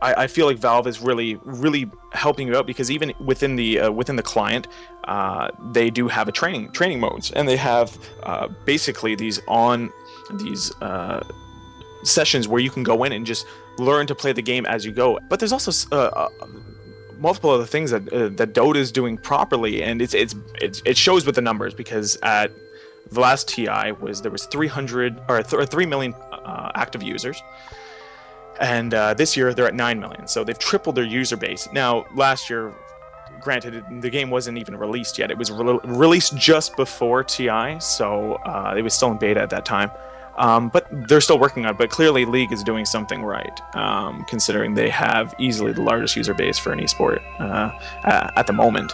I, 0.00 0.14
I 0.24 0.26
feel 0.26 0.46
like 0.46 0.58
Valve 0.58 0.86
is 0.86 1.00
really, 1.00 1.36
really 1.44 1.90
helping 2.12 2.48
you 2.48 2.56
out 2.56 2.66
because 2.66 2.90
even 2.90 3.12
within 3.20 3.56
the 3.56 3.80
uh, 3.80 3.90
within 3.90 4.16
the 4.16 4.22
client, 4.22 4.68
uh, 5.04 5.48
they 5.72 5.90
do 5.90 6.08
have 6.08 6.28
a 6.28 6.32
training 6.32 6.72
training 6.72 7.00
modes, 7.00 7.30
and 7.32 7.48
they 7.48 7.56
have 7.56 7.98
uh, 8.22 8.48
basically 8.64 9.14
these 9.14 9.40
on 9.48 9.90
these 10.34 10.72
uh, 10.80 11.26
sessions 12.04 12.46
where 12.46 12.60
you 12.60 12.70
can 12.70 12.82
go 12.82 13.04
in 13.04 13.12
and 13.12 13.26
just 13.26 13.46
learn 13.78 14.06
to 14.06 14.14
play 14.14 14.32
the 14.32 14.42
game 14.42 14.66
as 14.66 14.84
you 14.84 14.92
go. 14.92 15.18
But 15.28 15.40
there's 15.40 15.52
also 15.52 15.72
uh, 15.92 16.06
uh, 16.06 16.28
multiple 17.18 17.50
other 17.50 17.66
things 17.66 17.90
that 17.90 18.04
that 18.06 18.54
Dota 18.54 18.76
is 18.76 18.92
doing 18.92 19.16
properly, 19.18 19.82
and 19.82 20.00
it's 20.00 20.14
it's, 20.14 20.34
it's 20.60 20.82
it 20.84 20.96
shows 20.96 21.26
with 21.26 21.34
the 21.34 21.42
numbers 21.42 21.74
because 21.74 22.16
at 22.22 22.52
the 23.10 23.20
last 23.20 23.48
TI 23.48 23.92
was 24.00 24.22
there 24.22 24.30
was 24.30 24.44
300 24.46 25.22
or 25.28 25.42
th- 25.42 25.68
3 25.68 25.86
million 25.86 26.14
active 26.74 27.02
users 27.02 27.42
and 28.60 28.94
uh, 28.94 29.14
this 29.14 29.36
year 29.36 29.54
they're 29.54 29.68
at 29.68 29.74
9 29.74 30.00
million. 30.00 30.26
So 30.26 30.44
they've 30.44 30.58
tripled 30.58 30.96
their 30.96 31.04
user 31.04 31.36
base. 31.36 31.68
Now, 31.72 32.06
last 32.14 32.50
year, 32.50 32.74
granted, 33.40 33.84
the 34.00 34.10
game 34.10 34.30
wasn't 34.30 34.58
even 34.58 34.76
released 34.76 35.18
yet. 35.18 35.30
It 35.30 35.38
was 35.38 35.50
re- 35.50 35.78
released 35.84 36.36
just 36.36 36.76
before 36.76 37.24
TI, 37.24 37.78
so 37.80 38.34
uh, 38.44 38.74
it 38.76 38.82
was 38.82 38.94
still 38.94 39.10
in 39.10 39.18
beta 39.18 39.40
at 39.40 39.50
that 39.50 39.64
time. 39.64 39.90
Um, 40.36 40.68
but 40.68 40.86
they're 41.08 41.20
still 41.20 41.38
working 41.38 41.66
on 41.66 41.72
it. 41.72 41.78
But 41.78 41.90
clearly, 41.90 42.24
League 42.24 42.52
is 42.52 42.62
doing 42.62 42.84
something 42.84 43.24
right, 43.24 43.60
um, 43.74 44.24
considering 44.28 44.74
they 44.74 44.88
have 44.88 45.34
easily 45.38 45.72
the 45.72 45.82
largest 45.82 46.14
user 46.14 46.32
base 46.32 46.58
for 46.58 46.72
an 46.72 46.78
esport 46.78 47.20
uh, 47.40 47.72
at 48.36 48.46
the 48.46 48.52
moment. 48.52 48.92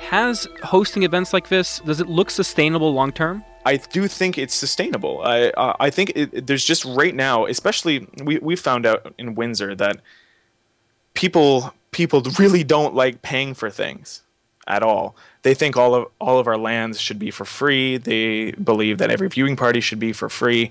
Has 0.00 0.48
hosting 0.62 1.02
events 1.04 1.32
like 1.32 1.50
this 1.50 1.78
does 1.80 2.00
it 2.00 2.08
look 2.08 2.30
sustainable 2.30 2.92
long 2.92 3.12
term? 3.12 3.44
I 3.64 3.76
do 3.76 4.08
think 4.08 4.38
it's 4.38 4.54
sustainable. 4.54 5.22
I 5.22 5.50
uh, 5.50 5.76
I 5.78 5.90
think 5.90 6.12
it, 6.14 6.46
there's 6.46 6.64
just 6.64 6.84
right 6.84 7.14
now, 7.14 7.46
especially 7.46 8.06
we 8.22 8.38
we 8.38 8.56
found 8.56 8.86
out 8.86 9.14
in 9.18 9.34
Windsor 9.34 9.74
that 9.76 10.00
people 11.14 11.74
people 11.90 12.22
really 12.38 12.64
don't 12.64 12.94
like 12.94 13.22
paying 13.22 13.54
for 13.54 13.70
things 13.70 14.22
at 14.66 14.82
all. 14.82 15.16
They 15.42 15.54
think 15.54 15.76
all 15.76 15.94
of 15.94 16.08
all 16.20 16.38
of 16.38 16.46
our 16.46 16.56
LANs 16.56 17.00
should 17.00 17.18
be 17.18 17.30
for 17.30 17.44
free. 17.44 17.96
They 17.98 18.52
believe 18.52 18.98
that 18.98 19.10
every 19.10 19.28
viewing 19.28 19.56
party 19.56 19.80
should 19.80 19.98
be 19.98 20.12
for 20.12 20.28
free. 20.28 20.70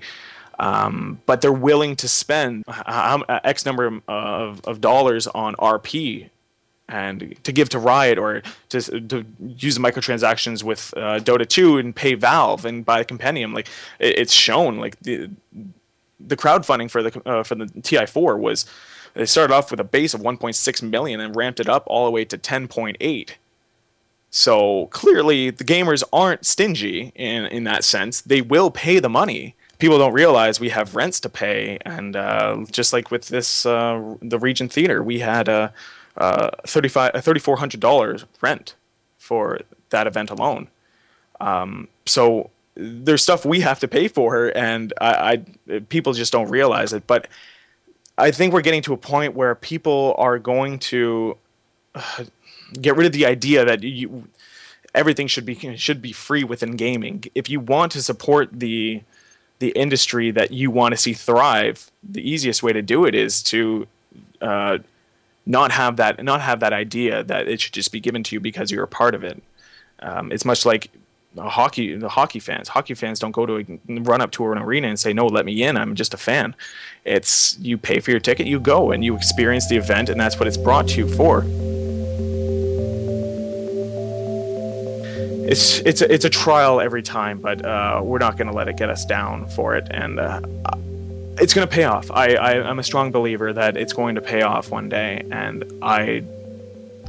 Um, 0.58 1.20
but 1.24 1.40
they're 1.40 1.52
willing 1.52 1.96
to 1.96 2.08
spend 2.08 2.64
X 2.86 3.64
number 3.64 4.00
of, 4.08 4.60
of 4.64 4.80
dollars 4.80 5.26
on 5.26 5.54
RP 5.56 6.28
and 6.90 7.36
to 7.44 7.52
give 7.52 7.68
to 7.70 7.78
Riot 7.78 8.18
or 8.18 8.42
to, 8.70 8.80
to 9.00 9.24
use 9.38 9.78
microtransactions 9.78 10.62
with 10.62 10.92
uh, 10.96 11.20
Dota 11.20 11.48
2 11.48 11.78
and 11.78 11.94
pay 11.94 12.14
Valve 12.14 12.64
and 12.64 12.84
buy 12.84 13.00
a 13.00 13.04
compendium. 13.04 13.54
Like 13.54 13.68
it, 13.98 14.18
it's 14.18 14.32
shown, 14.32 14.78
like 14.78 14.98
the 15.00 15.30
the 16.18 16.36
crowdfunding 16.36 16.90
for 16.90 17.02
the 17.02 17.22
uh, 17.24 17.42
for 17.42 17.54
the 17.54 17.66
TI4 17.66 18.38
was 18.38 18.66
they 19.14 19.24
started 19.24 19.54
off 19.54 19.70
with 19.70 19.80
a 19.80 19.84
base 19.84 20.14
of 20.14 20.20
1.6 20.20 20.82
million 20.82 21.20
and 21.20 21.34
ramped 21.34 21.60
it 21.60 21.68
up 21.68 21.84
all 21.86 22.04
the 22.04 22.10
way 22.10 22.24
to 22.24 22.36
10.8. 22.36 23.30
So 24.30 24.86
clearly, 24.86 25.50
the 25.50 25.64
gamers 25.64 26.04
aren't 26.12 26.44
stingy 26.44 27.12
in 27.14 27.46
in 27.46 27.64
that 27.64 27.84
sense. 27.84 28.20
They 28.20 28.42
will 28.42 28.70
pay 28.70 28.98
the 28.98 29.08
money. 29.08 29.54
People 29.78 29.98
don't 29.98 30.12
realize 30.12 30.60
we 30.60 30.68
have 30.68 30.94
rents 30.94 31.20
to 31.20 31.30
pay, 31.30 31.78
and 31.86 32.14
uh, 32.14 32.64
just 32.70 32.92
like 32.92 33.10
with 33.10 33.28
this, 33.28 33.64
uh, 33.64 34.16
the 34.20 34.38
Regent 34.38 34.70
Theater, 34.70 35.02
we 35.02 35.20
had 35.20 35.48
a, 35.48 35.72
uh, 36.16 36.50
thirty-five, 36.66 37.12
thirty-four 37.24 37.56
hundred 37.56 37.80
dollars 37.80 38.24
rent 38.40 38.74
for 39.18 39.60
that 39.90 40.06
event 40.06 40.30
alone. 40.30 40.68
Um, 41.40 41.88
so 42.06 42.50
there's 42.74 43.22
stuff 43.22 43.44
we 43.44 43.60
have 43.60 43.80
to 43.80 43.88
pay 43.88 44.08
for, 44.08 44.52
and 44.56 44.92
I, 45.00 45.42
I 45.66 45.80
people 45.80 46.12
just 46.12 46.32
don't 46.32 46.48
realize 46.48 46.92
it. 46.92 47.06
But 47.06 47.28
I 48.18 48.30
think 48.30 48.52
we're 48.52 48.60
getting 48.62 48.82
to 48.82 48.92
a 48.92 48.96
point 48.96 49.34
where 49.34 49.54
people 49.54 50.14
are 50.18 50.38
going 50.38 50.78
to 50.78 51.36
uh, 51.94 52.24
get 52.80 52.96
rid 52.96 53.06
of 53.06 53.12
the 53.12 53.26
idea 53.26 53.64
that 53.64 53.82
you 53.82 54.28
everything 54.94 55.26
should 55.28 55.46
be 55.46 55.76
should 55.76 56.02
be 56.02 56.12
free 56.12 56.44
within 56.44 56.76
gaming. 56.76 57.24
If 57.34 57.48
you 57.48 57.60
want 57.60 57.92
to 57.92 58.02
support 58.02 58.48
the 58.52 59.02
the 59.58 59.70
industry 59.70 60.30
that 60.30 60.52
you 60.52 60.70
want 60.70 60.92
to 60.92 60.96
see 60.96 61.12
thrive, 61.12 61.90
the 62.02 62.28
easiest 62.28 62.62
way 62.62 62.72
to 62.72 62.82
do 62.82 63.04
it 63.04 63.14
is 63.14 63.42
to 63.44 63.86
uh, 64.40 64.78
not 65.46 65.72
have 65.72 65.96
that 65.96 66.22
not 66.22 66.40
have 66.40 66.60
that 66.60 66.72
idea 66.72 67.22
that 67.24 67.48
it 67.48 67.60
should 67.60 67.72
just 67.72 67.92
be 67.92 68.00
given 68.00 68.22
to 68.24 68.36
you 68.36 68.40
because 68.40 68.70
you're 68.70 68.84
a 68.84 68.88
part 68.88 69.14
of 69.14 69.24
it. 69.24 69.42
Um, 70.00 70.32
it's 70.32 70.44
much 70.44 70.64
like 70.64 70.90
hockey 71.36 71.96
the 71.96 72.08
hockey 72.08 72.40
fans. 72.40 72.68
Hockey 72.68 72.94
fans 72.94 73.18
don't 73.18 73.32
go 73.32 73.46
to 73.46 73.56
a, 73.58 74.00
run 74.00 74.20
up 74.20 74.30
to 74.32 74.50
an 74.52 74.58
arena 74.58 74.88
and 74.88 74.98
say 74.98 75.12
no 75.12 75.26
let 75.26 75.44
me 75.44 75.62
in. 75.62 75.76
I'm 75.76 75.94
just 75.94 76.14
a 76.14 76.16
fan. 76.16 76.54
It's 77.04 77.58
you 77.58 77.78
pay 77.78 78.00
for 78.00 78.10
your 78.10 78.20
ticket 78.20 78.46
you 78.46 78.60
go 78.60 78.90
and 78.90 79.04
you 79.04 79.16
experience 79.16 79.68
the 79.68 79.76
event 79.76 80.08
and 80.08 80.20
that's 80.20 80.38
what 80.38 80.46
it's 80.46 80.56
brought 80.56 80.88
to 80.88 80.98
you 80.98 81.08
for. 81.08 81.44
It's 85.50 85.80
it's 85.80 86.00
a, 86.00 86.12
it's 86.12 86.24
a 86.24 86.30
trial 86.30 86.80
every 86.80 87.02
time 87.02 87.40
but 87.40 87.64
uh, 87.64 88.00
we're 88.04 88.18
not 88.18 88.36
going 88.36 88.46
to 88.46 88.54
let 88.54 88.68
it 88.68 88.76
get 88.76 88.88
us 88.88 89.04
down 89.04 89.48
for 89.48 89.74
it 89.74 89.88
and 89.90 90.20
uh, 90.20 90.40
it's 91.40 91.54
going 91.54 91.66
to 91.66 91.72
pay 91.72 91.84
off 91.84 92.10
I, 92.10 92.34
I 92.34 92.68
i'm 92.68 92.78
a 92.78 92.82
strong 92.82 93.10
believer 93.10 93.52
that 93.52 93.76
it's 93.76 93.92
going 93.92 94.14
to 94.14 94.20
pay 94.20 94.42
off 94.42 94.70
one 94.70 94.88
day 94.88 95.24
and 95.30 95.64
i 95.82 96.22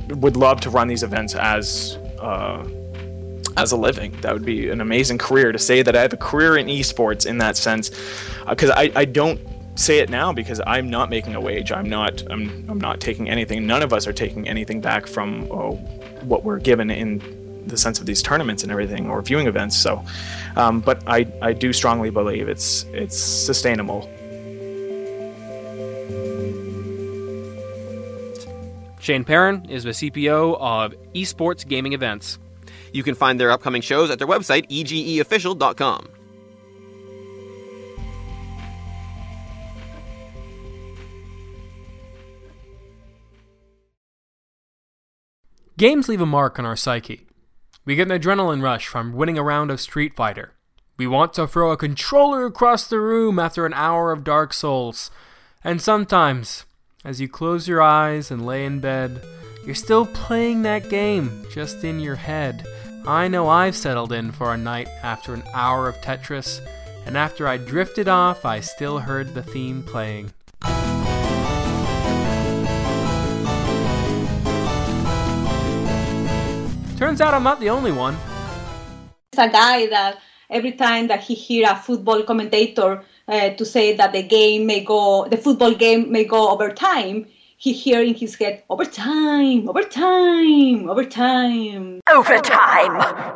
would 0.09 0.35
love 0.35 0.61
to 0.61 0.69
run 0.69 0.87
these 0.87 1.03
events 1.03 1.35
as 1.35 1.97
uh, 2.19 2.65
as 3.57 3.71
a 3.71 3.77
living. 3.77 4.11
That 4.21 4.33
would 4.33 4.45
be 4.45 4.69
an 4.69 4.81
amazing 4.81 5.17
career 5.17 5.51
to 5.51 5.59
say 5.59 5.81
that 5.81 5.95
I 5.95 6.01
have 6.01 6.13
a 6.13 6.17
career 6.17 6.57
in 6.57 6.67
esports 6.67 7.25
in 7.25 7.37
that 7.39 7.57
sense, 7.57 7.91
because 8.47 8.69
uh, 8.69 8.75
I, 8.77 8.91
I 8.95 9.05
don't 9.05 9.39
say 9.75 9.99
it 9.99 10.09
now 10.09 10.33
because 10.33 10.61
I'm 10.67 10.89
not 10.89 11.09
making 11.09 11.35
a 11.35 11.41
wage. 11.41 11.71
I'm 11.71 11.89
not 11.89 12.23
I'm, 12.29 12.69
I'm 12.69 12.79
not 12.79 12.99
taking 12.99 13.29
anything. 13.29 13.65
None 13.65 13.81
of 13.81 13.93
us 13.93 14.07
are 14.07 14.13
taking 14.13 14.47
anything 14.47 14.81
back 14.81 15.07
from 15.07 15.47
oh, 15.51 15.75
what 16.23 16.43
we're 16.43 16.59
given 16.59 16.89
in 16.89 17.21
the 17.67 17.77
sense 17.77 17.99
of 17.99 18.05
these 18.05 18.21
tournaments 18.21 18.63
and 18.63 18.71
everything 18.71 19.09
or 19.09 19.21
viewing 19.21 19.47
events. 19.47 19.77
So, 19.77 20.03
um, 20.55 20.81
but 20.81 21.03
I 21.07 21.27
I 21.41 21.53
do 21.53 21.73
strongly 21.73 22.09
believe 22.09 22.49
it's 22.49 22.85
it's 22.93 23.17
sustainable. 23.17 24.09
Shane 29.01 29.23
Perrin 29.23 29.65
is 29.67 29.83
the 29.83 29.89
CPO 29.89 30.57
of 30.59 30.93
Esports 31.15 31.67
Gaming 31.67 31.93
Events. 31.93 32.37
You 32.93 33.01
can 33.01 33.15
find 33.15 33.39
their 33.39 33.49
upcoming 33.49 33.81
shows 33.81 34.11
at 34.11 34.19
their 34.19 34.27
website, 34.27 34.69
egeofficial.com. 34.69 36.07
Games 45.79 46.07
leave 46.07 46.21
a 46.21 46.27
mark 46.27 46.59
on 46.59 46.65
our 46.65 46.75
psyche. 46.75 47.25
We 47.85 47.95
get 47.95 48.11
an 48.11 48.21
adrenaline 48.21 48.61
rush 48.61 48.85
from 48.85 49.13
winning 49.13 49.39
a 49.39 49.43
round 49.43 49.71
of 49.71 49.81
Street 49.81 50.13
Fighter. 50.13 50.53
We 50.97 51.07
want 51.07 51.33
to 51.33 51.47
throw 51.47 51.71
a 51.71 51.77
controller 51.77 52.45
across 52.45 52.85
the 52.85 52.99
room 52.99 53.39
after 53.39 53.65
an 53.65 53.73
hour 53.73 54.11
of 54.11 54.23
Dark 54.23 54.53
Souls. 54.53 55.09
And 55.63 55.81
sometimes, 55.81 56.65
as 57.03 57.19
you 57.19 57.27
close 57.27 57.67
your 57.67 57.81
eyes 57.81 58.29
and 58.29 58.45
lay 58.45 58.63
in 58.65 58.79
bed, 58.79 59.23
you're 59.65 59.75
still 59.75 60.05
playing 60.05 60.61
that 60.61 60.89
game, 60.89 61.45
just 61.51 61.83
in 61.83 61.99
your 61.99 62.15
head. 62.15 62.65
I 63.07 63.27
know 63.27 63.47
I've 63.49 63.75
settled 63.75 64.11
in 64.11 64.31
for 64.31 64.53
a 64.53 64.57
night 64.57 64.87
after 65.01 65.33
an 65.33 65.43
hour 65.53 65.87
of 65.87 65.95
Tetris, 66.01 66.61
and 67.05 67.17
after 67.17 67.47
I 67.47 67.57
drifted 67.57 68.07
off, 68.07 68.45
I 68.45 68.59
still 68.59 68.99
heard 68.99 69.33
the 69.33 69.41
theme 69.41 69.81
playing. 69.81 70.31
Turns 76.97 77.19
out 77.19 77.33
I'm 77.33 77.43
not 77.43 77.59
the 77.59 77.71
only 77.71 77.91
one. 77.91 78.15
It's 79.33 79.39
a 79.39 79.49
guy 79.49 79.87
that 79.87 80.19
every 80.51 80.73
time 80.73 81.07
that 81.07 81.21
he 81.21 81.33
hear 81.33 81.67
a 81.67 81.75
football 81.75 82.21
commentator 82.21 83.01
uh, 83.31 83.49
to 83.51 83.65
say 83.65 83.95
that 83.95 84.11
the 84.11 84.21
game 84.21 84.65
may 84.65 84.83
go, 84.83 85.25
the 85.27 85.37
football 85.37 85.73
game 85.73 86.11
may 86.11 86.25
go 86.25 86.49
over 86.49 86.69
time, 86.69 87.25
he 87.57 87.71
hear 87.71 88.01
in 88.01 88.13
his 88.13 88.35
head, 88.35 88.63
overtime, 88.69 89.69
overtime, 89.69 90.89
overtime. 90.89 92.01
Overtime! 92.11 93.33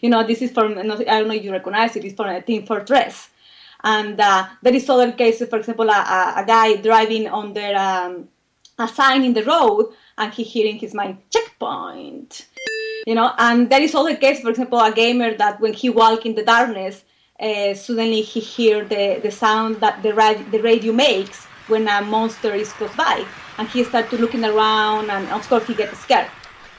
You 0.00 0.10
know, 0.10 0.24
this 0.24 0.40
is 0.40 0.52
from, 0.52 0.78
I 0.78 0.82
don't 0.82 1.28
know 1.28 1.34
if 1.34 1.42
you 1.42 1.50
recognize 1.50 1.96
it, 1.96 2.04
it's 2.04 2.14
from 2.14 2.28
a 2.28 2.40
Team 2.40 2.64
Fortress. 2.64 3.28
And 3.82 4.20
uh, 4.20 4.46
there 4.62 4.74
is 4.74 4.88
other 4.88 5.12
cases, 5.12 5.48
for 5.48 5.58
example, 5.58 5.88
a, 5.88 5.92
a, 5.92 6.42
a 6.42 6.44
guy 6.46 6.76
driving 6.76 7.28
on 7.28 7.54
their, 7.54 7.76
um, 7.76 8.28
a 8.78 8.86
sign 8.86 9.24
in 9.24 9.32
the 9.32 9.44
road 9.44 9.92
and 10.18 10.32
he 10.32 10.42
hearing 10.42 10.76
his 10.76 10.94
mind, 10.94 11.18
checkpoint. 11.30 12.46
You 13.06 13.14
know, 13.14 13.32
and 13.38 13.70
there 13.70 13.82
is 13.82 13.94
other 13.94 14.16
case, 14.16 14.40
for 14.40 14.50
example, 14.50 14.78
a 14.78 14.92
gamer 14.92 15.34
that 15.34 15.60
when 15.60 15.72
he 15.72 15.88
walk 15.88 16.26
in 16.26 16.34
the 16.34 16.44
darkness, 16.44 17.02
uh, 17.40 17.74
suddenly 17.74 18.22
he 18.22 18.40
hear 18.40 18.84
the, 18.84 19.20
the 19.22 19.30
sound 19.30 19.76
that 19.76 20.02
the, 20.02 20.14
rad- 20.14 20.50
the 20.50 20.60
radio 20.60 20.92
makes 20.92 21.44
when 21.68 21.88
a 21.88 22.02
monster 22.02 22.54
is 22.54 22.72
close 22.72 22.94
by, 22.96 23.24
and 23.58 23.68
he 23.68 23.84
starts 23.84 24.12
looking 24.12 24.44
around, 24.44 25.10
and 25.10 25.28
of 25.28 25.46
course 25.48 25.66
he 25.66 25.74
gets 25.74 25.98
scared. 25.98 26.28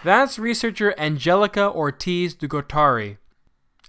That's 0.03 0.39
researcher 0.39 0.93
Angelica 0.97 1.69
Ortiz 1.69 2.33
de 2.33 2.47
Gortari. 2.47 3.17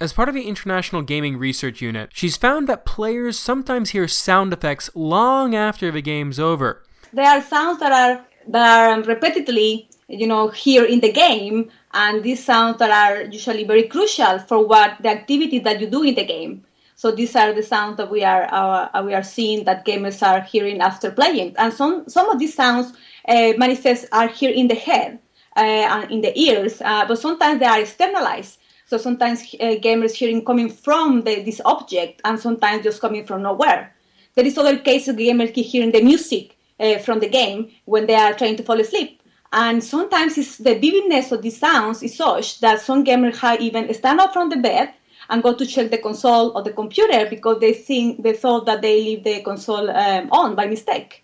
As 0.01 0.13
part 0.13 0.29
of 0.29 0.35
the 0.35 0.47
International 0.47 1.01
Gaming 1.01 1.37
Research 1.37 1.81
Unit, 1.81 2.09
she's 2.13 2.37
found 2.37 2.67
that 2.67 2.85
players 2.85 3.37
sometimes 3.37 3.89
hear 3.89 4.07
sound 4.07 4.53
effects 4.53 4.89
long 4.95 5.55
after 5.55 5.91
the 5.91 6.01
game's 6.01 6.39
over. 6.39 6.83
There 7.11 7.27
are 7.27 7.41
sounds 7.41 7.79
that 7.79 7.91
are 7.91 8.25
that 8.47 8.97
are 8.97 9.03
repetitively, 9.03 9.88
you 10.09 10.27
know, 10.27 10.49
here 10.49 10.83
in 10.83 10.99
the 10.99 11.11
game, 11.11 11.69
and 11.93 12.23
these 12.23 12.43
sounds 12.43 12.79
that 12.79 12.91
are 12.91 13.23
usually 13.23 13.63
very 13.63 13.83
crucial 13.83 14.39
for 14.39 14.65
what 14.65 14.97
the 15.01 15.09
activity 15.09 15.59
that 15.59 15.79
you 15.79 15.87
do 15.87 16.03
in 16.03 16.15
the 16.15 16.25
game. 16.25 16.65
So 16.95 17.11
these 17.11 17.35
are 17.35 17.53
the 17.53 17.63
sounds 17.63 17.97
that 17.97 18.11
we 18.11 18.23
are 18.23 18.45
uh, 18.51 19.03
we 19.03 19.13
are 19.13 19.23
seeing 19.23 19.63
that 19.65 19.85
gamers 19.85 20.21
are 20.21 20.41
hearing 20.41 20.81
after 20.81 21.11
playing, 21.11 21.55
and 21.57 21.71
some 21.71 22.09
some 22.09 22.29
of 22.29 22.39
these 22.39 22.53
sounds 22.53 22.91
uh, 23.27 23.53
manifest 23.57 24.07
are 24.11 24.27
here 24.27 24.51
in 24.51 24.67
the 24.67 24.75
head 24.75 25.19
uh, 25.55 25.59
and 25.59 26.11
in 26.11 26.21
the 26.21 26.37
ears, 26.37 26.81
uh, 26.81 27.05
but 27.07 27.19
sometimes 27.19 27.59
they 27.59 27.65
are 27.65 27.79
externalized. 27.79 28.59
So 28.85 28.97
sometimes 28.97 29.41
uh, 29.59 29.77
gamers 29.85 30.13
hearing 30.13 30.43
coming 30.43 30.69
from 30.69 31.21
the, 31.21 31.43
this 31.43 31.61
object, 31.63 32.21
and 32.25 32.39
sometimes 32.39 32.83
just 32.83 32.99
coming 32.99 33.25
from 33.25 33.43
nowhere. 33.43 33.95
There 34.35 34.45
is 34.45 34.57
other 34.57 34.77
cases 34.79 35.15
gamers 35.15 35.53
hearing 35.53 35.91
the 35.91 36.01
music 36.01 36.57
uh, 36.79 36.97
from 36.97 37.19
the 37.19 37.29
game 37.29 37.71
when 37.85 38.07
they 38.07 38.15
are 38.15 38.33
trying 38.33 38.55
to 38.57 38.63
fall 38.63 38.79
asleep. 38.79 39.18
And 39.51 39.83
sometimes 39.83 40.37
it's 40.37 40.57
the 40.57 40.75
vividness 40.75 41.31
of 41.31 41.41
the 41.41 41.49
sounds 41.49 42.03
is 42.03 42.15
such 42.15 42.59
that 42.59 42.81
some 42.81 43.03
gamers 43.03 43.37
have 43.37 43.59
even 43.59 43.91
stand 43.93 44.19
up 44.19 44.31
from 44.31 44.49
the 44.49 44.57
bed 44.57 44.93
and 45.29 45.41
go 45.41 45.53
to 45.53 45.65
check 45.65 45.91
the 45.91 45.97
console 45.97 46.55
or 46.55 46.63
the 46.63 46.71
computer 46.71 47.27
because 47.29 47.59
they 47.59 47.73
think 47.73 48.23
they 48.23 48.33
thought 48.33 48.65
that 48.65 48.81
they 48.81 49.01
leave 49.01 49.23
the 49.23 49.41
console 49.41 49.89
um, 49.89 50.29
on 50.31 50.55
by 50.55 50.67
mistake. 50.67 51.23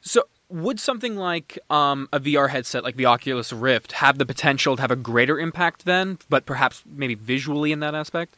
So, 0.00 0.24
would 0.48 0.78
something 0.78 1.16
like 1.16 1.58
um, 1.70 2.08
a 2.12 2.20
VR 2.20 2.50
headset 2.50 2.84
like 2.84 2.96
the 2.96 3.06
Oculus 3.06 3.52
Rift 3.52 3.92
have 3.92 4.18
the 4.18 4.26
potential 4.26 4.76
to 4.76 4.82
have 4.82 4.90
a 4.90 4.96
greater 4.96 5.40
impact 5.40 5.84
then, 5.84 6.18
but 6.28 6.46
perhaps 6.46 6.84
maybe 6.86 7.14
visually 7.14 7.72
in 7.72 7.80
that 7.80 7.94
aspect? 7.94 8.36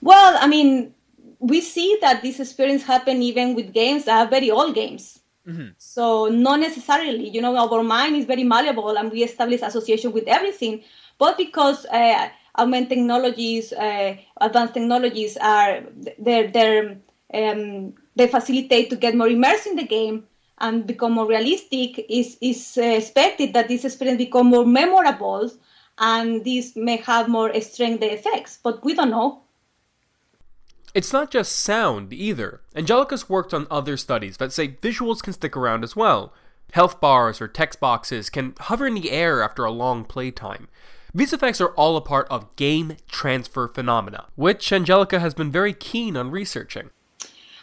Well, 0.00 0.36
I 0.40 0.46
mean, 0.46 0.94
we 1.38 1.60
see 1.60 1.98
that 2.00 2.22
this 2.22 2.38
experience 2.38 2.84
happen 2.84 3.22
even 3.22 3.54
with 3.54 3.72
games 3.72 4.04
that 4.04 4.26
are 4.26 4.30
very 4.30 4.50
old 4.50 4.74
games. 4.74 5.18
Mm-hmm. 5.46 5.68
So 5.78 6.28
not 6.28 6.60
necessarily, 6.60 7.28
you 7.28 7.40
know, 7.40 7.56
our 7.56 7.82
mind 7.82 8.16
is 8.16 8.26
very 8.26 8.44
malleable 8.44 8.96
and 8.96 9.10
we 9.10 9.24
establish 9.24 9.60
association 9.62 10.12
with 10.12 10.28
everything, 10.28 10.84
but 11.18 11.36
because 11.36 11.84
uh, 11.86 12.28
augmented 12.58 12.90
technologies, 12.90 13.72
uh, 13.72 14.16
advanced 14.40 14.74
technologies 14.74 15.36
are 15.36 15.82
they're, 16.18 16.48
they're 16.48 16.96
um, 17.34 17.94
they 18.14 18.28
facilitate 18.28 18.90
to 18.90 18.96
get 18.96 19.16
more 19.16 19.28
immersed 19.28 19.66
in 19.66 19.76
the 19.76 19.86
game 19.86 20.24
and 20.58 20.86
become 20.86 21.12
more 21.12 21.26
realistic. 21.26 22.06
Is 22.08 22.36
is 22.40 22.76
expected 22.76 23.52
that 23.54 23.68
this 23.68 23.84
experience 23.84 24.18
become 24.18 24.46
more 24.46 24.66
memorable, 24.66 25.50
and 25.98 26.44
this 26.44 26.76
may 26.76 26.98
have 26.98 27.28
more 27.28 27.52
strength 27.60 28.02
effects, 28.02 28.58
but 28.62 28.84
we 28.84 28.94
don't 28.94 29.10
know. 29.10 29.42
It's 30.94 31.12
not 31.12 31.30
just 31.30 31.58
sound 31.58 32.12
either. 32.12 32.60
Angelica's 32.76 33.26
worked 33.26 33.54
on 33.54 33.66
other 33.70 33.96
studies 33.96 34.36
that 34.36 34.52
say 34.52 34.68
visuals 34.68 35.22
can 35.22 35.32
stick 35.32 35.56
around 35.56 35.84
as 35.84 35.96
well. 35.96 36.34
Health 36.72 37.00
bars 37.00 37.40
or 37.40 37.48
text 37.48 37.80
boxes 37.80 38.28
can 38.28 38.54
hover 38.60 38.86
in 38.86 38.94
the 38.94 39.10
air 39.10 39.42
after 39.42 39.64
a 39.64 39.70
long 39.70 40.04
playtime. 40.04 40.68
These 41.14 41.32
effects 41.32 41.62
are 41.62 41.74
all 41.76 41.96
a 41.96 42.02
part 42.02 42.26
of 42.28 42.54
game 42.56 42.96
transfer 43.08 43.68
phenomena, 43.68 44.26
which 44.34 44.70
Angelica 44.70 45.18
has 45.18 45.32
been 45.32 45.50
very 45.50 45.72
keen 45.72 46.14
on 46.14 46.30
researching. 46.30 46.90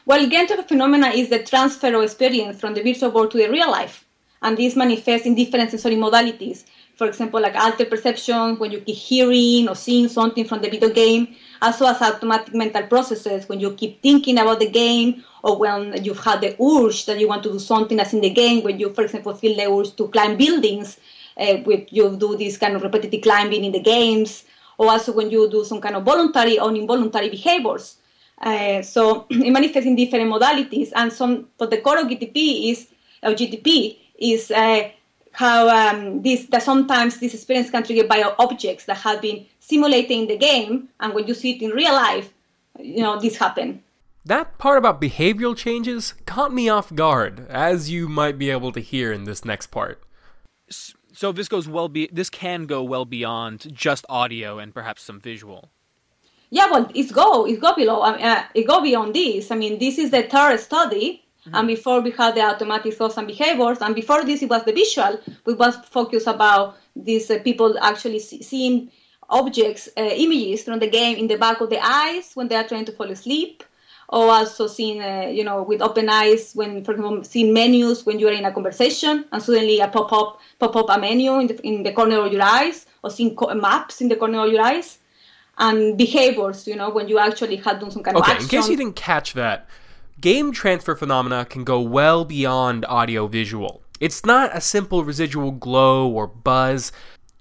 Well, 0.08 0.28
game 0.28 0.48
transfer 0.48 0.68
phenomena 0.68 1.10
is 1.10 1.30
the 1.30 1.44
transfer 1.44 1.96
of 1.96 2.04
experience 2.04 2.60
from 2.60 2.74
the 2.74 2.82
virtual 2.82 3.12
world 3.12 3.30
to 3.32 3.38
the 3.38 3.50
real 3.50 3.70
life, 3.70 4.06
and 4.42 4.58
this 4.58 4.76
manifests 4.76 5.28
in 5.28 5.36
different 5.36 5.70
sensory 5.70 5.96
modalities. 5.96 6.66
For 7.00 7.08
example, 7.08 7.40
like 7.40 7.56
altered 7.56 7.90
perception 7.90 8.60
when 8.60 8.72
you 8.72 8.82
keep 8.82 8.98
hearing 8.98 9.70
or 9.70 9.76
seeing 9.76 10.10
something 10.10 10.44
from 10.44 10.62
the 10.62 10.70
video 10.70 10.90
game, 10.90 11.34
as 11.62 11.80
well 11.80 11.96
as 11.96 12.02
automatic 12.02 12.54
mental 12.54 12.84
processes 12.88 13.48
when 13.48 13.62
you 13.62 13.72
keep 13.72 14.02
thinking 14.02 14.38
about 14.38 14.60
the 14.60 14.70
game 14.70 15.24
or 15.42 15.58
when 15.58 16.04
you've 16.04 16.20
had 16.20 16.42
the 16.42 16.62
urge 16.62 17.06
that 17.06 17.18
you 17.18 17.30
want 17.30 17.44
to 17.44 17.54
do 17.54 17.58
something 17.58 18.02
as 18.02 18.14
in 18.14 18.20
the 18.20 18.30
game, 18.30 18.66
when 18.66 18.78
you, 18.82 18.90
for 18.90 19.06
example, 19.06 19.34
feel 19.34 19.56
the 19.56 19.72
urge 19.72 19.96
to 19.96 20.10
climb 20.10 20.36
buildings 20.36 21.00
uh, 21.40 21.64
you 21.90 22.18
do 22.18 22.36
this 22.36 22.58
kind 22.58 22.76
of 22.76 22.82
repetitive 22.82 23.22
climbing 23.22 23.64
in 23.64 23.72
the 23.72 23.80
games, 23.80 24.44
or 24.78 24.90
also 24.90 25.14
when 25.14 25.32
you 25.32 25.50
do 25.50 25.64
some 25.64 25.80
kind 25.80 25.96
of 25.96 26.04
voluntary 26.04 26.60
or 26.60 26.70
involuntary 26.76 27.30
behaviors. 27.30 27.96
Uh, 28.42 28.82
so 28.82 29.26
it 29.30 29.54
manifests 29.54 29.88
in 29.88 29.96
different 29.96 30.30
modalities, 30.30 30.92
and 30.98 31.14
some. 31.14 31.48
But 31.58 31.70
the 31.70 31.78
core 31.78 32.00
of 32.00 32.08
GTP 32.08 32.72
is 32.72 32.88
or 33.24 33.32
GTP 33.32 33.96
is 34.20 34.52
uh, 34.52 34.90
how 35.32 35.70
um, 35.70 36.22
this 36.22 36.46
that 36.48 36.64
sometimes 36.64 37.20
this 37.20 37.34
experience 37.34 37.70
can 37.70 37.84
trigger 37.84 38.08
by 38.08 38.24
objects 38.40 38.86
that 38.86 38.98
have 38.98 39.22
been 39.22 39.46
simulated 39.60 40.12
in 40.12 40.28
the 40.28 40.38
game, 40.38 40.90
and 41.00 41.14
when 41.14 41.28
you 41.28 41.34
see 41.34 41.52
it 41.52 41.62
in 41.62 41.72
real 41.72 41.94
life, 41.94 42.34
you 42.80 43.02
know 43.02 43.20
this 43.20 43.38
happen. 43.38 43.84
That 44.26 44.58
part 44.58 44.78
about 44.78 45.02
behavioral 45.02 45.56
changes 45.56 46.14
caught 46.26 46.54
me 46.54 46.70
off 46.70 46.94
guard, 46.94 47.48
as 47.50 47.90
you 47.90 48.08
might 48.08 48.38
be 48.38 48.50
able 48.50 48.72
to 48.74 48.80
hear 48.80 49.12
in 49.12 49.24
this 49.24 49.46
next 49.46 49.68
part. 49.68 50.04
So 50.70 51.32
this 51.32 51.48
goes 51.48 51.68
well 51.68 51.90
be 51.90 52.10
this 52.12 52.30
can 52.30 52.66
go 52.66 52.84
well 52.84 53.06
beyond 53.06 53.74
just 53.74 54.06
audio 54.08 54.60
and 54.60 54.74
perhaps 54.74 55.02
some 55.02 55.20
visual. 55.20 55.70
Yeah, 56.52 56.70
well, 56.72 56.90
it's 56.94 57.12
go 57.12 57.46
it's 57.46 57.60
go 57.60 57.76
below. 57.76 58.02
I 58.02 58.22
uh, 58.22 58.44
it 58.54 58.68
go 58.68 58.82
beyond 58.82 59.14
this. 59.14 59.52
I 59.52 59.56
mean, 59.56 59.80
this 59.80 59.98
is 59.98 60.12
the 60.12 60.24
third 60.24 60.60
study, 60.60 61.24
mm-hmm. 61.46 61.56
and 61.56 61.68
before 61.68 62.02
we 62.02 62.12
had 62.12 62.36
the 62.36 62.42
automatic 62.42 62.94
thoughts 62.94 63.18
and 63.18 63.28
behaviors, 63.28 63.80
and 63.82 63.96
before 63.96 64.24
this 64.24 64.42
it 64.42 64.50
was 64.50 64.64
the 64.66 64.74
visual. 64.74 65.20
We 65.46 65.54
was 65.54 65.76
focused 65.78 66.28
about 66.28 66.78
these 66.96 67.30
uh, 67.32 67.40
people 67.40 67.78
actually 67.82 68.20
see, 68.20 68.42
seeing 68.44 68.92
objects, 69.30 69.90
uh, 69.98 70.02
images 70.02 70.64
from 70.64 70.80
the 70.80 70.90
game 70.90 71.18
in 71.18 71.28
the 71.28 71.38
back 71.38 71.62
of 71.62 71.70
the 71.70 71.80
eyes 71.82 72.32
when 72.34 72.48
they 72.48 72.56
are 72.56 72.68
trying 72.68 72.86
to 72.86 72.92
fall 72.92 73.10
asleep 73.12 73.64
or 74.10 74.32
also 74.32 74.66
seeing, 74.68 75.02
uh, 75.02 75.28
you 75.32 75.44
know, 75.44 75.62
with 75.62 75.82
open 75.82 76.10
eyes 76.10 76.54
when, 76.56 76.84
for 76.84 76.94
example, 76.94 77.24
seeing 77.24 77.54
menus 77.54 78.06
when 78.06 78.18
you 78.20 78.28
are 78.28 78.32
in 78.32 78.46
a 78.46 78.52
conversation 78.52 79.26
and 79.32 79.42
suddenly 79.42 79.80
a 79.80 79.88
pop 79.88 80.12
up 80.12 80.40
pop 80.58 80.76
up 80.76 80.90
a 80.90 81.00
menu 81.00 81.40
in 81.40 81.48
the, 81.48 81.68
in 81.68 81.84
the 81.84 81.92
corner 81.92 82.18
of 82.18 82.34
your 82.34 82.42
eyes, 82.42 82.88
or 83.04 83.12
seeing 83.12 83.36
co- 83.36 83.54
maps 83.54 84.02
in 84.02 84.10
the 84.10 84.16
corner 84.16 84.40
of 84.46 84.52
your 84.52 84.62
eyes, 84.62 84.98
and 85.60 85.98
behaviors, 85.98 86.68
you 86.68 86.76
know, 86.76 86.90
when 86.90 87.08
you 87.08 87.20
actually 87.20 87.58
had 87.58 87.80
done 87.80 87.92
some 87.92 88.02
kind 88.02 88.18
okay, 88.18 88.32
of 88.32 88.36
action. 88.36 88.48
Okay, 88.48 88.58
in 88.58 88.64
case 88.64 88.70
you 88.70 88.78
didn't 88.78 88.96
catch 88.96 89.34
that, 89.34 89.68
game 90.22 90.52
transfer 90.52 90.96
phenomena 90.96 91.46
can 91.46 91.64
go 91.64 91.80
well 91.80 92.26
beyond 92.26 92.86
audio 92.86 93.28
visual. 93.28 93.82
It's 94.00 94.26
not 94.26 94.56
a 94.56 94.62
simple 94.62 95.04
residual 95.04 95.52
glow 95.52 96.10
or 96.10 96.28
buzz. 96.28 96.92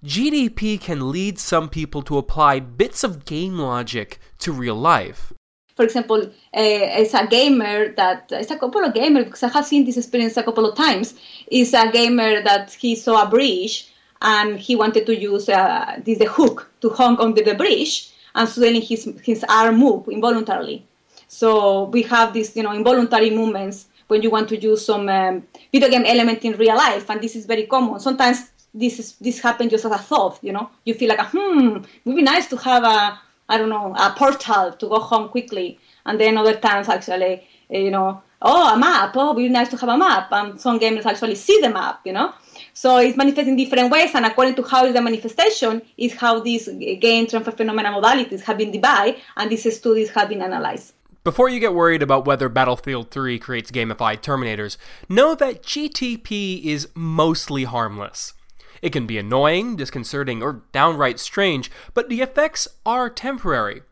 GTP 0.05 0.81
can 0.81 1.11
lead 1.11 1.39
some 1.39 1.69
people 1.69 2.03
to 2.03 2.19
apply 2.19 2.61
bits 2.61 3.03
of 3.03 3.25
game 3.25 3.59
logic 3.59 4.21
to 4.39 4.53
real 4.53 4.77
life 4.77 5.33
for 5.79 5.85
example, 5.85 6.21
uh, 6.55 7.01
as 7.01 7.15
a 7.15 7.25
gamer 7.29 7.93
that 7.93 8.33
it's 8.33 8.51
a 8.51 8.59
couple 8.59 8.83
of 8.83 8.93
gamers 8.95 9.27
because 9.27 9.45
I 9.45 9.49
have 9.51 9.65
seen 9.65 9.85
this 9.85 9.97
experience 9.97 10.37
a 10.37 10.43
couple 10.43 10.67
of 10.67 10.77
times. 10.77 11.15
Is 11.53 11.73
a 11.73 11.89
gamer 11.93 12.43
that 12.43 12.73
he 12.73 12.97
saw 12.97 13.23
a 13.23 13.31
bridge 13.31 13.89
and 14.21 14.59
he 14.59 14.75
wanted 14.75 15.07
to 15.07 15.17
use 15.17 15.49
uh, 15.49 16.01
this 16.05 16.19
the 16.19 16.25
hook 16.25 16.69
to 16.81 16.91
hang 16.91 17.17
onto 17.19 17.45
the 17.45 17.55
bridge, 17.55 18.11
and 18.35 18.49
suddenly 18.49 18.81
his 18.81 19.09
his 19.23 19.45
arm 19.49 19.77
moved 19.79 20.09
involuntarily. 20.09 20.85
So 21.29 21.85
we 21.85 22.03
have 22.03 22.33
these 22.33 22.57
you 22.57 22.63
know 22.63 22.73
involuntary 22.73 23.31
movements 23.31 23.87
when 24.09 24.23
you 24.23 24.31
want 24.31 24.49
to 24.49 24.57
use 24.57 24.85
some 24.85 25.09
um, 25.09 25.47
video 25.71 25.89
game 25.89 26.05
element 26.07 26.45
in 26.45 26.57
real 26.57 26.77
life, 26.77 27.09
and 27.11 27.21
this 27.21 27.37
is 27.37 27.47
very 27.47 27.67
common. 27.67 28.01
Sometimes 28.01 28.51
this 28.75 28.99
is 28.99 29.13
this 29.21 29.41
happens 29.41 29.71
just 29.71 29.85
as 29.85 29.93
a 29.93 29.99
thought, 29.99 30.39
you 30.43 30.53
know. 30.53 30.71
You 30.85 30.95
feel 30.95 31.09
like, 31.09 31.21
hmm, 31.21 31.77
it 31.77 32.05
would 32.05 32.17
be 32.17 32.23
nice 32.23 32.47
to 32.49 32.57
have 32.57 32.85
a 32.85 33.21
I 33.49 33.57
don't 33.57 33.71
know, 33.71 33.95
a 33.97 34.15
portal 34.17 34.73
to 34.73 34.89
go 34.89 34.99
home 35.01 35.31
quickly. 35.31 35.79
And 36.05 36.21
then 36.21 36.37
other 36.37 36.57
times, 36.57 36.89
actually, 36.89 37.47
eh, 37.71 37.79
you 37.79 37.91
know, 37.91 38.23
oh, 38.43 38.75
a 38.75 38.79
map. 38.79 39.13
Oh, 39.17 39.31
it'd 39.31 39.37
be 39.37 39.49
nice 39.49 39.69
to 39.71 39.77
have 39.79 39.89
a 39.89 39.97
map. 39.97 40.29
And 40.33 40.61
some 40.61 40.79
gamers 40.79 41.07
actually 41.07 41.35
see 41.35 41.59
the 41.63 41.71
map, 41.71 42.01
you 42.05 42.13
know. 42.13 42.35
So 42.75 42.99
it's 42.99 43.17
manifested 43.17 43.49
in 43.49 43.57
different 43.57 43.91
ways, 43.91 44.11
and 44.15 44.27
according 44.27 44.55
to 44.57 44.63
how 44.63 44.85
is 44.85 44.93
the 44.93 45.01
manifestation, 45.01 45.83
is 45.97 46.13
how 46.15 46.41
these 46.41 46.69
game 47.01 47.27
transfer 47.27 47.53
phenomena 47.53 47.91
modalities 47.91 48.43
have 48.43 48.59
been 48.59 48.71
divided, 48.71 49.17
and 49.37 49.51
these 49.51 49.77
studies 49.77 50.11
have 50.11 50.29
been 50.29 50.43
analyzed. 50.43 50.93
Before 51.29 51.51
you 51.51 51.61
get 51.61 51.75
worried 51.75 52.03
about 52.03 52.25
whether 52.25 52.49
Battlefield 52.49 53.11
3 53.11 53.39
creates 53.39 53.71
gamified 53.71 54.23
Terminators, 54.23 54.79
know 55.11 55.35
that 55.35 55.63
GTP 55.63 56.65
is 56.65 56.89
mostly 56.95 57.65
harmless. 57.65 58.33
It 58.81 58.95
can 58.95 59.07
be 59.07 59.19
annoying, 59.19 59.77
disconcerting, 59.77 60.43
or 60.43 60.63
downright 60.73 61.21
strange, 61.21 61.71
but 61.93 62.09
the 62.09 62.23
effects 62.23 62.67
are 62.87 63.11
temporary. 63.11 63.83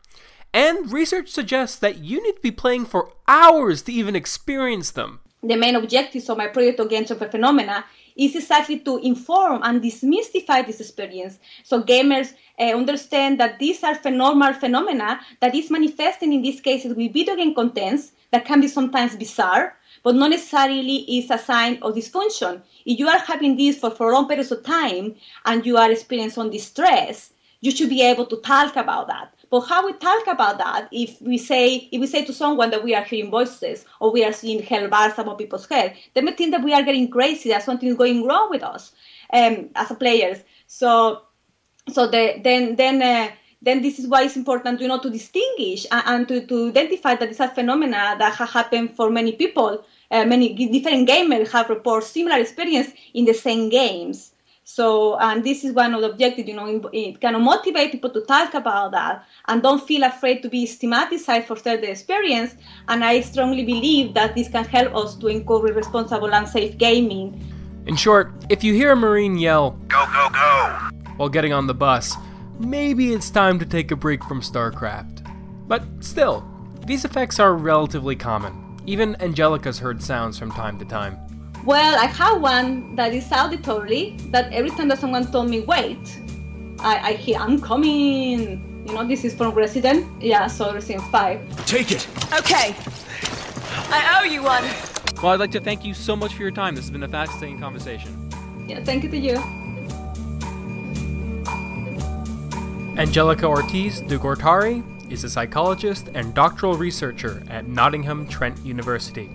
And 0.51 0.91
research 0.91 1.29
suggests 1.29 1.77
that 1.77 1.99
you 1.99 2.23
need 2.23 2.37
to 2.37 2.41
be 2.41 2.49
playing 2.49 2.85
for 2.87 3.13
hours 3.27 3.83
to 3.83 3.93
even 3.93 4.15
experience 4.15 4.89
them. 4.89 5.19
The 5.43 5.57
main 5.57 5.75
objectives 5.75 6.31
of 6.31 6.39
my 6.39 6.47
project 6.47 6.79
against 6.79 7.11
of 7.11 7.19
the 7.19 7.29
phenomena 7.29 7.85
is 8.17 8.35
exactly 8.35 8.79
to 8.79 8.97
inform 8.97 9.61
and 9.63 9.81
demystify 9.81 10.65
this 10.65 10.79
experience 10.79 11.39
so 11.63 11.81
gamers 11.81 12.33
uh, 12.59 12.73
understand 12.75 13.39
that 13.39 13.59
these 13.59 13.83
are 13.83 13.99
normal 14.11 14.53
phenomena 14.53 15.19
that 15.39 15.55
is 15.55 15.69
manifesting 15.69 16.33
in 16.33 16.41
these 16.41 16.61
cases 16.61 16.93
with 16.95 17.13
video 17.13 17.35
game 17.35 17.53
contents 17.53 18.11
that 18.31 18.45
can 18.45 18.59
be 18.61 18.67
sometimes 18.67 19.15
bizarre 19.15 19.77
but 20.03 20.15
not 20.15 20.29
necessarily 20.29 20.97
is 21.17 21.29
a 21.29 21.37
sign 21.37 21.77
of 21.81 21.93
dysfunction. 21.93 22.61
If 22.85 22.99
you 22.99 23.09
are 23.09 23.19
having 23.19 23.57
this 23.57 23.77
for, 23.77 23.91
for 23.91 24.13
long 24.13 24.27
periods 24.27 24.51
of 24.51 24.63
time 24.63 25.15
and 25.45 25.65
you 25.65 25.75
are 25.75 25.91
experiencing 25.91 26.49
distress, 26.49 27.33
you 27.61 27.71
should 27.71 27.89
be 27.89 28.01
able 28.01 28.25
to 28.27 28.37
talk 28.37 28.75
about 28.77 29.07
that. 29.07 29.33
But 29.49 29.61
how 29.61 29.85
we 29.85 29.93
talk 29.93 30.27
about 30.27 30.57
that 30.57 30.89
if 30.91 31.21
we 31.21 31.37
say 31.37 31.87
if 31.91 31.99
we 32.01 32.07
say 32.07 32.25
to 32.25 32.33
someone 32.33 32.69
that 32.71 32.83
we 32.83 32.93
are 32.93 33.03
hearing 33.03 33.31
voices 33.31 33.85
or 33.99 34.11
we 34.11 34.23
are 34.25 34.33
seeing 34.33 34.61
hell 34.61 34.87
bars 34.89 35.13
above 35.17 35.37
people's 35.37 35.67
head, 35.67 35.95
they 36.13 36.21
may 36.21 36.33
think 36.33 36.51
that 36.51 36.63
we 36.63 36.73
are 36.73 36.83
getting 36.83 37.09
crazy, 37.09 37.49
that 37.49 37.63
something 37.63 37.89
is 37.89 37.95
going 37.95 38.25
wrong 38.25 38.49
with 38.49 38.63
us 38.63 38.91
um, 39.31 39.69
as 39.75 39.91
a 39.91 39.95
players. 39.95 40.39
So 40.67 41.21
so 41.89 42.07
the, 42.07 42.39
then 42.43 42.75
then 42.75 43.01
uh, 43.01 43.31
then 43.61 43.81
this 43.81 43.99
is 43.99 44.07
why 44.07 44.23
it's 44.23 44.35
important 44.35 44.81
you 44.81 44.87
know 44.87 44.99
to 44.99 45.09
distinguish 45.09 45.85
and, 45.91 46.03
and 46.05 46.27
to, 46.27 46.45
to 46.45 46.67
identify 46.69 47.15
that 47.15 47.29
these 47.29 47.39
are 47.39 47.49
phenomena 47.49 48.15
that 48.19 48.35
have 48.35 48.49
happened 48.49 48.95
for 48.95 49.09
many 49.09 49.31
people 49.31 49.83
uh, 50.11 50.25
many 50.25 50.53
different 50.53 51.07
gamers 51.07 51.51
have 51.51 51.69
reported 51.69 52.05
similar 52.05 52.39
experience 52.39 52.89
in 53.13 53.25
the 53.25 53.33
same 53.33 53.69
games. 53.69 54.31
So, 54.69 55.17
and 55.19 55.45
this 55.45 55.63
is 55.63 55.71
one 55.71 55.93
of 55.93 56.01
the 56.01 56.11
objectives, 56.11 56.45
you 56.45 56.53
know, 56.53 56.65
it, 56.65 56.83
it 56.91 57.21
kind 57.21 57.37
of 57.37 57.41
motivate 57.41 57.89
people 57.89 58.09
to 58.09 58.19
talk 58.19 58.53
about 58.53 58.91
that 58.91 59.23
and 59.47 59.63
don't 59.63 59.81
feel 59.81 60.03
afraid 60.03 60.41
to 60.41 60.49
be 60.49 60.65
stigmatized 60.65 61.47
for 61.47 61.55
their 61.55 61.81
experience. 61.85 62.53
And 62.89 63.01
I 63.01 63.21
strongly 63.21 63.63
believe 63.63 64.13
that 64.15 64.35
this 64.35 64.49
can 64.49 64.65
help 64.65 64.93
us 64.93 65.15
to 65.15 65.27
encourage 65.27 65.73
responsible 65.73 66.35
and 66.35 66.45
safe 66.45 66.77
gaming. 66.77 67.41
In 67.85 67.95
short, 67.95 68.33
if 68.49 68.61
you 68.61 68.73
hear 68.73 68.91
a 68.91 68.95
Marine 68.97 69.37
yell, 69.37 69.71
Go, 69.87 70.05
go, 70.11 70.27
go! 70.33 70.89
while 71.15 71.29
getting 71.29 71.53
on 71.53 71.65
the 71.65 71.73
bus, 71.73 72.17
maybe 72.59 73.13
it's 73.13 73.29
time 73.29 73.59
to 73.59 73.65
take 73.65 73.91
a 73.91 73.95
break 73.95 74.21
from 74.25 74.41
StarCraft. 74.41 75.25
But 75.65 75.83
still, 76.01 76.45
these 76.85 77.05
effects 77.05 77.39
are 77.39 77.55
relatively 77.55 78.17
common. 78.17 78.81
Even 78.85 79.15
Angelica's 79.21 79.79
heard 79.79 80.03
sounds 80.03 80.37
from 80.37 80.51
time 80.51 80.77
to 80.79 80.83
time. 80.85 81.26
Well, 81.67 81.99
I 81.99 82.05
have 82.05 82.39
one 82.39 82.95
that 82.95 83.13
is 83.13 83.29
auditory 83.29 84.15
that 84.31 84.53
every 84.53 84.69
time 84.69 84.87
that 84.87 84.99
someone 84.99 85.29
told 85.29 85.49
me, 85.49 85.59
wait, 85.59 86.17
I, 86.79 87.09
I 87.09 87.11
hear, 87.11 87.39
I'm 87.39 87.59
coming. 87.59 88.85
You 88.87 88.93
know, 88.93 89.05
this 89.05 89.25
is 89.25 89.35
from 89.35 89.53
Resident. 89.53 90.07
Yeah, 90.23 90.47
so 90.47 90.73
Resident 90.73 91.03
5. 91.11 91.65
Take 91.65 91.91
it! 91.91 92.07
Okay. 92.39 92.73
I 93.91 94.17
owe 94.17 94.23
you 94.23 94.43
one. 94.43 94.63
Well, 95.21 95.33
I'd 95.33 95.41
like 95.41 95.51
to 95.51 95.59
thank 95.59 95.83
you 95.83 95.93
so 95.93 96.15
much 96.15 96.35
for 96.35 96.41
your 96.41 96.51
time. 96.51 96.73
This 96.73 96.85
has 96.85 96.91
been 96.91 97.03
a 97.03 97.07
fascinating 97.09 97.59
conversation. 97.59 98.31
Yeah, 98.65 98.81
thank 98.85 99.03
you 99.03 99.09
to 99.09 99.17
you. 99.17 99.35
Angelica 102.97 103.45
Ortiz 103.45 103.99
de 103.99 104.17
Gortari 104.17 104.85
is 105.11 105.25
a 105.25 105.29
psychologist 105.29 106.07
and 106.13 106.33
doctoral 106.33 106.77
researcher 106.77 107.43
at 107.49 107.67
Nottingham 107.67 108.25
Trent 108.25 108.57
University. 108.65 109.29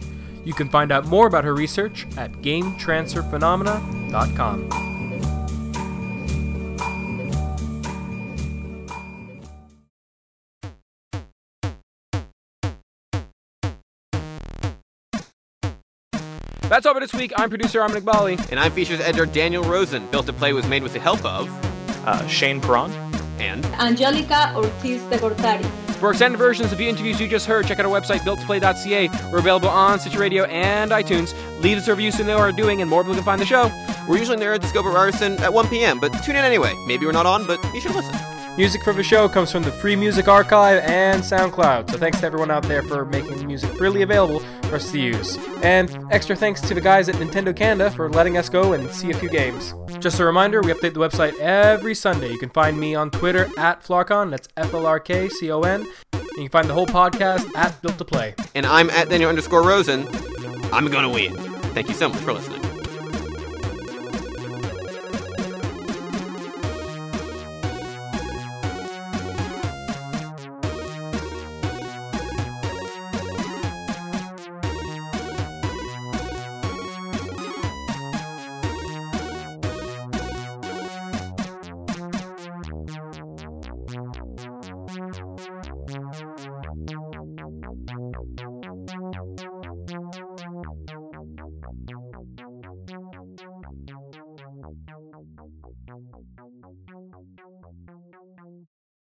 You 0.44 0.52
can 0.54 0.68
find 0.68 0.92
out 0.92 1.06
more 1.06 1.26
about 1.26 1.42
her 1.44 1.54
research 1.54 2.06
at 2.16 2.30
GameTransferPhenomena.com. 2.42 4.68
That's 16.68 16.86
all 16.86 16.94
for 16.94 17.00
this 17.00 17.12
week. 17.12 17.32
I'm 17.36 17.50
producer 17.50 17.82
Armin 17.82 18.02
Iqbali. 18.02 18.50
And 18.50 18.58
I'm 18.58 18.72
features 18.72 19.00
editor 19.00 19.26
Daniel 19.26 19.62
Rosen. 19.64 20.06
Built 20.06 20.24
to 20.26 20.32
Play 20.32 20.52
was 20.54 20.66
made 20.66 20.82
with 20.82 20.92
the 20.94 21.00
help 21.00 21.22
of 21.24 21.48
Uh, 22.06 22.26
Shane 22.26 22.60
Perron. 22.60 22.90
and 23.38 23.64
Angelica 23.78 24.52
Ortiz 24.56 25.02
de 25.04 25.18
Gortari. 25.18 25.64
For 26.02 26.10
extended 26.10 26.36
versions 26.36 26.72
of 26.72 26.78
the 26.78 26.88
interviews 26.88 27.20
you 27.20 27.28
just 27.28 27.46
heard, 27.46 27.64
check 27.64 27.78
out 27.78 27.86
our 27.86 28.00
website, 28.00 28.22
builttoplay.ca. 28.22 29.08
We're 29.30 29.38
available 29.38 29.68
on 29.68 30.00
Stitcher 30.00 30.18
Radio 30.18 30.42
and 30.46 30.90
iTunes. 30.90 31.32
Leave 31.62 31.78
us 31.78 31.86
a 31.86 31.92
review 31.92 32.10
so 32.10 32.24
they 32.24 32.24
know 32.24 32.38
what 32.38 32.46
we're 32.46 32.60
doing 32.60 32.80
and 32.80 32.90
more 32.90 33.04
people 33.04 33.14
can 33.14 33.22
find 33.22 33.40
the 33.40 33.46
show. 33.46 33.70
we're 34.08 34.18
usually 34.18 34.36
there 34.36 34.52
at 34.52 34.62
the 34.62 34.66
Scope 34.66 34.84
of 34.84 34.94
Ryerson 34.94 35.40
at 35.42 35.52
1 35.52 35.68
p.m. 35.68 36.00
But 36.00 36.08
tune 36.24 36.34
in 36.34 36.44
anyway. 36.44 36.74
Maybe 36.88 37.06
we're 37.06 37.12
not 37.12 37.26
on, 37.26 37.46
but 37.46 37.62
you 37.72 37.80
should 37.80 37.94
listen. 37.94 38.31
Music 38.58 38.84
for 38.84 38.92
the 38.92 39.02
show 39.02 39.30
comes 39.30 39.50
from 39.50 39.62
the 39.62 39.72
Free 39.72 39.96
Music 39.96 40.28
Archive 40.28 40.82
and 40.84 41.22
SoundCloud, 41.22 41.90
so 41.90 41.96
thanks 41.96 42.20
to 42.20 42.26
everyone 42.26 42.50
out 42.50 42.62
there 42.64 42.82
for 42.82 43.06
making 43.06 43.46
music 43.46 43.70
freely 43.78 44.02
available 44.02 44.40
for 44.64 44.76
us 44.76 44.92
to 44.92 45.00
use. 45.00 45.38
And 45.62 45.90
extra 46.10 46.36
thanks 46.36 46.60
to 46.60 46.74
the 46.74 46.80
guys 46.80 47.08
at 47.08 47.14
Nintendo 47.14 47.56
Canada 47.56 47.90
for 47.90 48.10
letting 48.10 48.36
us 48.36 48.50
go 48.50 48.74
and 48.74 48.90
see 48.90 49.10
a 49.10 49.14
few 49.14 49.30
games. 49.30 49.72
Just 50.00 50.20
a 50.20 50.24
reminder, 50.26 50.60
we 50.60 50.70
update 50.70 50.92
the 50.92 51.00
website 51.00 51.34
every 51.38 51.94
Sunday. 51.94 52.30
You 52.30 52.38
can 52.38 52.50
find 52.50 52.78
me 52.78 52.94
on 52.94 53.10
Twitter 53.10 53.48
at 53.56 53.82
Flarkon, 53.82 54.30
that's 54.30 54.48
F 54.58 54.74
L 54.74 54.84
R 54.84 55.00
K 55.00 55.30
C 55.30 55.50
O 55.50 55.62
N. 55.62 55.86
And 56.12 56.22
you 56.36 56.42
can 56.42 56.50
find 56.50 56.68
the 56.68 56.74
whole 56.74 56.86
podcast 56.86 57.56
at 57.56 57.80
Built 57.80 57.96
to 57.96 58.04
Play. 58.04 58.34
And 58.54 58.66
I'm 58.66 58.90
at 58.90 59.08
Daniel 59.08 59.30
underscore 59.30 59.66
Rosen. 59.66 60.06
I'm 60.74 60.88
gonna 60.88 61.08
win. 61.08 61.34
Thank 61.72 61.88
you 61.88 61.94
so 61.94 62.10
much 62.10 62.18
for 62.18 62.34
listening. 62.34 62.71